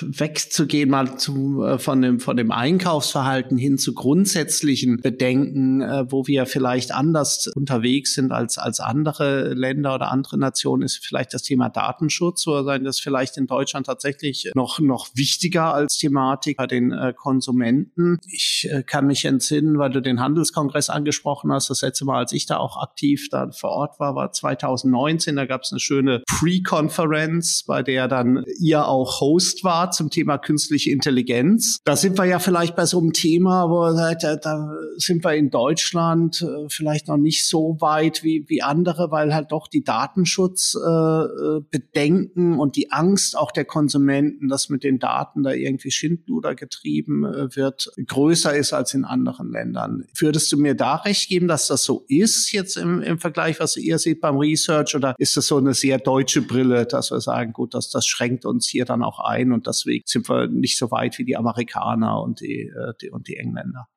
wegzugehen, 0.00 0.88
mal 0.88 1.18
zu, 1.18 1.62
äh, 1.62 1.78
von, 1.78 2.00
dem, 2.00 2.20
von 2.20 2.38
dem 2.38 2.50
Einkaufsverhalten 2.50 3.58
hin 3.58 3.76
zu 3.76 3.92
grundsätzlichen 3.92 4.96
Bedenken, 4.96 5.82
äh, 5.82 6.10
wo 6.10 6.26
wir 6.26 6.46
vielleicht 6.46 6.90
anders 6.92 7.48
unterwegs 7.54 8.14
sind 8.14 8.32
als, 8.32 8.56
als 8.56 8.80
andere 8.80 9.52
Länder 9.52 9.94
oder 9.94 10.10
andere 10.10 10.38
Nationen, 10.38 10.84
ist 10.84 11.04
vielleicht 11.04 11.34
das 11.34 11.42
Thema 11.42 11.68
Datenschutz 11.68 12.46
oder 12.46 12.64
sein 12.64 12.84
das 12.84 12.98
vielleicht 12.98 13.36
in 13.36 13.46
Deutschland 13.46 13.84
tatsächlich 13.84 14.50
noch, 14.54 14.78
noch 14.78 15.08
wichtiger 15.14 15.74
als 15.74 15.98
Thematik 15.98 16.56
bei 16.56 16.66
den 16.66 16.92
äh, 16.92 17.12
Konsumenten. 17.14 18.16
Ich 18.26 18.66
äh, 18.70 18.82
kann 18.82 19.06
mich 19.06 19.26
entsinnen, 19.26 19.76
weil 19.76 19.90
du 19.90 20.00
den 20.00 20.18
Handelskongress 20.18 20.88
angesprochen 20.88 21.52
hast, 21.52 21.68
das 21.68 21.82
letzte 21.82 22.06
Mal, 22.06 22.16
als 22.16 22.32
ich 22.32 22.46
da 22.46 22.56
auch 22.56 22.82
aktiv 22.82 23.28
da 23.30 23.50
vor 23.50 23.70
Ort 23.72 24.00
war, 24.00 24.14
war 24.14 24.32
2019, 24.32 25.36
da 25.36 25.44
gab 25.44 25.64
es 25.64 25.72
eine 25.72 25.80
schöne 25.80 26.21
Pre-Conference, 26.26 27.64
bei 27.66 27.82
der 27.82 28.08
dann 28.08 28.44
ihr 28.60 28.86
auch 28.86 29.20
Host 29.20 29.64
war 29.64 29.90
zum 29.90 30.10
Thema 30.10 30.38
künstliche 30.38 30.90
Intelligenz. 30.90 31.80
Da 31.84 31.96
sind 31.96 32.18
wir 32.18 32.24
ja 32.24 32.38
vielleicht 32.38 32.76
bei 32.76 32.86
so 32.86 32.98
einem 32.98 33.12
Thema, 33.12 33.68
wo 33.68 33.94
da, 33.94 34.14
da 34.36 34.72
sind 34.96 35.24
wir 35.24 35.34
in 35.34 35.50
Deutschland 35.50 36.42
äh, 36.42 36.68
vielleicht 36.68 37.08
noch 37.08 37.16
nicht 37.16 37.46
so 37.46 37.76
weit 37.80 38.22
wie, 38.22 38.44
wie 38.48 38.62
andere, 38.62 39.10
weil 39.10 39.34
halt 39.34 39.50
doch 39.52 39.68
die 39.68 39.84
Datenschutzbedenken 39.84 42.54
äh, 42.54 42.58
und 42.58 42.76
die 42.76 42.92
Angst 42.92 43.36
auch 43.36 43.50
der 43.50 43.64
Konsumenten, 43.64 44.48
dass 44.48 44.68
mit 44.68 44.84
den 44.84 44.98
Daten 44.98 45.42
da 45.42 45.52
irgendwie 45.52 45.90
Schindluder 45.90 46.54
getrieben 46.54 47.24
äh, 47.24 47.56
wird, 47.56 47.90
größer 48.06 48.54
ist 48.54 48.72
als 48.72 48.94
in 48.94 49.04
anderen 49.04 49.50
Ländern. 49.50 50.04
Würdest 50.16 50.52
du 50.52 50.56
mir 50.56 50.74
da 50.74 50.96
recht 50.96 51.28
geben, 51.28 51.48
dass 51.48 51.66
das 51.66 51.84
so 51.84 52.04
ist 52.08 52.52
jetzt 52.52 52.76
im, 52.76 53.02
im 53.02 53.18
Vergleich, 53.18 53.60
was 53.60 53.76
ihr 53.76 53.98
seht 53.98 54.20
beim 54.20 54.36
Research, 54.36 54.94
oder 54.94 55.14
ist 55.18 55.36
das 55.36 55.46
so 55.46 55.56
eine 55.56 55.74
sehr 55.74 55.98
deutsche 56.12 56.42
Brille, 56.42 56.84
dass 56.84 57.10
wir 57.10 57.20
sagen, 57.20 57.54
gut, 57.54 57.72
das, 57.72 57.88
das 57.88 58.06
schränkt 58.06 58.44
uns 58.44 58.68
hier 58.68 58.84
dann 58.84 59.02
auch 59.02 59.18
ein 59.18 59.52
und 59.52 59.66
deswegen 59.66 60.04
sind 60.06 60.28
wir 60.28 60.46
nicht 60.46 60.76
so 60.76 60.90
weit 60.90 61.18
wie 61.18 61.24
die 61.24 61.36
Amerikaner 61.36 62.20
und 62.20 62.40
die, 62.40 62.68
äh, 62.68 62.92
die 63.00 63.10
und 63.10 63.28
die 63.28 63.36
Engländer. 63.36 63.88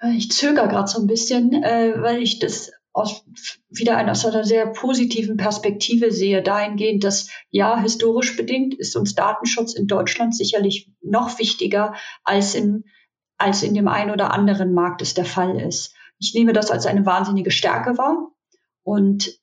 Äh, 0.00 0.12
ich 0.12 0.30
zögere 0.30 0.68
gerade 0.68 0.88
so 0.88 0.98
ein 0.98 1.06
bisschen, 1.06 1.52
äh, 1.62 1.94
weil 1.98 2.22
ich 2.22 2.38
das 2.38 2.72
aus 2.94 3.22
wieder 3.68 4.10
aus 4.10 4.24
einer 4.24 4.44
sehr 4.44 4.66
positiven 4.66 5.36
Perspektive 5.36 6.10
sehe, 6.10 6.42
dahingehend, 6.42 7.04
dass 7.04 7.28
ja, 7.50 7.78
historisch 7.78 8.34
bedingt 8.36 8.74
ist 8.74 8.96
uns 8.96 9.14
Datenschutz 9.14 9.74
in 9.74 9.86
Deutschland 9.86 10.34
sicherlich 10.34 10.90
noch 11.02 11.38
wichtiger 11.38 11.94
als 12.24 12.54
in, 12.54 12.84
als 13.36 13.62
in 13.62 13.74
dem 13.74 13.88
einen 13.88 14.10
oder 14.10 14.32
anderen 14.32 14.72
Markt 14.72 15.02
es 15.02 15.12
der 15.12 15.26
Fall 15.26 15.60
ist. 15.60 15.94
Ich 16.18 16.32
nehme 16.34 16.54
das 16.54 16.70
als 16.70 16.86
eine 16.86 17.04
wahnsinnige 17.04 17.50
Stärke 17.50 17.98
wahr 17.98 18.32
und 18.82 19.38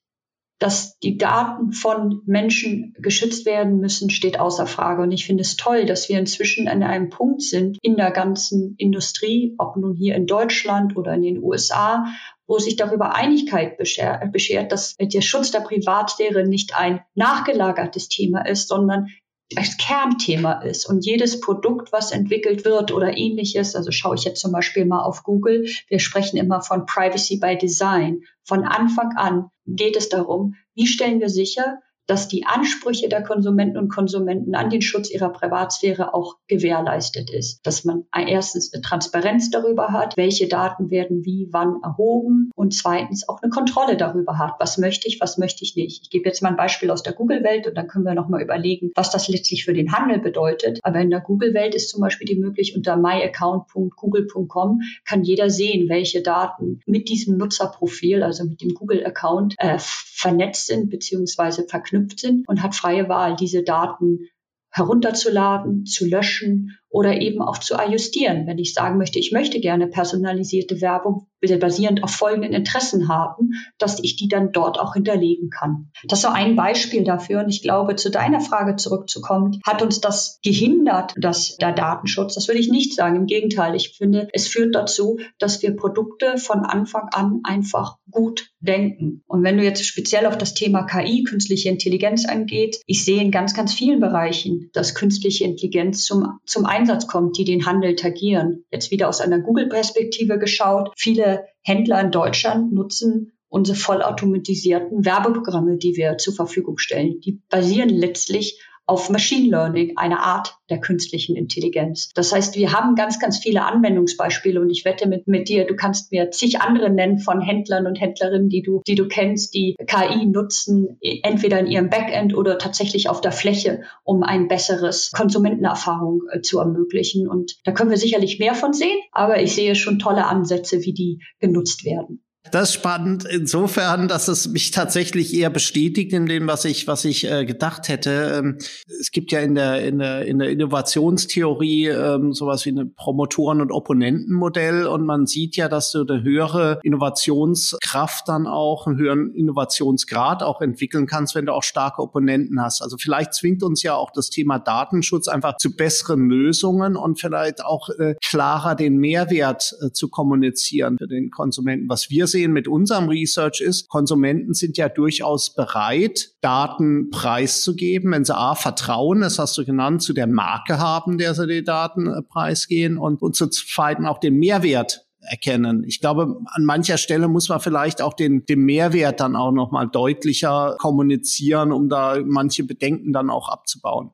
dass 0.60 0.98
die 1.00 1.18
Daten 1.18 1.74
von 1.74 2.22
Menschen 2.26 2.94
geschützt 2.98 3.46
werden 3.46 3.80
müssen, 3.80 4.10
steht 4.10 4.40
außer 4.40 4.68
Frage. 4.68 5.02
Und 5.02 5.12
ich 5.12 5.26
finde 5.26 5.42
es 5.42 5.58
toll, 5.58 5.86
dass 5.86 6.08
wir 6.08 6.18
inzwischen 6.18 6.68
an 6.68 6.82
einem 6.82 7.10
Punkt 7.10 7.42
sind 7.42 7.78
in 7.82 7.98
der 7.98 8.12
ganzen 8.12 8.76
Industrie, 8.78 9.54
ob 9.58 9.76
nun 9.76 9.96
hier 9.96 10.16
in 10.16 10.28
Deutschland 10.28 10.96
oder 10.96 11.14
in 11.14 11.24
den 11.24 11.44
USA, 11.44 12.06
wo 12.48 12.58
sich 12.60 12.76
darüber 12.76 13.16
Einigkeit 13.16 13.78
beschert, 13.78 14.72
dass 14.72 14.96
der 14.98 15.22
Schutz 15.22 15.52
der 15.52 15.62
Privatsphäre 15.62 16.48
nicht 16.48 16.78
ein 16.78 17.02
nachgelagertes 17.16 18.08
Thema 18.08 18.48
ist, 18.48 18.68
sondern 18.70 19.08
das 19.52 19.78
Kernthema 19.78 20.62
ist. 20.62 20.86
Und 20.86 21.06
jedes 21.06 21.40
Produkt, 21.40 21.92
was 21.92 22.12
entwickelt 22.12 22.66
wird 22.66 22.92
oder 22.92 23.16
ähnliches, 23.16 23.76
also 23.76 23.92
schaue 23.92 24.16
ich 24.16 24.24
jetzt 24.24 24.42
zum 24.42 24.52
Beispiel 24.52 24.86
mal 24.86 25.04
auf 25.04 25.24
Google, 25.24 25.68
wir 25.88 26.00
sprechen 26.00 26.38
immer 26.38 26.62
von 26.62 26.86
Privacy 26.86 27.38
by 27.38 27.58
Design. 27.58 28.22
Von 28.44 28.64
Anfang 28.64 29.16
an 29.18 29.50
geht 29.68 29.96
es 29.96 30.10
darum, 30.10 30.56
wie 30.74 30.88
stellen 30.88 31.20
wir 31.20 31.30
sicher, 31.30 31.80
dass 32.08 32.28
die 32.28 32.46
Ansprüche 32.46 33.10
der 33.10 33.24
Konsumenten 33.24 33.78
und 33.78 33.90
Konsumenten 33.90 34.56
an 34.56 34.70
den 34.70 34.82
Schutz 34.82 35.10
ihrer 35.10 35.30
Privatsphäre 35.30 36.14
auch 36.14 36.36
gewährleistet 36.48 37.30
ist. 37.30 37.66
Dass 37.66 37.84
man 37.84 38.06
erstens 38.14 38.74
eine 38.74 38.82
Transparenz 38.82 39.50
darüber 39.50 39.90
hat, 39.90 40.18
welche 40.18 40.48
Daten 40.48 40.92
werden 40.92 41.26
wie, 41.26 41.48
wann 41.52 41.82
erhoben 41.84 42.52
und 42.56 42.74
zweitens 42.74 43.28
auch 43.28 43.42
eine 43.42 43.50
Kontrolle 43.50 43.98
darüber 43.98 44.38
hat, 44.38 44.54
was 44.60 44.78
möchte 44.78 45.08
ich, 45.08 45.20
was 45.20 45.38
möchte 45.38 45.64
ich 45.64 45.76
nicht. 45.76 46.04
Ich 46.04 46.10
gebe 46.10 46.28
jetzt 46.28 46.42
mal 46.42 46.50
ein 46.50 46.58
Beispiel 46.58 46.92
aus 46.92 47.04
der 47.04 47.14
Google-Welt 47.14 47.68
und 47.68 47.76
dann 47.76 47.88
können 47.88 48.06
wir 48.06 48.14
nochmal 48.14 48.42
überlegen, 48.42 48.92
was 48.96 49.10
das 49.10 49.28
letztlich 49.28 49.66
für 49.66 49.74
den 49.74 49.92
Handel 49.92 50.20
bedeutet. 50.20 50.80
Aber 50.84 51.00
in 51.00 51.10
der 51.10 51.22
Google-Welt 51.22 51.74
ist 51.76 51.90
zum 51.90 52.02
Beispiel 52.02 52.28
die 52.28 52.36
Möglichkeit, 52.36 52.78
unter 52.78 52.98
myaccount.google.com 52.98 54.82
kann 55.06 55.24
jeder 55.24 55.50
sehen, 55.50 55.90
welche 55.90 56.22
Daten 56.22 56.82
mit 56.86 57.10
diesem 57.10 57.38
Nutzerprofil, 57.38 58.24
also 58.24 58.44
mit 58.44 58.62
dem 58.62 58.74
Google-Account, 58.74 59.56
äh, 59.58 59.78
vernetzt 59.80 60.68
sind 60.68 60.90
bzw. 60.90 61.64
verknüpft 61.68 61.95
verknüpft 61.96 62.20
sind 62.20 62.48
und 62.48 62.62
hat 62.62 62.76
freie 62.76 63.10
Wahl, 63.10 63.36
diese 63.36 63.64
Daten 63.64 64.30
herunterzuladen, 64.72 65.86
zu 65.86 66.06
löschen 66.06 66.78
oder 66.96 67.20
eben 67.20 67.42
auch 67.42 67.58
zu 67.58 67.78
ajustieren. 67.78 68.48
Wenn 68.48 68.58
ich 68.58 68.74
sagen 68.74 68.98
möchte, 68.98 69.20
ich 69.20 69.34
möchte 69.34 69.60
gerne 69.60 69.88
personalisierte 69.88 70.80
Werbung 70.80 71.28
basierend 71.60 72.04
auf 72.04 72.12
folgenden 72.12 72.54
Interessen 72.54 73.08
haben, 73.08 73.52
dass 73.78 74.04
ich 74.04 74.16
die 74.16 74.28
dann 74.28 74.52
dort 74.52 74.80
auch 74.80 74.94
hinterlegen 74.94 75.50
kann. 75.50 75.92
Das 76.06 76.22
so 76.22 76.30
ein 76.30 76.56
Beispiel 76.56 77.04
dafür. 77.04 77.42
Und 77.42 77.50
ich 77.50 77.62
glaube, 77.62 77.96
zu 77.96 78.10
deiner 78.10 78.42
Frage 78.42 78.76
zurückzukommen, 78.78 79.60
hat 79.66 79.82
uns 79.82 80.02
das 80.02 80.40
gehindert, 80.44 81.14
dass 81.18 81.58
der 81.58 81.72
Datenschutz, 81.72 82.34
das 82.34 82.48
würde 82.48 82.60
ich 82.60 82.70
nicht 82.70 82.96
sagen. 82.96 83.16
Im 83.16 83.26
Gegenteil, 83.28 83.76
ich 83.76 83.96
finde, 83.98 84.28
es 84.34 84.48
führt 84.48 84.74
dazu, 84.74 85.20
dass 85.38 85.62
wir 85.62 85.76
Produkte 85.76 86.38
von 86.38 86.62
Anfang 86.62 87.10
an 87.14 87.42
einfach 87.44 87.98
gut 88.10 88.50
denken. 88.60 89.22
Und 89.28 89.44
wenn 89.44 89.58
du 89.58 89.64
jetzt 89.64 89.86
speziell 89.86 90.26
auf 90.26 90.38
das 90.38 90.54
Thema 90.54 90.84
KI, 90.84 91.24
künstliche 91.24 91.70
Intelligenz 91.70 92.26
angeht, 92.26 92.80
ich 92.88 93.06
sehe 93.06 93.22
in 93.22 93.30
ganz, 93.30 93.54
ganz 93.54 93.74
vielen 93.74 94.00
Bereichen, 94.00 94.70
dass 94.74 94.96
künstliche 94.96 95.44
Intelligenz 95.44 96.06
zum, 96.06 96.40
zum 96.46 96.66
Einsatz 96.66 96.85
Einsatz 96.86 97.08
kommt, 97.08 97.40
die 97.40 97.46
den 97.46 97.66
Handel 97.66 97.96
tagieren. 97.96 98.64
Jetzt 98.70 98.92
wieder 98.92 99.10
aus 99.10 99.20
einer 99.20 99.40
Google-Perspektive 99.40 100.38
geschaut. 100.38 100.92
Viele 100.96 101.46
Händler 101.64 102.00
in 102.00 102.12
Deutschland 102.12 102.72
nutzen 102.74 103.32
unsere 103.48 103.76
vollautomatisierten 103.76 105.04
Werbeprogramme, 105.04 105.78
die 105.78 105.96
wir 105.96 106.18
zur 106.18 106.36
Verfügung 106.36 106.78
stellen. 106.78 107.22
Die 107.22 107.42
basieren 107.50 107.90
letztlich 107.90 108.62
auf 108.88 109.10
Machine 109.10 109.50
Learning, 109.50 109.94
eine 109.98 110.20
Art 110.20 110.58
der 110.70 110.80
künstlichen 110.80 111.36
Intelligenz. 111.36 112.12
Das 112.14 112.32
heißt, 112.34 112.56
wir 112.56 112.72
haben 112.72 112.96
ganz, 112.96 113.20
ganz 113.20 113.38
viele 113.38 113.64
Anwendungsbeispiele 113.64 114.60
und 114.60 114.70
ich 114.70 114.86
wette 114.86 115.08
mit, 115.08 115.28
mit 115.28 115.50
dir, 115.50 115.66
du 115.66 115.76
kannst 115.76 116.12
mir 116.12 116.32
zig 116.32 116.62
andere 116.62 116.90
nennen 116.90 117.20
von 117.20 117.42
Händlern 117.42 117.88
und 117.88 118.00
Händlerinnen, 118.00 118.50
die 118.50 118.62
du, 118.62 118.82
die 118.88 118.96
du 118.96 119.08
kennst, 119.08 119.54
die 119.54 119.76
KI 119.86 120.26
nutzen, 120.26 120.98
entweder 121.24 121.60
in 121.60 121.68
ihrem 121.68 121.90
Backend 121.90 122.36
oder 122.36 122.58
tatsächlich 122.58 123.10
auf 123.10 123.22
der 123.22 123.32
Fläche, 123.32 123.82
um 124.04 124.24
ein 124.24 124.48
besseres 124.48 125.12
Konsumentenerfahrung 125.12 126.22
äh, 126.32 126.42
zu 126.42 126.60
ermöglichen. 126.60 127.28
Und 127.28 127.58
da 127.64 127.72
können 127.72 127.90
wir 127.90 127.98
sicherlich 127.98 128.40
mehr 128.40 128.56
von 128.56 128.74
sehen, 128.74 128.98
aber 129.12 129.42
ich 129.42 129.56
sehe 129.56 129.76
schon 129.76 130.00
tolle 130.00 130.26
Ansätze, 130.26 130.82
wie 130.82 130.94
die 130.94 131.22
genutzt 131.40 131.86
werden. 131.86 132.25
Das 132.52 132.70
ist 132.70 132.76
spannend 132.76 133.26
insofern, 133.26 134.08
dass 134.08 134.28
es 134.28 134.48
mich 134.48 134.70
tatsächlich 134.72 135.34
eher 135.34 135.50
bestätigt 135.50 136.14
in 136.14 136.28
dem, 136.28 136.48
was 136.48 136.64
ich, 136.66 136.88
was 136.88 137.04
ich 137.04 137.30
äh, 137.30 137.44
gedacht 137.44 137.88
hätte. 137.90 138.36
Ähm, 138.38 138.58
es 139.00 139.12
gibt 139.12 139.32
ja 139.32 139.40
in 139.40 139.56
der, 139.56 139.84
in 139.84 139.98
der, 139.98 140.26
in 140.26 140.38
der 140.38 140.50
Innovationstheorie 140.52 141.88
ähm, 141.88 142.34
sowas 142.34 142.66
wie 142.66 142.70
ein 142.70 142.94
Promotoren- 142.96 143.62
und 143.62 143.72
Opponentenmodell 143.72 144.86
und 144.86 145.06
man 145.06 145.26
sieht 145.26 145.56
ja, 145.56 145.68
dass 145.70 145.92
du 145.92 146.06
eine 146.06 146.22
höhere 146.22 146.80
Innovationskraft 146.84 148.28
dann 148.30 148.46
auch, 148.46 148.86
einen 148.86 148.98
höheren 148.98 149.34
Innovationsgrad 149.34 150.44
auch 150.44 150.62
entwickeln 150.62 151.08
kannst, 151.08 151.34
wenn 151.34 151.48
du 151.48 151.54
auch 151.54 151.64
starke 151.64 152.02
Opponenten 152.02 152.62
hast. 152.62 152.82
Also 152.82 152.98
vielleicht 152.98 153.34
zwingt 153.34 153.64
uns 153.64 153.82
ja 153.82 153.96
auch 153.96 154.12
das 154.12 154.30
Thema 154.30 154.60
Datenschutz 154.60 155.28
einfach 155.28 155.58
zu 155.58 155.76
besseren 155.76 156.30
Lösungen 156.30 156.96
und 156.96 157.20
vielleicht 157.20 157.66
auch 157.66 157.90
äh, 157.90 158.16
klarer 158.24 158.76
den 158.76 158.98
Mehrwert 158.98 159.76
äh, 159.82 159.92
zu 159.92 160.10
kommunizieren 160.10 160.98
für 161.00 161.08
den 161.08 161.32
Konsumenten, 161.32 161.90
was 161.90 162.12
wir 162.12 162.28
sehen 162.36 162.52
mit 162.52 162.68
unserem 162.68 163.08
Research 163.08 163.62
ist, 163.62 163.88
Konsumenten 163.88 164.54
sind 164.54 164.78
ja 164.78 164.90
durchaus 164.90 165.56
bereit, 165.56 166.32
Daten 166.42 167.10
preiszugeben, 167.10 168.12
wenn 168.12 168.26
sie 168.26 168.36
A, 168.36 168.56
Vertrauen, 168.56 169.22
das 169.22 169.40
hast 169.40 169.58
du 169.58 169.64
genannt, 169.64 170.02
zu 170.02 170.12
der 170.12 170.28
Marke 170.28 170.80
haben, 170.80 171.18
der 171.18 171.34
sie 171.34 171.48
die 171.48 171.64
Daten 171.64 172.08
äh, 172.08 172.22
preisgehen 172.22 172.98
und, 172.98 173.22
und 173.22 173.38
zu 173.38 173.48
zweiten 173.48 174.06
auch 174.06 174.18
den 174.18 174.36
Mehrwert 174.36 175.06
erkennen. 175.22 175.86
Ich 175.88 176.02
glaube, 176.02 176.42
an 176.46 176.66
mancher 176.66 176.98
Stelle 176.98 177.30
muss 177.30 177.48
man 177.48 177.62
vielleicht 177.62 178.02
auch 178.02 178.14
den, 178.14 178.46
den 178.46 178.60
Mehrwert 178.66 179.22
dann 179.22 179.38
auch 179.38 179.54
nochmal 179.54 179.88
deutlicher 179.88 180.76
kommunizieren, 180.78 181.72
um 181.72 181.88
da 181.88 182.18
manche 182.22 182.66
Bedenken 182.66 183.14
dann 183.14 183.30
auch 183.30 183.48
abzubauen. 183.48 184.12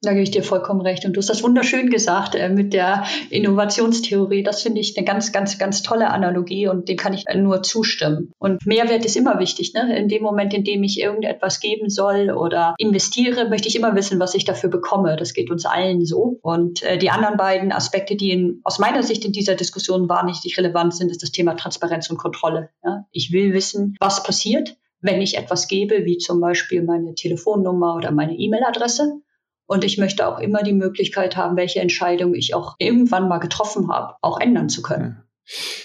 Da 0.00 0.12
gebe 0.12 0.22
ich 0.22 0.30
dir 0.30 0.44
vollkommen 0.44 0.80
recht. 0.80 1.04
Und 1.04 1.14
du 1.14 1.18
hast 1.18 1.28
das 1.28 1.42
wunderschön 1.42 1.90
gesagt 1.90 2.36
äh, 2.36 2.48
mit 2.48 2.72
der 2.72 3.04
Innovationstheorie. 3.30 4.44
Das 4.44 4.62
finde 4.62 4.80
ich 4.80 4.96
eine 4.96 5.04
ganz, 5.04 5.32
ganz, 5.32 5.58
ganz 5.58 5.82
tolle 5.82 6.10
Analogie 6.10 6.68
und 6.68 6.88
dem 6.88 6.96
kann 6.96 7.14
ich 7.14 7.24
nur 7.34 7.62
zustimmen. 7.62 8.32
Und 8.38 8.64
Mehrwert 8.64 9.04
ist 9.04 9.16
immer 9.16 9.40
wichtig. 9.40 9.74
Ne? 9.74 9.98
In 9.98 10.08
dem 10.08 10.22
Moment, 10.22 10.54
in 10.54 10.62
dem 10.62 10.84
ich 10.84 11.00
irgendetwas 11.00 11.58
geben 11.58 11.90
soll 11.90 12.30
oder 12.30 12.76
investiere, 12.78 13.48
möchte 13.48 13.66
ich 13.66 13.74
immer 13.74 13.96
wissen, 13.96 14.20
was 14.20 14.34
ich 14.34 14.44
dafür 14.44 14.70
bekomme. 14.70 15.16
Das 15.16 15.34
geht 15.34 15.50
uns 15.50 15.66
allen 15.66 16.04
so. 16.04 16.38
Und 16.42 16.82
äh, 16.84 16.96
die 16.96 17.10
anderen 17.10 17.36
beiden 17.36 17.72
Aspekte, 17.72 18.14
die 18.14 18.30
in, 18.30 18.60
aus 18.62 18.78
meiner 18.78 19.02
Sicht 19.02 19.24
in 19.24 19.32
dieser 19.32 19.56
Diskussion 19.56 20.08
wahnsinnig 20.08 20.56
relevant 20.58 20.94
sind, 20.94 21.10
ist 21.10 21.22
das 21.24 21.32
Thema 21.32 21.56
Transparenz 21.56 22.08
und 22.08 22.18
Kontrolle. 22.18 22.70
Ja? 22.84 23.06
Ich 23.10 23.32
will 23.32 23.52
wissen, 23.52 23.96
was 23.98 24.22
passiert, 24.22 24.76
wenn 25.00 25.20
ich 25.20 25.36
etwas 25.36 25.66
gebe, 25.66 26.04
wie 26.04 26.18
zum 26.18 26.40
Beispiel 26.40 26.84
meine 26.84 27.14
Telefonnummer 27.14 27.96
oder 27.96 28.12
meine 28.12 28.36
E-Mail-Adresse. 28.36 29.22
Und 29.68 29.84
ich 29.84 29.98
möchte 29.98 30.26
auch 30.26 30.38
immer 30.38 30.62
die 30.62 30.72
Möglichkeit 30.72 31.36
haben, 31.36 31.56
welche 31.56 31.80
Entscheidung 31.80 32.34
ich 32.34 32.54
auch 32.54 32.76
irgendwann 32.78 33.28
mal 33.28 33.38
getroffen 33.38 33.92
habe, 33.92 34.16
auch 34.22 34.40
ändern 34.40 34.70
zu 34.70 34.80
können. 34.80 35.22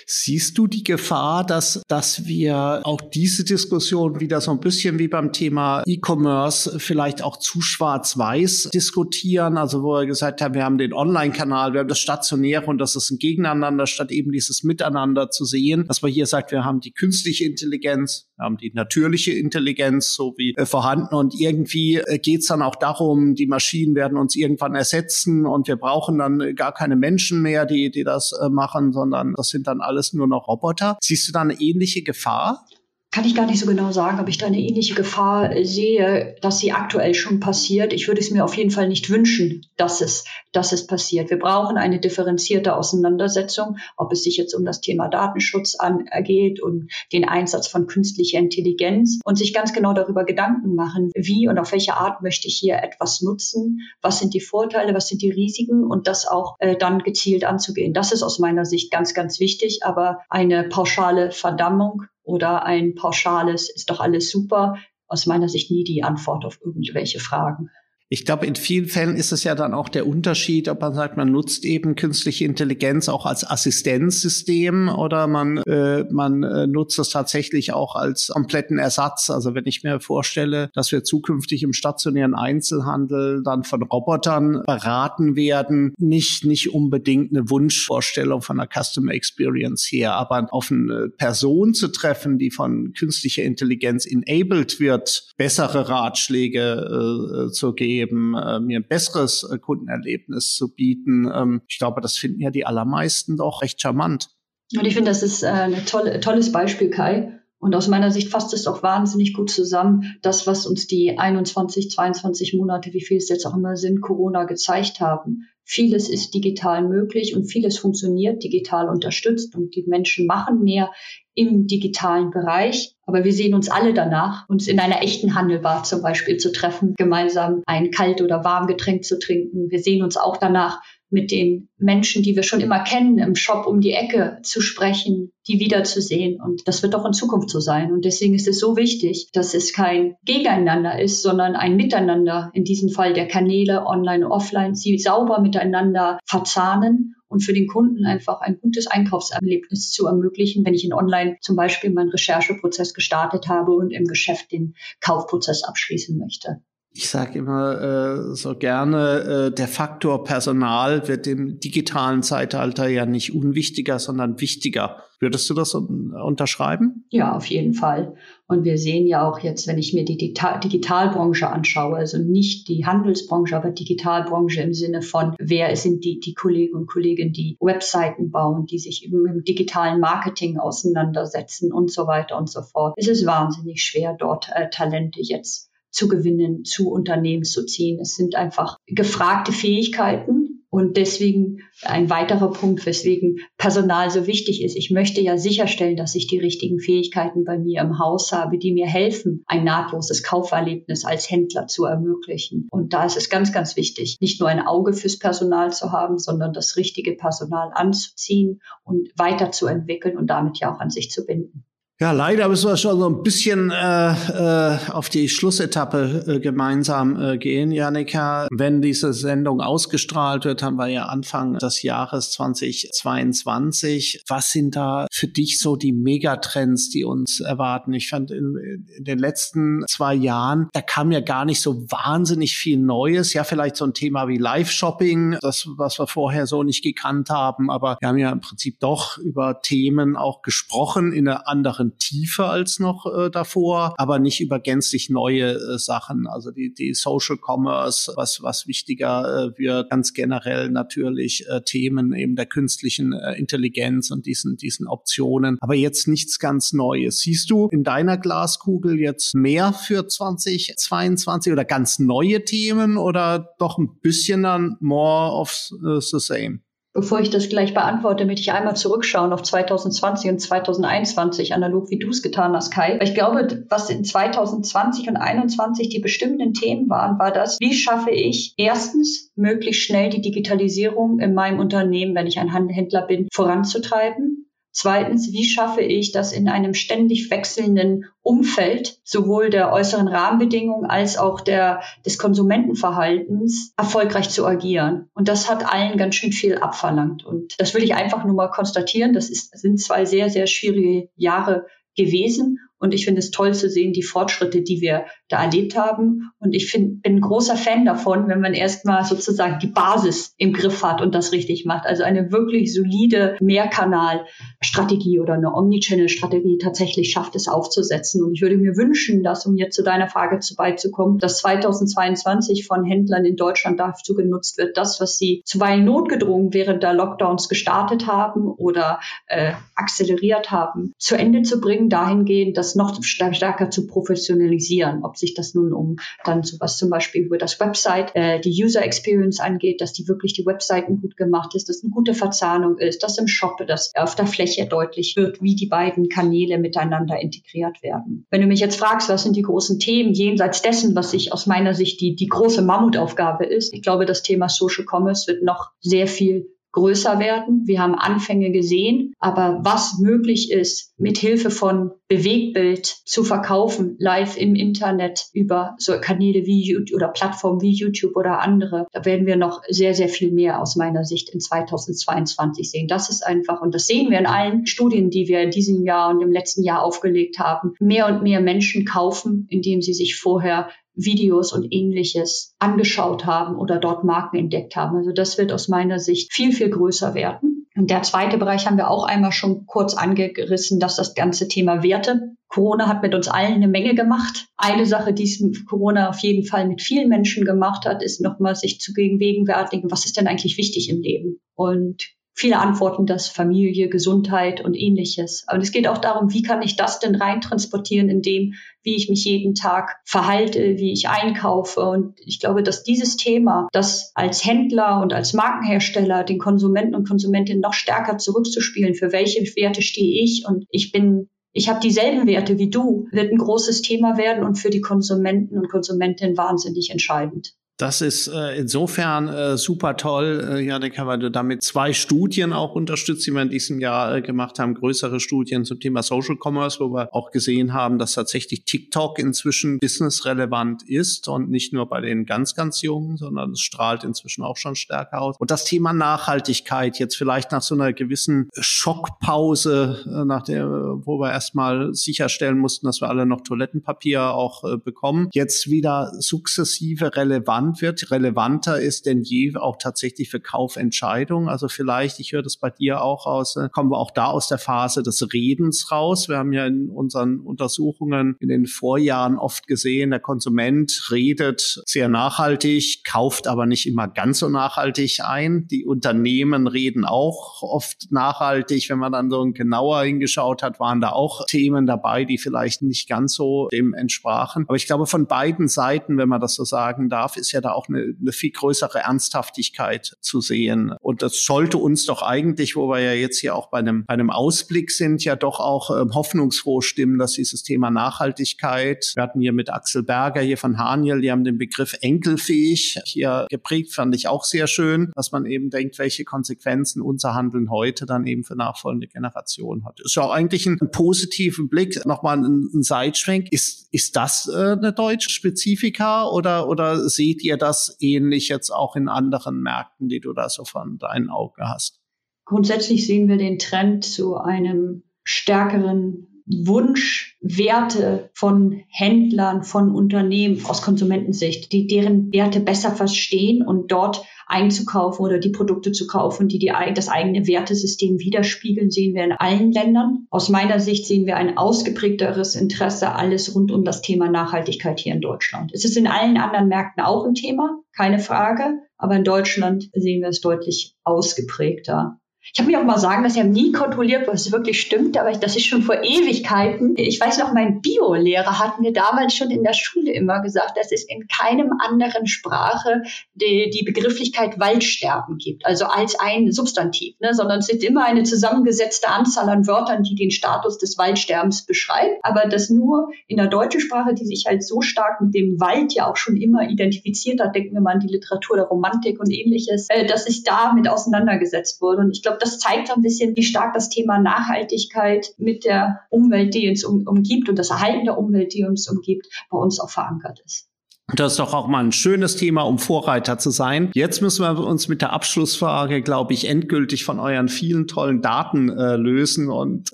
Siehst 0.06 0.58
du 0.58 0.67
die 0.67 0.84
Gefahr, 0.84 1.45
dass, 1.45 1.82
dass 1.88 2.26
wir 2.26 2.82
auch 2.84 2.99
diese 2.99 3.45
Diskussion 3.45 4.19
wieder 4.19 4.41
so 4.41 4.52
ein 4.52 4.60
bisschen 4.60 4.99
wie 4.99 5.08
beim 5.08 5.32
Thema 5.32 5.84
E-Commerce 5.86 6.80
vielleicht 6.80 7.23
auch 7.23 7.38
zu 7.38 7.62
schwarz-weiß 7.62 8.69
diskutieren? 8.73 9.58
Also 9.58 9.82
wo 9.84 9.93
wir 9.93 10.06
gesagt 10.06 10.41
haben, 10.41 10.54
wir 10.54 10.65
haben 10.65 10.78
den 10.78 10.93
Online-Kanal, 10.93 11.73
wir 11.73 11.80
haben 11.80 11.88
das 11.88 11.99
Stationäre 11.99 12.65
und 12.65 12.78
das 12.78 12.95
ist 12.95 13.12
ein 13.12 13.19
Gegeneinander, 13.19 13.88
statt 13.88 14.12
eben 14.12 14.32
dieses 14.32 14.63
Miteinander 14.63 15.30
zu 15.30 15.45
sehen. 15.45 15.86
Dass 15.88 16.02
man 16.02 16.12
hier 16.12 16.26
sagt, 16.26 16.52
wir 16.52 16.65
haben 16.65 16.82
die 16.82 16.91
künstliche 16.91 17.45
Intelligenz, 17.45 18.28
wir 18.38 18.45
haben 18.45 18.58
die 18.58 18.71
natürliche 18.73 19.32
Intelligenz 19.32 20.13
so 20.13 20.34
wie 20.38 20.54
äh, 20.56 20.65
vorhanden 20.65 21.15
und 21.15 21.39
irgendwie 21.39 21.97
äh, 21.97 22.19
geht's 22.19 22.47
dann 22.47 22.62
auch 22.62 22.76
darum, 22.76 23.36
die 23.36 23.47
Maschinen 23.47 23.95
werden 23.95 24.17
uns 24.17 24.36
irgendwann 24.36 24.76
ersetzen 24.76 25.45
und 25.45 25.67
wir 25.67 25.78
brauchen 25.78 26.17
dann 26.17 26.56
gar 26.56 26.73
keine 26.73 26.95
Menschen 26.97 27.41
mehr, 27.41 27.65
die, 27.65 27.91
die 27.91 28.04
das 28.04 28.34
äh, 28.34 28.49
machen, 28.49 28.91
sondern 28.91 29.34
das 29.38 29.53
sind 29.54 29.68
dann 29.68 29.80
alles 29.80 30.12
nur 30.12 30.28
noch 30.28 30.50
Roboter. 30.50 30.98
Siehst 31.02 31.28
du 31.30 31.32
da 31.32 31.39
eine 31.39 31.62
ähnliche 31.62 32.04
Gefahr? 32.04 32.68
Kann 33.13 33.26
ich 33.26 33.36
gar 33.36 33.45
nicht 33.45 33.60
so 33.60 33.67
genau 33.67 33.91
sagen, 33.91 34.19
ob 34.19 34.28
ich 34.28 34.39
da 34.39 34.47
eine 34.47 34.58
ähnliche 34.60 34.95
Gefahr 34.95 35.52
sehe, 35.63 36.36
dass 36.41 36.58
sie 36.58 36.71
aktuell 36.71 37.13
schon 37.13 37.39
passiert. 37.39 37.93
Ich 37.93 38.08
würde 38.08 38.19
es 38.19 38.32
mir 38.32 38.43
auf 38.43 38.58
jeden 38.58 38.71
Fall 38.71 38.88
nicht 38.88 39.08
wünschen, 39.12 39.67
dass 39.78 40.02
es, 40.02 40.26
dass 40.52 40.71
es 40.71 40.88
passiert. 40.88 41.30
Wir 41.30 41.38
brauchen 41.38 41.78
eine 41.78 41.99
differenzierte 41.99 42.76
Auseinandersetzung, 42.76 43.78
ob 43.97 44.12
es 44.12 44.23
sich 44.23 44.38
jetzt 44.38 44.56
um 44.56 44.65
das 44.65 44.82
Thema 44.82 45.10
Datenschutz 45.10 45.76
angeht 45.76 46.60
und 46.60 46.91
den 47.12 47.23
Einsatz 47.23 47.67
von 47.67 47.86
künstlicher 47.86 48.39
Intelligenz 48.39 49.19
und 49.23 49.38
sich 49.38 49.54
ganz 49.54 49.73
genau 49.73 49.93
darüber 49.93 50.26
Gedanken 50.26 50.73
machen, 50.73 51.12
wie 51.13 51.47
und 51.47 51.60
auf 51.60 51.71
welche 51.71 51.93
Art 51.93 52.23
möchte 52.23 52.47
ich 52.47 52.56
hier 52.56 52.78
etwas 52.82 53.21
nutzen, 53.21 53.82
was 54.02 54.17
sind 54.17 54.34
die 54.34 54.41
Vorteile, 54.41 54.95
was 54.95 55.08
sind 55.08 55.21
die 55.21 55.30
Risiken 55.30 55.86
und 55.86 56.08
das 56.08 56.26
auch 56.26 56.56
äh, 56.58 56.76
dann 56.76 56.97
gezielt 57.04 57.43
anzugehen. 57.43 57.93
Das 57.93 58.12
ist 58.12 58.23
aus 58.23 58.39
meiner 58.39 58.65
Sicht 58.65 58.89
ganz, 58.89 59.13
ganz 59.13 59.39
wichtig, 59.39 59.82
aber 59.84 60.21
eine 60.30 60.63
pauschale 60.63 61.30
Verdammung 61.30 62.06
oder 62.24 62.66
ein 62.66 62.96
pauschales, 62.96 63.70
ist 63.70 63.90
doch 63.90 64.00
alles 64.00 64.32
super, 64.32 64.78
aus 65.08 65.26
meiner 65.26 65.50
Sicht 65.50 65.70
nie 65.70 65.84
die 65.84 66.04
Antwort 66.04 66.46
auf 66.46 66.60
irgendwelche 66.62 67.20
Fragen. 67.20 67.70
Ich 68.13 68.26
glaube, 68.26 68.45
in 68.45 68.54
vielen 68.54 68.86
Fällen 68.86 69.15
ist 69.15 69.32
es 69.32 69.43
ja 69.43 69.56
dann 69.56 69.73
auch 69.73 69.89
der 69.89 70.06
Unterschied, 70.06 70.69
ob 70.69 70.82
man 70.82 70.93
sagt, 70.93 71.17
man 71.17 71.32
nutzt 71.32 71.65
eben 71.65 71.95
künstliche 71.95 72.45
Intelligenz 72.45 73.10
auch 73.10 73.26
als 73.26 73.43
Assistenzsystem 73.43 74.88
oder 74.88 75.26
man, 75.26 75.58
äh, 75.65 76.04
man 76.12 76.43
äh, 76.43 76.67
nutzt 76.67 76.99
es 76.99 77.10
tatsächlich 77.10 77.73
auch 77.73 77.95
als 77.95 78.28
kompletten 78.28 78.78
Ersatz. 78.78 79.32
Also 79.32 79.56
wenn 79.56 79.65
ich 79.65 79.82
mir 79.82 79.99
vorstelle, 79.99 80.69
dass 80.76 80.91
wir 80.91 81.04
zukünftig 81.04 81.63
im 81.63 81.73
stationären 81.73 82.36
Einzelhandel 82.36 83.41
dann 83.43 83.63
von 83.63 83.82
Robotern 83.82 84.62
beraten 84.63 85.36
werden, 85.36 85.95
nicht, 85.97 86.45
nicht 86.45 86.71
unbedingt 86.71 87.36
eine 87.36 87.49
Wunschvorstellung 87.49 88.43
von 88.43 88.60
einer 88.60 88.69
Customer 88.69 89.12
Experience 89.12 89.91
her, 89.91 90.13
aber 90.13 90.49
auf 90.52 90.69
eine 90.71 91.10
Person 91.17 91.73
zu 91.73 91.88
treffen, 91.88 92.38
die 92.38 92.52
von 92.52 92.93
künstlicher 92.93 93.41
Intelligenz 93.41 94.06
enabled 94.06 94.80
wird, 94.80 95.34
bessere 95.36 95.89
Ratschläge 95.89 97.47
äh, 97.49 97.52
zu 97.52 97.73
geben, 97.73 98.03
geben, 98.04 98.36
äh, 98.36 98.60
mir 98.60 98.80
ein 98.80 98.88
besseres 98.88 99.44
äh, 99.44 99.58
Kundenerlebnis 99.58 100.56
zu 100.56 100.74
bieten. 100.74 101.30
Ähm, 101.34 101.62
ich 101.68 101.78
glaube, 101.78 102.02
das 102.02 102.18
finden 102.18 102.42
ja 102.42 102.52
die 102.52 102.66
allermeisten 102.66 103.38
doch 103.38 103.62
recht 103.62 103.82
charmant. 103.82 104.30
Und 104.76 104.86
ich 104.86 104.96
finde, 104.96 105.12
das 105.12 105.24
ist 105.24 105.44
äh, 105.44 105.48
ein 105.48 105.86
tolle, 105.86 106.20
tolles 106.20 106.52
Beispiel, 106.52 106.89
Kai. 106.89 107.39
Und 107.63 107.76
aus 107.76 107.88
meiner 107.88 108.12
Sicht 108.12 108.28
fasst 108.28 108.54
es 108.54 108.67
auch 108.67 108.84
wahnsinnig 108.84 109.34
gut 109.34 109.49
zusammen, 109.49 110.17
das, 110.21 110.45
was 110.45 110.65
uns 110.65 110.86
die 110.86 111.17
21, 111.17 111.89
22 111.89 112.56
Monate, 112.56 112.91
wie 112.91 112.99
viel 112.99 113.15
es 113.15 113.30
jetzt 113.30 113.45
auch 113.45 113.56
immer 113.56 113.78
sind, 113.78 114.02
Corona 114.02 114.43
gezeigt 114.43 114.99
haben. 114.99 115.47
Vieles 115.63 116.10
ist 116.10 116.34
digital 116.34 116.86
möglich 116.86 117.34
und 117.34 117.45
vieles 117.45 117.78
funktioniert 117.78 118.43
digital 118.43 118.89
unterstützt 118.89 119.56
und 119.56 119.78
die 119.78 119.86
Menschen 119.88 120.28
machen 120.28 120.62
mehr 120.62 120.91
im 121.36 121.65
digitalen 121.65 122.32
Bereich. 122.32 122.97
Aber 123.06 123.23
wir 123.23 123.32
sehen 123.32 123.54
uns 123.54 123.69
alle 123.69 123.93
danach, 123.93 124.49
uns 124.49 124.67
in 124.67 124.82
einer 124.82 125.02
echten 125.02 125.34
Handelbar 125.34 125.86
zum 125.86 126.02
Beispiel 126.02 126.36
zu 126.36 126.52
treffen, 126.52 126.95
gemeinsam 126.97 127.63
ein 127.65 127.91
Kalt- 127.91 128.21
oder 128.21 128.43
Warmgetränk 128.43 129.06
zu 129.06 129.19
trinken. 129.19 129.69
Wir 129.69 129.80
sehen 129.80 130.04
uns 130.04 130.17
auch 130.17 130.36
danach, 130.36 130.82
mit 131.13 131.32
den 131.32 131.69
Menschen, 131.78 132.23
die 132.23 132.36
wir 132.36 132.43
schon 132.43 132.60
immer 132.60 132.84
kennen, 132.84 133.19
im 133.19 133.36
Shop 133.36 133.67
um 133.67 133.80
die 133.80 133.91
Ecke 133.91 134.39
zu 134.41 134.62
sprechen, 134.62 135.32
die 135.47 135.60
wiederzusehen. 135.60 136.41
Und 136.41 136.67
das 136.67 136.82
wird 136.82 136.95
auch 136.95 137.06
in 137.06 137.13
Zukunft 137.13 137.49
so 137.49 137.60
sein. 137.60 137.93
Und 137.93 138.04
deswegen 138.04 138.34
ist 138.34 138.47
es 138.47 138.60
so 138.60 138.76
wichtig, 138.76 139.30
dass 139.32 139.54
es 139.54 139.73
kein 139.73 140.15
Gegeneinander 140.26 140.99
ist, 140.99 141.21
sondern 141.21 141.56
ein 141.56 141.76
Miteinander, 141.76 142.49
in 142.54 142.63
diesem 142.63 142.89
Fall 142.89 143.13
der 143.13 143.28
Kanäle 143.28 143.86
online 143.86 144.26
und 144.26 144.32
offline, 144.32 144.76
sie 144.76 144.97
sauber 144.97 145.39
miteinander 145.39 146.17
verzahnen 146.26 147.15
und 147.28 147.41
für 147.41 147.54
den 147.54 147.67
Kunden 147.67 148.06
einfach 148.06 148.41
ein 148.41 148.60
gutes 148.60 148.88
Einkaufserlebnis 148.88 149.91
zu 149.91 150.08
ermöglichen, 150.08 150.65
wenn 150.65 150.73
ich 150.73 150.86
in 150.86 150.93
Online 150.93 151.38
zum 151.41 151.56
Beispiel 151.56 151.91
meinen 151.91 152.10
Rechercheprozess 152.10 152.93
gestartet 152.93 153.47
habe 153.47 153.71
und 153.73 153.91
im 153.91 154.06
Geschäft 154.06 154.52
den 154.52 154.76
Kaufprozess 154.99 155.63
abschließen 155.63 156.17
möchte. 156.17 156.62
Ich 156.96 157.10
sage 157.10 157.40
immer 157.40 157.82
äh, 157.82 158.36
so 158.36 158.56
gerne, 158.56 159.48
äh, 159.48 159.52
der 159.52 159.68
Faktor 159.68 160.24
Personal 160.24 161.08
wird 161.08 161.26
im 161.26 161.60
digitalen 161.60 162.22
Zeitalter 162.22 162.88
ja 162.88 163.08
nicht 163.08 163.34
unwichtiger, 163.34 163.98
sondern 163.98 164.40
wichtiger. 164.40 164.98
Würdest 165.20 165.50
du 165.50 165.56
das 165.56 165.74
un 165.74 166.14
unterschreiben? 166.14 167.06
Ja, 167.10 167.36
auf 167.36 167.48
jeden 167.48 167.74
Fall. 167.74 168.14
Und 168.48 168.64
wir 168.64 168.78
sehen 168.78 169.08
ja 169.08 169.28
auch 169.28 169.39
jetzt, 169.39 169.68
wenn 169.68 169.80
ich 169.80 169.96
mir 169.96 170.06
die 170.06 170.18
Digital 170.18 170.60
Digitalbranche 170.60 171.50
anschaue, 171.50 171.96
also 171.96 172.20
nicht 172.20 172.68
die 172.68 172.86
Handelsbranche, 172.86 173.58
aber 173.58 173.72
Digitalbranche 173.72 174.62
im 174.62 174.76
Sinne 174.76 175.02
von, 175.02 175.34
wer 175.39 175.76
sind 175.76 176.04
die, 176.04 176.20
die 176.20 176.36
Kollegen 176.36 176.76
und 176.76 176.86
Kolleginnen, 176.88 177.34
die 177.34 177.58
Webseiten 177.60 178.30
bauen, 178.30 178.68
die 178.68 178.78
sich 178.78 179.04
eben 179.04 179.24
mit 179.24 179.34
dem 179.34 179.44
digitalen 179.44 180.00
Marketing 180.00 180.60
auseinandersetzen 180.60 181.74
und 181.74 181.91
so 181.91 182.06
weiter 182.06 182.38
und 182.38 182.52
so 182.52 182.62
fort. 182.62 182.94
Es 182.98 183.08
ist 183.08 183.26
wahnsinnig 183.26 183.82
schwer, 183.82 184.16
dort 184.20 184.50
äh, 184.54 184.70
Talente 184.70 185.22
jetzt 185.24 185.72
zu 185.94 186.08
gewinnen, 186.08 186.66
zu 186.66 186.89
Unternehmen 186.89 187.44
zu 187.44 187.66
ziehen. 187.66 188.00
Es 188.02 188.16
sind 188.16 188.36
einfach 188.36 188.78
gefragte 188.88 189.54
Fähigkeiten. 189.54 190.50
Und 190.70 190.98
deswegen 190.98 191.60
ein 191.84 192.10
weiterer 192.10 192.50
Punkt, 192.50 192.88
weswegen 192.88 193.38
Personal 193.60 194.10
so 194.10 194.26
wichtig 194.26 194.64
ist. 194.64 194.76
Ich 194.76 194.89
möchte 194.89 195.22
ja 195.22 195.38
sicherstellen, 195.38 195.96
dass 195.96 196.16
ich 196.16 196.26
die 196.26 196.39
richtigen 196.39 196.80
Fähigkeiten 196.80 197.44
bei 197.44 197.60
mir 197.60 197.82
im 197.82 198.00
Haus 198.00 198.32
habe, 198.32 198.58
die 198.58 198.74
mir 198.74 198.88
helfen, 198.88 199.44
ein 199.46 199.66
nahtloses 199.66 200.24
Kauferlebnis 200.24 201.06
als 201.06 201.30
Händler 201.30 201.68
zu 201.68 201.86
ermöglichen. 201.86 202.70
Und 202.72 202.94
da 202.94 203.06
ist 203.06 203.18
es 203.18 203.30
ganz, 203.30 203.52
ganz 203.52 203.78
wichtig, 203.78 204.18
nicht 204.20 204.39
nur 204.39 204.50
ein 204.50 204.66
Auge 204.66 204.94
fürs 204.94 205.20
Personal 205.20 205.72
zu 205.72 205.91
haben, 205.91 206.18
sondern 206.18 206.54
das 206.54 206.76
richtige 206.76 207.12
Personal 207.12 207.70
anzuziehen 207.76 208.60
und 208.84 209.10
weiterzuentwickeln 209.16 210.18
und 210.18 210.26
damit 210.26 210.58
ja 210.58 210.74
auch 210.74 210.80
an 210.80 210.89
sich 210.89 211.12
zu 211.12 211.24
binden. 211.24 211.66
Ja, 212.04 212.12
leider 212.12 212.49
müssen 212.49 212.70
wir 212.70 212.76
schon 212.76 212.99
so 212.99 213.08
ein 213.08 213.24
bisschen 213.24 213.72
äh, 213.72 214.12
äh, 214.12 214.78
auf 214.89 215.08
die 215.08 215.30
Schlussetappe 215.30 216.26
äh, 216.28 216.39
gemeinsam 216.41 217.18
äh, 217.18 217.38
gehen, 217.38 217.72
Janika. 217.72 218.49
Wenn 218.51 218.82
diese 218.82 219.14
Sendung 219.14 219.62
ausgestrahlt 219.62 220.43
wird, 220.43 220.62
haben 220.64 220.76
wir 220.76 220.89
ja 220.89 221.06
Anfang 221.06 221.54
des 221.60 221.82
Jahres 221.82 222.32
2022. 222.32 224.24
Was 224.28 224.51
sind 224.51 224.76
da 224.76 225.08
für 225.14 225.30
dich 225.30 225.60
so 225.60 225.78
die 225.78 225.93
Megatrends, 225.93 226.89
die 226.89 227.06
uns 227.06 227.39
erwarten? 227.39 227.93
Ich 227.93 228.10
fand 228.10 228.32
in, 228.32 228.58
in 228.97 229.06
den 229.06 229.18
letzten 229.18 229.86
zwei 229.88 230.14
Jahren, 230.14 230.68
da 230.74 230.82
kam 230.82 231.10
ja 231.14 231.22
gar 231.22 231.45
nicht 231.45 231.62
so 231.62 231.89
wahnsinnig 231.89 232.58
viel 232.58 232.80
Neues. 232.80 233.32
Ja, 233.32 233.45
vielleicht 233.45 233.78
so 233.78 233.86
ein 233.86 233.93
Thema 233.93 234.28
wie 234.28 234.38
Live-Shopping, 234.38 235.38
das, 235.39 235.70
was 235.78 235.99
wir 235.99 236.08
vorher 236.08 236.47
so 236.47 236.64
nicht 236.64 236.84
gekannt 236.84 237.30
haben. 237.30 237.72
Aber 237.72 237.95
wir 238.01 238.10
haben 238.10 238.18
ja 238.18 238.34
im 238.34 238.41
Prinzip 238.41 238.82
doch 238.82 239.18
über 239.20 239.62
Themen 239.62 240.18
auch 240.18 240.41
gesprochen 240.41 241.14
in 241.14 241.30
einer 241.30 241.47
anderen 241.47 241.93
tiefer 241.98 242.50
als 242.50 242.80
noch 242.80 243.06
äh, 243.06 243.30
davor, 243.30 243.94
aber 243.98 244.20
nicht 244.20 244.41
über 244.41 244.60
gänzlich 244.60 245.10
neue 245.10 245.54
äh, 245.54 245.78
Sachen. 245.78 246.28
Also 246.28 246.52
die, 246.52 246.74
die 246.74 246.94
Social 246.94 247.38
Commerce, 247.38 248.12
was, 248.16 248.41
was 248.41 248.68
wichtiger 248.68 249.52
äh, 249.54 249.60
wird, 249.60 249.89
ganz 249.89 250.14
generell 250.14 250.70
natürlich 250.70 251.46
äh, 251.48 251.62
Themen 251.62 252.14
eben 252.14 252.36
der 252.36 252.46
künstlichen 252.46 253.14
äh, 253.14 253.34
Intelligenz 253.34 254.12
und 254.12 254.26
diesen, 254.26 254.58
diesen 254.58 254.88
Optionen. 254.88 255.58
Aber 255.62 255.76
jetzt 255.76 256.08
nichts 256.08 256.39
ganz 256.39 256.74
Neues. 256.74 257.20
Siehst 257.20 257.50
du 257.50 257.68
in 257.68 257.84
deiner 257.84 258.18
Glaskugel 258.18 259.00
jetzt 259.00 259.36
mehr 259.36 259.74
für 259.74 260.08
2022 260.08 261.52
oder 261.52 261.66
ganz 261.66 262.00
neue 262.00 262.44
Themen 262.44 262.98
oder 262.98 263.50
doch 263.60 263.78
ein 263.78 264.00
bisschen 264.02 264.44
dann 264.44 264.78
more 264.80 265.34
of 265.39 265.70
uh, 265.84 266.00
the 266.00 266.20
same? 266.20 266.62
Bevor 266.94 267.20
ich 267.20 267.32
das 267.32 267.50
gleich 267.50 267.74
beantworte, 267.74 268.26
möchte 268.26 268.41
ich 268.41 268.52
einmal 268.52 268.76
zurückschauen 268.76 269.34
auf 269.34 269.41
2020 269.41 270.30
und 270.30 270.39
2021, 270.39 271.56
analog 271.56 271.89
wie 271.89 271.98
du 271.98 272.10
es 272.10 272.22
getan 272.22 272.56
hast, 272.56 272.70
Kai. 272.70 273.00
Ich 273.02 273.16
glaube, 273.16 273.66
was 273.68 273.89
in 273.89 274.04
2020 274.04 275.08
und 275.08 275.16
2021 275.16 275.89
die 275.89 276.00
bestimmenden 276.00 276.54
Themen 276.54 276.88
waren, 276.91 277.18
war 277.18 277.32
das, 277.32 277.58
wie 277.60 277.74
schaffe 277.74 278.12
ich 278.12 278.54
erstens 278.58 279.32
möglichst 279.36 279.82
schnell 279.82 280.12
die 280.12 280.22
Digitalisierung 280.22 281.20
in 281.20 281.34
meinem 281.34 281.60
Unternehmen, 281.60 282.14
wenn 282.14 282.28
ich 282.28 282.38
ein 282.38 282.50
Händler 282.50 283.08
bin, 283.08 283.28
voranzutreiben. 283.34 284.43
Zweitens, 284.76 285.32
wie 285.32 285.45
schaffe 285.45 285.82
ich 285.82 286.11
das 286.11 286.34
in 286.34 286.49
einem 286.49 286.74
ständig 286.74 287.30
wechselnden 287.30 288.05
Umfeld, 288.24 288.99
sowohl 289.03 289.51
der 289.51 289.71
äußeren 289.71 290.07
Rahmenbedingungen 290.07 290.89
als 290.89 291.15
auch 291.15 291.41
der, 291.41 291.82
des 292.03 292.17
Konsumentenverhaltens, 292.17 293.74
erfolgreich 293.78 294.32
zu 294.32 294.47
agieren? 294.47 295.09
Und 295.13 295.28
das 295.28 295.47
hat 295.47 295.71
allen 295.71 295.97
ganz 295.99 296.15
schön 296.15 296.32
viel 296.32 296.57
abverlangt. 296.57 297.24
Und 297.24 297.53
das 297.59 297.76
will 297.76 297.84
ich 297.84 297.93
einfach 297.93 298.26
nur 298.26 298.34
mal 298.34 298.49
konstatieren. 298.49 299.13
Das 299.13 299.30
ist, 299.30 299.55
sind 299.55 299.80
zwei 299.80 300.05
sehr, 300.05 300.32
sehr 300.32 300.47
schwierige 300.47 301.07
Jahre 301.15 301.67
gewesen. 301.95 302.57
Und 302.84 302.94
ich 302.94 303.06
finde 303.06 303.20
es 303.20 303.32
toll 303.32 303.54
zu 303.54 303.70
sehen, 303.70 303.94
die 303.94 304.04
Fortschritte, 304.04 304.62
die 304.62 304.82
wir 304.82 305.06
da 305.30 305.42
erlebt 305.46 305.78
haben. 305.78 306.32
Und 306.38 306.54
ich 306.54 306.70
find, 306.70 307.02
bin 307.02 307.16
ein 307.16 307.22
großer 307.22 307.56
Fan 307.56 307.86
davon, 307.86 308.28
wenn 308.28 308.42
man 308.42 308.54
erstmal 308.54 309.06
sozusagen 309.06 309.58
die 309.60 309.68
Basis 309.68 310.34
im 310.38 310.52
Griff 310.52 310.84
hat 310.84 311.00
und 311.00 311.16
das 311.16 311.32
richtig 311.32 311.64
macht. 311.64 311.86
Also 311.86 312.04
eine 312.04 312.34
wirklich 312.34 312.74
solide 312.74 313.38
Mehrkanal-Strategie 313.40 315.22
oder 315.22 315.36
eine 315.36 315.54
Omnichannel-Strategie 315.54 316.58
tatsächlich 316.62 317.12
schafft 317.12 317.38
es 317.38 317.48
aufzusetzen. 317.48 318.22
Und 318.22 318.34
ich 318.34 318.42
würde 318.42 318.58
mir 318.58 318.76
wünschen, 318.76 319.24
dass, 319.24 319.46
um 319.46 319.56
jetzt 319.56 319.78
zu 319.78 319.84
deiner 319.84 320.10
Frage 320.10 320.40
zu 320.40 320.54
beizukommen, 320.56 321.20
dass 321.20 321.38
2022 321.38 322.68
von 322.68 322.84
Händlern 322.84 323.24
in 323.24 323.38
Deutschland 323.38 323.80
dazu 323.80 324.14
genutzt 324.14 324.58
wird, 324.58 324.76
das, 324.76 325.00
was 325.00 325.18
sie 325.18 325.42
zuweilen 325.46 325.86
notgedrungen 325.86 326.54
während 326.54 326.84
der 326.84 326.94
Lockdowns 326.94 327.48
gestartet 327.48 328.08
haben 328.08 328.52
oder 328.52 329.00
äh, 329.28 329.54
akzeleriert 329.74 330.52
haben, 330.52 330.92
zu 330.98 331.16
Ende 331.16 331.44
zu 331.44 331.62
bringen, 331.62 331.88
dahingehend, 331.88 332.58
dass 332.58 332.72
noch 332.76 333.01
stärker 333.03 333.69
zu 333.69 333.88
professionalisieren. 333.88 335.03
Ob 335.03 335.17
sich 335.17 335.34
das 335.34 335.53
nun 335.53 335.74
um 335.74 335.97
dann 336.24 336.43
so 336.43 336.57
was 336.59 336.78
zum 336.78 336.89
Beispiel 336.89 337.24
über 337.24 337.38
das 337.38 337.59
Website, 337.59 338.11
äh, 338.15 338.39
die 338.39 338.63
User 338.63 338.84
Experience 338.84 339.39
angeht, 339.39 339.82
dass 339.82 339.93
die 339.93 340.07
wirklich 340.07 340.34
die 340.34 340.45
Webseiten 340.45 341.01
gut 341.01 341.17
gemacht 341.17 341.55
ist, 341.55 341.69
dass 341.69 341.84
eine 341.84 341.91
gute 341.91 342.13
Verzahnung 342.13 342.78
ist, 342.78 343.03
dass 343.03 343.17
im 343.17 343.28
Shop 343.28 343.61
das 343.67 343.91
auf 343.95 344.15
der 344.15 344.28
Fläche 344.28 344.65
deutlich 344.65 345.15
wird, 345.15 345.41
wie 345.41 345.55
die 345.55 345.67
beiden 345.67 346.09
Kanäle 346.09 346.57
miteinander 346.57 347.19
integriert 347.19 347.82
werden. 347.84 348.26
Wenn 348.30 348.41
du 348.41 348.47
mich 348.47 348.59
jetzt 348.59 348.78
fragst, 348.78 349.09
was 349.09 349.24
sind 349.24 349.36
die 349.36 349.41
großen 349.41 349.80
Themen 349.80 350.13
jenseits 350.13 350.61
dessen, 350.61 350.95
was 350.95 351.13
ich 351.13 351.34
aus 351.34 351.45
meiner 351.45 351.74
Sicht 351.74 352.01
die, 352.01 352.15
die 352.15 352.28
große 352.28 352.61
Mammutaufgabe 352.61 353.45
ist, 353.45 353.74
ich 353.74 353.82
glaube, 353.82 354.05
das 354.05 354.24
Thema 354.24 354.49
Social 354.49 354.86
Commerce 354.89 355.28
wird 355.28 355.43
noch 355.43 355.71
sehr 355.82 356.07
viel 356.07 356.53
größer 356.74 357.19
werden. 357.19 357.63
Wir 357.65 357.80
haben 357.80 357.95
Anfänge 357.95 358.51
gesehen, 358.51 359.13
aber 359.19 359.59
was 359.63 359.99
möglich 359.99 360.51
ist, 360.51 360.93
mit 360.97 361.17
Hilfe 361.17 361.49
von 361.49 361.91
Bewegtbild 362.07 362.86
zu 362.86 363.24
verkaufen, 363.24 363.95
live 363.99 364.38
im 364.38 364.55
Internet 364.55 365.28
über 365.34 365.76
so 365.78 365.93
Kanäle 366.01 366.45
wie 366.45 366.63
YouTube 366.63 366.95
oder 366.95 367.07
Plattformen 367.07 367.61
wie 367.61 367.71
YouTube 367.71 368.15
oder 368.15 368.39
andere, 368.39 368.88
da 368.91 369.05
werden 369.05 369.26
wir 369.26 369.36
noch 369.36 369.61
sehr, 369.67 369.93
sehr 369.93 370.09
viel 370.09 370.32
mehr 370.32 370.61
aus 370.61 370.76
meiner 370.76 371.03
Sicht 371.05 371.30
in 371.30 371.39
2022 371.39 372.69
sehen. 372.69 372.88
Das 372.88 373.09
ist 373.09 373.26
einfach, 373.26 373.61
und 373.61 373.74
das 373.74 373.86
sehen 373.86 374.09
wir 374.11 374.19
in 374.19 374.26
allen 374.26 374.65
Studien, 374.65 375.09
die 375.09 375.28
wir 375.28 375.41
in 375.41 375.51
diesem 375.51 375.84
Jahr 375.86 376.09
und 376.09 376.21
im 376.21 376.32
letzten 376.32 376.63
Jahr 376.63 376.84
aufgelegt 376.84 377.39
haben, 377.39 377.74
mehr 377.80 378.07
und 378.07 378.24
mehr 378.24 378.41
Menschen 378.41 378.86
kaufen, 378.86 379.47
indem 379.49 379.82
sie 379.82 379.93
sich 379.93 380.17
vorher 380.17 380.69
Videos 380.96 381.54
und 381.54 381.68
ähnliches 381.72 382.56
angeschaut 382.60 383.26
haben 383.26 383.56
oder 383.58 383.78
dort 383.78 384.04
Marken 384.04 384.38
entdeckt 384.38 384.76
haben. 384.76 384.98
Also 384.98 385.12
das 385.12 385.38
wird 385.38 385.52
aus 385.52 385.68
meiner 385.68 386.00
Sicht 386.00 386.34
viel, 386.34 386.52
viel 386.52 386.70
größer 386.70 387.14
werden. 387.14 387.68
Und 387.76 387.89
der 387.89 388.04
zweite 388.04 388.38
Bereich 388.38 388.68
haben 388.68 388.78
wir 388.78 388.89
auch 388.89 389.04
einmal 389.04 389.32
schon 389.32 389.66
kurz 389.66 389.96
angerissen, 389.96 390.80
dass 390.80 390.96
das 390.96 391.16
ganze 391.16 391.48
Thema 391.48 391.82
Werte. 391.82 392.36
Corona 392.48 392.88
hat 392.88 393.02
mit 393.02 393.16
uns 393.16 393.28
allen 393.28 393.56
eine 393.56 393.68
Menge 393.68 393.96
gemacht. 393.96 394.46
Eine 394.58 394.86
Sache, 394.86 395.12
die 395.12 395.64
Corona 395.68 396.10
auf 396.10 396.20
jeden 396.20 396.46
Fall 396.46 396.68
mit 396.68 396.84
vielen 396.84 397.10
Menschen 397.10 397.46
gemacht 397.46 397.86
hat, 397.86 398.04
ist 398.04 398.22
nochmal 398.22 398.56
sich 398.56 398.80
zu 398.80 398.94
gegenwärtigen, 398.94 399.89
was 399.89 400.06
ist 400.06 400.18
denn 400.18 400.28
eigentlich 400.28 400.58
wichtig 400.58 400.89
im 400.89 401.02
Leben? 401.02 401.39
Und 401.56 402.14
viele 402.34 402.60
antworten 402.60 403.06
das 403.06 403.28
Familie, 403.28 403.90
Gesundheit 403.90 404.64
und 404.64 404.76
ähnliches. 404.76 405.44
Aber 405.48 405.62
es 405.62 405.72
geht 405.72 405.88
auch 405.88 406.00
darum, 406.00 406.34
wie 406.34 406.42
kann 406.42 406.62
ich 406.62 406.76
das 406.76 407.00
denn 407.00 407.16
reintransportieren 407.16 408.10
in 408.10 408.22
dem, 408.22 408.54
wie 408.82 408.96
ich 408.96 409.10
mich 409.10 409.24
jeden 409.24 409.56
Tag 409.56 409.98
verhalte, 410.04 410.78
wie 410.78 410.92
ich 410.92 411.08
einkaufe. 411.08 411.82
Und 411.82 412.20
ich 412.20 412.40
glaube, 412.40 412.64
dass 412.64 412.84
dieses 412.84 413.18
Thema, 413.18 413.68
das 413.72 414.12
als 414.16 414.44
Händler 414.44 415.02
und 415.02 415.14
als 415.14 415.34
Markenhersteller 415.34 416.24
den 416.24 416.40
Konsumenten 416.40 416.96
und 416.96 417.08
Konsumentinnen 417.08 417.62
noch 417.62 417.74
stärker 417.74 418.18
zurückzuspielen, 418.18 418.96
für 418.96 419.12
welche 419.12 419.42
Werte 419.56 419.82
stehe 419.82 420.24
ich 420.24 420.46
und 420.48 420.66
ich 420.70 420.92
bin 420.92 421.30
ich 421.56 421.70
habe 421.70 421.80
dieselben 421.80 422.26
Werte 422.26 422.58
wie 422.58 422.72
du, 422.72 423.08
wird 423.12 423.32
ein 423.32 423.38
großes 423.38 423.84
Thema 423.84 424.18
werden 424.18 424.44
und 424.44 424.56
für 424.56 424.72
die 424.72 424.82
Konsumenten 424.82 425.60
und 425.60 425.70
Konsumentinnen 425.70 426.36
wahnsinnig 426.36 426.90
entscheidend. 426.90 427.54
Das 427.78 428.01
ist 428.01 428.28
äh, 428.28 428.55
insofern 428.55 429.28
äh, 429.28 429.57
super 429.57 429.97
toll, 429.97 430.47
äh, 430.47 430.59
Janika, 430.61 431.07
weil 431.07 431.17
du 431.17 431.32
damit 431.32 431.63
zwei 431.63 431.91
Studien 431.91 432.53
auch 432.53 432.76
unterstützt, 432.76 433.26
die 433.26 433.32
wir 433.32 433.41
in 433.41 433.49
diesem 433.49 433.80
Jahr 433.80 434.15
äh, 434.15 434.21
gemacht 434.21 434.59
haben, 434.59 434.76
größere 434.76 435.19
Studien 435.19 435.65
zum 435.65 435.80
Thema 435.80 436.03
Social 436.03 436.38
Commerce, 436.39 436.80
wo 436.80 436.93
wir 436.93 437.09
auch 437.15 437.32
gesehen 437.32 437.74
haben, 437.74 437.97
dass 437.97 438.13
tatsächlich 438.13 438.65
TikTok 438.65 439.17
inzwischen 439.17 439.80
businessrelevant 439.80 440.84
ist 440.88 441.28
und 441.28 441.49
nicht 441.49 441.74
nur 441.74 441.89
bei 441.89 441.99
den 441.99 442.28
ganz, 442.28 442.53
ganz 442.53 442.84
Jungen, 442.84 443.17
sondern 443.17 443.53
es 443.53 443.61
strahlt 443.61 444.03
inzwischen 444.03 444.43
auch 444.43 444.57
schon 444.57 444.76
stärker 444.76 445.19
aus. 445.21 445.36
Und 445.39 445.49
das 445.49 445.65
Thema 445.65 445.93
Nachhaltigkeit 445.93 446.99
jetzt 446.99 447.17
vielleicht 447.17 447.51
nach 447.51 447.63
so 447.63 447.74
einer 447.74 447.91
gewissen 447.91 448.49
Schockpause, 448.53 450.05
äh, 450.05 450.26
nach 450.26 450.43
der, 450.43 450.67
wo 450.67 451.19
wir 451.19 451.32
erstmal 451.32 451.91
sicherstellen 451.95 452.59
mussten, 452.59 452.86
dass 452.86 453.01
wir 453.01 453.09
alle 453.09 453.26
noch 453.26 453.41
Toilettenpapier 453.41 454.36
auch 454.36 454.63
äh, 454.63 454.78
bekommen, 454.78 455.30
jetzt 455.34 455.71
wieder 455.71 456.11
sukzessive 456.19 457.15
relevant 457.15 457.62
relevant 457.64 457.82
wird, 457.82 458.11
relevanter 458.11 458.82
ist 458.82 459.05
denn 459.05 459.22
je 459.22 459.55
auch 459.55 459.78
tatsächlich 459.78 460.30
für 460.30 460.39
Kaufentscheidungen. 460.39 461.49
Also 461.49 461.68
vielleicht, 461.68 462.20
ich 462.20 462.32
höre 462.32 462.41
das 462.41 462.57
bei 462.57 462.70
dir 462.70 463.01
auch 463.01 463.26
aus, 463.26 463.55
äh, 463.55 463.70
kommen 463.72 463.91
wir 463.91 463.97
auch 463.97 464.11
da 464.11 464.26
aus 464.26 464.47
der 464.47 464.57
Phase 464.57 465.03
des 465.03 465.34
Redens 465.34 465.91
raus. 465.91 466.28
Wir 466.30 466.38
haben 466.38 466.53
ja 466.53 466.66
in 466.66 466.89
unseren 466.89 467.39
Untersuchungen 467.39 468.36
in 468.39 468.49
den 468.49 468.66
Vorjahren 468.66 469.38
oft 469.38 469.68
gesehen, 469.68 470.11
der 470.11 470.20
Konsument 470.20 471.09
redet 471.11 471.82
sehr 471.86 472.09
nachhaltig, 472.09 473.03
kauft 473.05 473.47
aber 473.47 473.66
nicht 473.66 473.88
immer 473.88 474.07
ganz 474.07 474.39
so 474.39 474.49
nachhaltig 474.49 475.20
ein. 475.24 475.68
Die 475.68 475.86
Unternehmen 475.86 476.68
reden 476.68 477.05
auch 477.05 477.61
oft 477.61 478.11
nachhaltig. 478.11 478.89
Wenn 478.89 478.99
man 478.99 479.11
dann 479.11 479.30
so 479.30 479.43
genauer 479.53 480.03
hingeschaut 480.03 480.64
hat, 480.64 480.80
waren 480.80 481.01
da 481.01 481.11
auch 481.11 481.45
Themen 481.45 481.86
dabei, 481.86 482.26
die 482.26 482.38
vielleicht 482.38 482.82
nicht 482.82 483.07
ganz 483.07 483.34
so 483.36 483.68
dem 483.72 483.93
entsprachen. 483.93 484.66
Aber 484.68 484.76
ich 484.76 484.86
glaube, 484.86 485.05
von 485.05 485.28
beiden 485.28 485.68
Seiten, 485.68 486.18
wenn 486.18 486.30
man 486.30 486.41
das 486.41 486.55
so 486.55 486.64
sagen 486.64 487.09
darf, 487.09 487.38
ist 487.38 487.53
ja 487.54 487.62
da 487.62 487.72
auch 487.72 487.88
eine, 487.88 488.16
eine 488.20 488.32
viel 488.32 488.51
größere 488.51 488.99
Ernsthaftigkeit 488.99 490.18
zu 490.22 490.41
sehen. 490.41 490.93
Und 491.01 491.22
das 491.22 491.43
sollte 491.43 491.78
uns 491.78 492.06
doch 492.06 492.22
eigentlich, 492.22 492.76
wo 492.76 492.89
wir 492.89 492.99
ja 492.99 493.14
jetzt 493.14 493.39
hier 493.39 493.56
auch 493.56 493.70
bei 493.70 493.80
einem, 493.80 494.06
bei 494.06 494.14
einem 494.14 494.30
Ausblick 494.30 494.91
sind, 494.91 495.24
ja 495.24 495.36
doch 495.36 495.60
auch 495.60 495.89
ähm, 495.89 496.14
hoffnungsfroh 496.14 496.82
stimmen, 496.82 497.20
dass 497.20 497.34
dieses 497.34 497.64
Thema 497.64 497.89
Nachhaltigkeit, 497.91 499.12
wir 499.16 499.24
hatten 499.24 499.41
hier 499.41 499.54
mit 499.54 499.70
Axel 499.72 500.04
Berger 500.04 500.41
hier 500.41 500.58
von 500.58 500.78
Haniel, 500.78 501.22
die 501.22 501.32
haben 501.32 501.43
den 501.43 501.58
Begriff 501.58 501.95
enkelfähig 502.01 502.99
hier 503.06 503.47
geprägt, 503.49 503.93
fand 503.93 504.16
ich 504.16 504.28
auch 504.28 504.43
sehr 504.43 504.68
schön, 504.68 505.12
dass 505.16 505.32
man 505.32 505.45
eben 505.45 505.70
denkt, 505.70 505.99
welche 505.99 506.24
Konsequenzen 506.24 507.01
unser 507.01 507.34
Handeln 507.34 507.70
heute 507.70 508.06
dann 508.06 508.26
eben 508.26 508.43
für 508.43 508.56
nachfolgende 508.56 509.08
Generationen 509.08 509.86
hat. 509.86 509.99
Ist 509.99 510.16
ja 510.16 510.24
auch 510.24 510.32
eigentlich 510.32 510.66
ein, 510.66 510.78
ein 510.82 510.91
positiver 510.91 511.64
Blick, 511.64 512.06
nochmal 512.06 512.38
ein, 512.38 512.70
ein 512.74 512.84
Seitschwenk. 512.84 513.51
Ist, 513.51 513.88
ist 513.91 514.16
das 514.16 514.49
äh, 514.54 514.72
eine 514.72 514.93
deutsche 514.93 515.30
Spezifika 515.30 516.28
oder, 516.28 516.68
oder 516.68 517.10
seht 517.10 517.43
ihr 517.44 517.58
das 517.58 517.96
ähnlich 518.00 518.50
jetzt 518.50 518.70
auch 518.70 518.96
in 518.96 519.10
anderen 519.10 519.62
Märkten, 519.62 520.10
die 520.10 520.20
du 520.20 520.34
da 520.34 520.50
so 520.50 520.66
von 520.66 520.98
deinen 520.98 521.30
Augen 521.30 521.62
hast? 521.68 522.02
Grundsätzlich 522.46 523.06
sehen 523.06 523.28
wir 523.28 523.38
den 523.38 523.60
Trend 523.60 524.04
zu 524.04 524.38
einem 524.38 525.04
stärkeren 525.24 526.33
Wunsch, 526.46 527.38
Werte 527.41 528.30
von 528.34 528.84
Händlern, 528.89 529.64
von 529.64 529.91
Unternehmen 529.91 530.66
aus 530.66 530.82
Konsumentensicht, 530.82 531.72
die 531.72 531.88
deren 531.88 532.32
Werte 532.34 532.60
besser 532.60 532.91
verstehen 532.91 533.66
und 533.66 533.91
dort 533.91 534.24
einzukaufen 534.48 535.26
oder 535.26 535.39
die 535.39 535.50
Produkte 535.50 535.91
zu 535.91 536.06
kaufen, 536.06 536.48
die, 536.48 536.60
die 536.60 536.72
das 536.94 537.10
eigene 537.10 537.48
Wertesystem 537.48 538.20
widerspiegeln, 538.20 538.91
sehen 538.91 539.16
wir 539.16 539.24
in 539.24 539.32
allen 539.32 539.72
Ländern. 539.72 540.28
Aus 540.30 540.50
meiner 540.50 540.80
Sicht 540.80 541.08
sehen 541.08 541.26
wir 541.26 541.38
ein 541.38 541.58
ausgeprägteres 541.58 542.56
Interesse 542.56 543.14
alles 543.14 543.56
rund 543.56 543.72
um 543.72 543.84
das 543.84 544.02
Thema 544.02 544.30
Nachhaltigkeit 544.30 545.00
hier 545.00 545.14
in 545.14 545.22
Deutschland. 545.22 545.72
Es 545.74 545.86
ist 545.86 545.98
in 545.98 546.08
allen 546.08 546.38
anderen 546.38 546.68
Märkten 546.68 547.04
auch 547.04 547.26
ein 547.26 547.36
Thema, 547.36 547.80
keine 547.96 548.20
Frage, 548.20 548.80
aber 548.98 549.16
in 549.16 549.24
Deutschland 549.24 549.89
sehen 549.94 550.22
wir 550.22 550.30
es 550.30 550.41
deutlich 550.41 550.96
ausgeprägter. 551.04 552.20
Ich 552.52 552.60
habe 552.60 552.68
mich 552.68 552.78
auch 552.78 552.84
mal 552.84 552.98
sagen, 552.98 553.24
dass 553.24 553.38
ich 553.38 553.44
nie 553.44 553.72
kontrolliert, 553.72 554.28
was 554.28 554.52
wirklich 554.52 554.82
stimmt, 554.82 555.18
aber 555.18 555.32
das 555.32 555.56
ist 555.56 555.66
schon 555.66 555.82
vor 555.82 556.04
Ewigkeiten. 556.04 556.96
Ich 556.98 557.20
weiß 557.20 557.38
noch, 557.38 557.54
mein 557.54 557.80
Biolehrer 557.82 558.60
hat 558.60 558.82
mir 558.82 558.91
damals 558.91 559.34
schon 559.34 559.50
in 559.50 559.64
der 559.64 559.74
Schule 559.74 560.12
immer 560.12 560.41
gesagt, 560.41 560.78
dass 560.78 560.91
es 560.91 561.06
in 561.06 561.28
keinem 561.28 561.72
anderen 561.80 562.28
Sprache 562.28 563.04
die, 563.34 563.70
die 563.70 563.86
Begrifflichkeit 563.86 564.60
Waldsterben 564.60 565.38
gibt, 565.38 565.66
also 565.66 565.86
als 565.86 566.20
ein 566.20 566.52
Substantiv, 566.52 567.16
ne, 567.22 567.34
sondern 567.34 567.60
es 567.60 567.70
ist 567.70 567.84
immer 567.84 568.04
eine 568.04 568.24
zusammengesetzte 568.24 569.08
Anzahl 569.08 569.48
an 569.48 569.66
Wörtern, 569.66 570.04
die 570.04 570.16
den 570.16 570.32
Status 570.32 570.78
des 570.78 570.98
Waldsterbens 570.98 571.66
beschreibt, 571.66 572.20
aber 572.24 572.48
das 572.50 572.70
nur 572.70 573.10
in 573.28 573.38
der 573.38 573.48
deutschen 573.48 573.80
Sprache, 573.80 574.14
die 574.14 574.26
sich 574.26 574.46
halt 574.48 574.64
so 574.64 574.82
stark 574.82 575.22
mit 575.22 575.34
dem 575.34 575.62
Wald 575.62 575.94
ja 575.94 576.12
auch 576.12 576.18
schon 576.18 576.36
immer 576.36 576.70
identifiziert 576.70 577.39
hat, 577.39 577.56
denken 577.56 577.74
wir 577.74 577.82
mal 577.82 577.94
an 577.94 578.00
die 578.02 578.12
Literatur 578.12 578.58
der 578.58 578.66
Romantik 578.66 579.20
und 579.20 579.32
ähnliches, 579.32 579.88
äh, 579.89 580.06
dass 580.06 580.26
sich 580.26 580.44
damit 580.44 580.89
auseinandergesetzt 580.89 581.82
wurde. 581.82 582.02
Und 582.02 582.12
ich 582.12 582.22
glaube, 582.22 582.33
glaube, 582.34 582.40
das 582.40 582.60
zeigt 582.60 582.92
ein 582.92 583.02
bisschen, 583.02 583.36
wie 583.36 583.44
stark 583.44 583.74
das 583.74 583.90
Thema 583.90 584.20
Nachhaltigkeit 584.20 585.34
mit 585.38 585.66
der 585.66 586.02
Umwelt, 586.10 586.54
die 586.54 586.70
uns 586.70 586.84
um, 586.84 587.08
umgibt 587.08 587.50
und 587.50 587.60
das 587.60 587.70
Erhalten 587.70 588.06
der 588.06 588.18
Umwelt, 588.18 588.54
die 588.54 588.66
uns 588.66 588.90
umgibt, 588.90 589.28
bei 589.50 589.58
uns 589.58 589.80
auch 589.80 589.90
verankert 589.90 590.42
ist. 590.46 590.70
Das 591.16 591.34
ist 591.34 591.39
doch 591.39 591.53
auch 591.53 591.68
mal 591.68 591.84
ein 591.84 591.91
schönes 591.91 592.38
Thema, 592.38 592.64
um 592.64 592.80
Vorreiter 592.80 593.38
zu 593.38 593.51
sein. 593.51 593.91
Jetzt 593.93 594.24
müssen 594.24 594.41
wir 594.41 594.57
uns 594.57 594.88
mit 594.88 595.03
der 595.03 595.14
Abschlussfrage, 595.14 596.01
glaube 596.01 596.34
ich, 596.34 596.49
endgültig 596.49 597.05
von 597.05 597.20
euren 597.20 597.49
vielen 597.49 597.86
tollen 597.86 598.24
Daten 598.24 598.70
äh, 598.70 598.95
lösen 598.95 599.51
und 599.51 599.93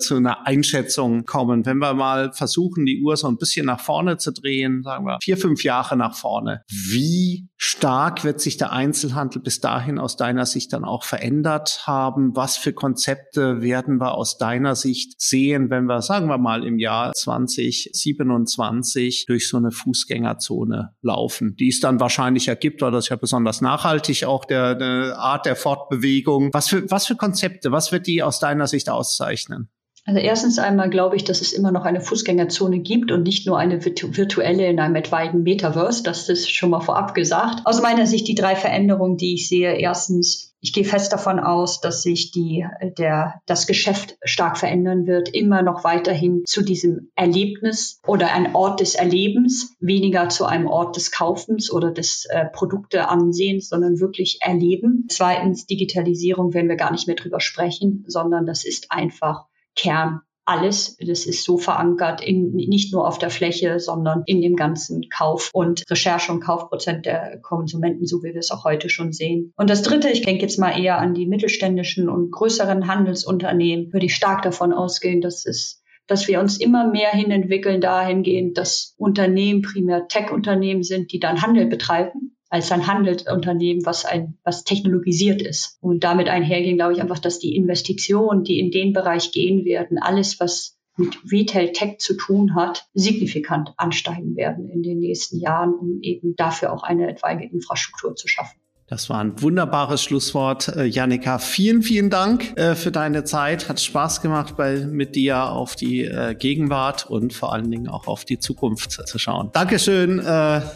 zu 0.00 0.16
einer 0.16 0.46
Einschätzung 0.46 1.26
kommen. 1.26 1.66
Wenn 1.66 1.76
wir 1.76 1.92
mal 1.92 2.32
versuchen, 2.32 2.86
die 2.86 3.02
Uhr 3.02 3.18
so 3.18 3.28
ein 3.28 3.36
bisschen 3.36 3.66
nach 3.66 3.80
vorne 3.80 4.16
zu 4.16 4.32
drehen, 4.32 4.82
sagen 4.82 5.04
wir 5.04 5.18
vier, 5.22 5.36
fünf 5.36 5.62
Jahre 5.62 5.94
nach 5.94 6.14
vorne. 6.14 6.62
Wie 6.70 7.50
stark 7.58 8.24
wird 8.24 8.40
sich 8.40 8.56
der 8.56 8.72
Einzelhandel 8.72 9.42
bis 9.42 9.60
dahin 9.60 9.98
aus 9.98 10.16
deiner 10.16 10.46
Sicht 10.46 10.72
dann 10.72 10.84
auch 10.84 11.04
verändert 11.04 11.82
haben? 11.86 12.34
Was 12.34 12.56
für 12.56 12.72
Konzepte 12.72 13.60
werden 13.60 14.00
wir 14.00 14.14
aus 14.14 14.38
deiner 14.38 14.74
Sicht 14.74 15.20
sehen, 15.20 15.68
wenn 15.68 15.84
wir, 15.84 16.00
sagen 16.00 16.28
wir 16.28 16.38
mal, 16.38 16.64
im 16.64 16.78
Jahr 16.78 17.12
2027 17.12 19.26
durch 19.26 19.48
so 19.48 19.58
eine 19.58 19.70
Fußgängerzone 19.70 20.94
laufen, 21.02 21.09
die 21.56 21.68
es 21.68 21.80
dann 21.80 22.00
wahrscheinlich 22.00 22.48
ergibt, 22.48 22.82
weil 22.82 22.92
das 22.92 23.08
ja 23.08 23.16
besonders 23.16 23.60
nachhaltig 23.60 24.24
auch 24.24 24.44
der, 24.44 24.74
der 24.74 25.18
Art 25.18 25.46
der 25.46 25.56
Fortbewegung. 25.56 26.50
Was 26.52 26.68
für, 26.68 26.90
was 26.90 27.06
für 27.06 27.16
Konzepte, 27.16 27.72
was 27.72 27.92
wird 27.92 28.06
die 28.06 28.22
aus 28.22 28.38
deiner 28.40 28.66
Sicht 28.66 28.88
auszeichnen? 28.88 29.68
Also 30.06 30.18
erstens 30.18 30.58
einmal 30.58 30.88
glaube 30.88 31.16
ich, 31.16 31.24
dass 31.24 31.40
es 31.40 31.52
immer 31.52 31.72
noch 31.72 31.84
eine 31.84 32.00
Fußgängerzone 32.00 32.80
gibt 32.80 33.12
und 33.12 33.22
nicht 33.22 33.46
nur 33.46 33.58
eine 33.58 33.84
virtuelle 33.84 34.66
in 34.66 34.80
einem 34.80 34.96
etwaigen 34.96 35.42
Metaverse. 35.42 36.02
Das 36.02 36.28
ist 36.28 36.50
schon 36.50 36.70
mal 36.70 36.80
vorab 36.80 37.14
gesagt. 37.14 37.66
Aus 37.66 37.82
meiner 37.82 38.06
Sicht 38.06 38.26
die 38.26 38.34
drei 38.34 38.56
Veränderungen, 38.56 39.18
die 39.18 39.34
ich 39.34 39.48
sehe. 39.48 39.78
Erstens, 39.78 40.49
ich 40.60 40.72
gehe 40.72 40.84
fest 40.84 41.12
davon 41.12 41.40
aus, 41.40 41.80
dass 41.80 42.02
sich 42.02 42.32
die, 42.32 42.66
der, 42.98 43.40
das 43.46 43.66
Geschäft 43.66 44.18
stark 44.22 44.58
verändern 44.58 45.06
wird, 45.06 45.28
immer 45.30 45.62
noch 45.62 45.84
weiterhin 45.84 46.42
zu 46.44 46.62
diesem 46.62 47.10
Erlebnis 47.14 48.00
oder 48.06 48.32
ein 48.32 48.54
Ort 48.54 48.80
des 48.80 48.94
Erlebens, 48.94 49.74
weniger 49.80 50.28
zu 50.28 50.44
einem 50.44 50.66
Ort 50.66 50.96
des 50.96 51.10
Kaufens 51.10 51.72
oder 51.72 51.90
des 51.90 52.26
äh, 52.28 52.44
Produkteansehens, 52.46 53.68
sondern 53.68 54.00
wirklich 54.00 54.38
erleben. 54.42 55.06
Zweitens, 55.08 55.66
Digitalisierung 55.66 56.52
werden 56.52 56.68
wir 56.68 56.76
gar 56.76 56.92
nicht 56.92 57.06
mehr 57.06 57.16
drüber 57.16 57.40
sprechen, 57.40 58.04
sondern 58.06 58.44
das 58.44 58.64
ist 58.64 58.92
einfach 58.92 59.46
Kern 59.76 60.20
alles. 60.44 60.96
Das 60.96 61.26
ist 61.26 61.44
so 61.44 61.58
verankert 61.58 62.20
in, 62.20 62.52
nicht 62.52 62.92
nur 62.92 63.06
auf 63.06 63.18
der 63.18 63.30
Fläche, 63.30 63.78
sondern 63.78 64.22
in 64.26 64.40
dem 64.40 64.56
ganzen 64.56 65.08
Kauf- 65.08 65.50
und 65.52 65.84
Recherche- 65.90 66.32
und 66.32 66.40
Kaufprozent 66.40 67.06
der 67.06 67.38
Konsumenten, 67.40 68.06
so 68.06 68.22
wie 68.22 68.32
wir 68.32 68.40
es 68.40 68.50
auch 68.50 68.64
heute 68.64 68.88
schon 68.88 69.12
sehen. 69.12 69.52
Und 69.56 69.70
das 69.70 69.82
Dritte, 69.82 70.08
ich 70.08 70.22
denke 70.22 70.42
jetzt 70.42 70.58
mal 70.58 70.78
eher 70.78 70.98
an 70.98 71.14
die 71.14 71.26
mittelständischen 71.26 72.08
und 72.08 72.30
größeren 72.30 72.86
Handelsunternehmen, 72.86 73.92
würde 73.92 74.06
ich 74.06 74.14
stark 74.14 74.42
davon 74.42 74.72
ausgehen, 74.72 75.20
dass 75.20 75.46
es 75.46 75.78
dass 76.06 76.26
wir 76.26 76.40
uns 76.40 76.58
immer 76.58 76.90
mehr 76.90 77.10
hin 77.10 77.30
entwickeln 77.30 77.80
dahingehend, 77.80 78.58
dass 78.58 78.94
Unternehmen 78.98 79.62
primär 79.62 80.08
Tech-Unternehmen 80.08 80.82
sind, 80.82 81.12
die 81.12 81.20
dann 81.20 81.40
Handel 81.40 81.66
betreiben 81.66 82.36
als 82.50 82.72
ein 82.72 82.86
Handelsunternehmen, 82.86 83.86
was 83.86 84.04
ein, 84.04 84.36
was 84.44 84.64
technologisiert 84.64 85.40
ist. 85.40 85.78
Und 85.80 86.04
damit 86.04 86.28
einhergehen, 86.28 86.76
glaube 86.76 86.92
ich 86.92 87.00
einfach, 87.00 87.20
dass 87.20 87.38
die 87.38 87.54
Investitionen, 87.56 88.44
die 88.44 88.58
in 88.58 88.70
den 88.70 88.92
Bereich 88.92 89.32
gehen 89.32 89.64
werden, 89.64 89.98
alles, 89.98 90.40
was 90.40 90.76
mit 90.96 91.16
Retail 91.30 91.72
Tech 91.72 91.98
zu 91.98 92.14
tun 92.16 92.54
hat, 92.56 92.88
signifikant 92.92 93.72
ansteigen 93.76 94.36
werden 94.36 94.68
in 94.68 94.82
den 94.82 94.98
nächsten 94.98 95.38
Jahren, 95.38 95.74
um 95.74 96.00
eben 96.02 96.34
dafür 96.36 96.72
auch 96.72 96.82
eine 96.82 97.08
etwaige 97.08 97.44
Infrastruktur 97.44 98.16
zu 98.16 98.28
schaffen. 98.28 98.60
Das 98.90 99.08
war 99.08 99.20
ein 99.20 99.40
wunderbares 99.40 100.02
Schlusswort, 100.02 100.66
äh, 100.66 100.84
Janika. 100.84 101.38
Vielen, 101.38 101.82
vielen 101.82 102.10
Dank 102.10 102.58
äh, 102.58 102.74
für 102.74 102.90
deine 102.90 103.22
Zeit. 103.22 103.68
Hat 103.68 103.80
Spaß 103.80 104.20
gemacht, 104.20 104.56
bei, 104.56 104.78
mit 104.78 105.14
dir 105.14 105.44
auf 105.44 105.76
die 105.76 106.04
äh, 106.04 106.34
Gegenwart 106.34 107.06
und 107.06 107.32
vor 107.32 107.52
allen 107.52 107.70
Dingen 107.70 107.88
auch 107.88 108.08
auf 108.08 108.24
die 108.24 108.40
Zukunft 108.40 108.90
zu 108.90 109.18
schauen. 109.18 109.50
Dankeschön 109.52 110.20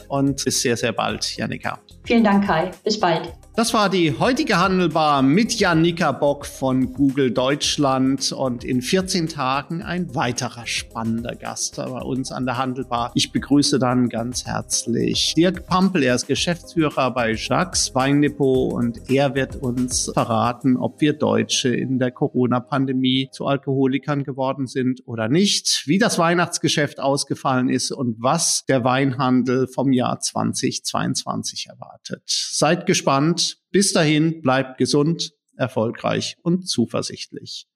und 0.08 0.44
bis 0.44 0.60
sehr, 0.60 0.76
sehr 0.76 0.92
bald, 0.92 1.36
Janika. 1.36 1.80
Vielen 2.04 2.22
Dank, 2.22 2.46
Kai. 2.46 2.70
Bis 2.84 3.00
bald. 3.00 3.32
Das 3.56 3.72
war 3.72 3.88
die 3.88 4.18
heutige 4.18 4.58
Handelbar 4.58 5.22
mit 5.22 5.60
Janika 5.60 6.10
Bock 6.10 6.44
von 6.44 6.92
Google 6.92 7.30
Deutschland 7.30 8.32
und 8.32 8.64
in 8.64 8.82
14 8.82 9.28
Tagen 9.28 9.80
ein 9.80 10.12
weiterer 10.12 10.66
spannender 10.66 11.36
Gast 11.36 11.76
bei 11.76 11.84
uns 12.00 12.32
an 12.32 12.46
der 12.46 12.58
Handelbar. 12.58 13.12
Ich 13.14 13.30
begrüße 13.30 13.78
dann 13.78 14.08
ganz 14.08 14.44
herzlich 14.44 15.34
Dirk 15.36 15.68
Pampel. 15.68 16.02
Er 16.02 16.16
ist 16.16 16.26
Geschäftsführer 16.26 17.12
bei 17.12 17.34
Jacques 17.34 17.94
Weindepot 17.94 18.72
und 18.72 19.08
er 19.08 19.36
wird 19.36 19.54
uns 19.54 20.10
verraten, 20.12 20.76
ob 20.76 21.00
wir 21.00 21.12
Deutsche 21.12 21.68
in 21.68 22.00
der 22.00 22.10
Corona-Pandemie 22.10 23.28
zu 23.30 23.46
Alkoholikern 23.46 24.24
geworden 24.24 24.66
sind 24.66 25.02
oder 25.06 25.28
nicht, 25.28 25.84
wie 25.86 25.98
das 25.98 26.18
Weihnachtsgeschäft 26.18 26.98
ausgefallen 26.98 27.68
ist 27.68 27.92
und 27.92 28.16
was 28.18 28.64
der 28.66 28.82
Weinhandel 28.82 29.68
vom 29.68 29.92
Jahr 29.92 30.18
2022 30.18 31.68
erwartet. 31.68 32.22
Seid 32.26 32.86
gespannt 32.86 33.43
bis 33.70 33.92
dahin 33.92 34.42
bleibt 34.42 34.78
gesund, 34.78 35.34
erfolgreich 35.56 36.36
und 36.42 36.68
zuversichtlich. 36.68 37.66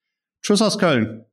Tschüss 0.42 0.62
aus 0.62 0.78
Köln. 0.78 1.24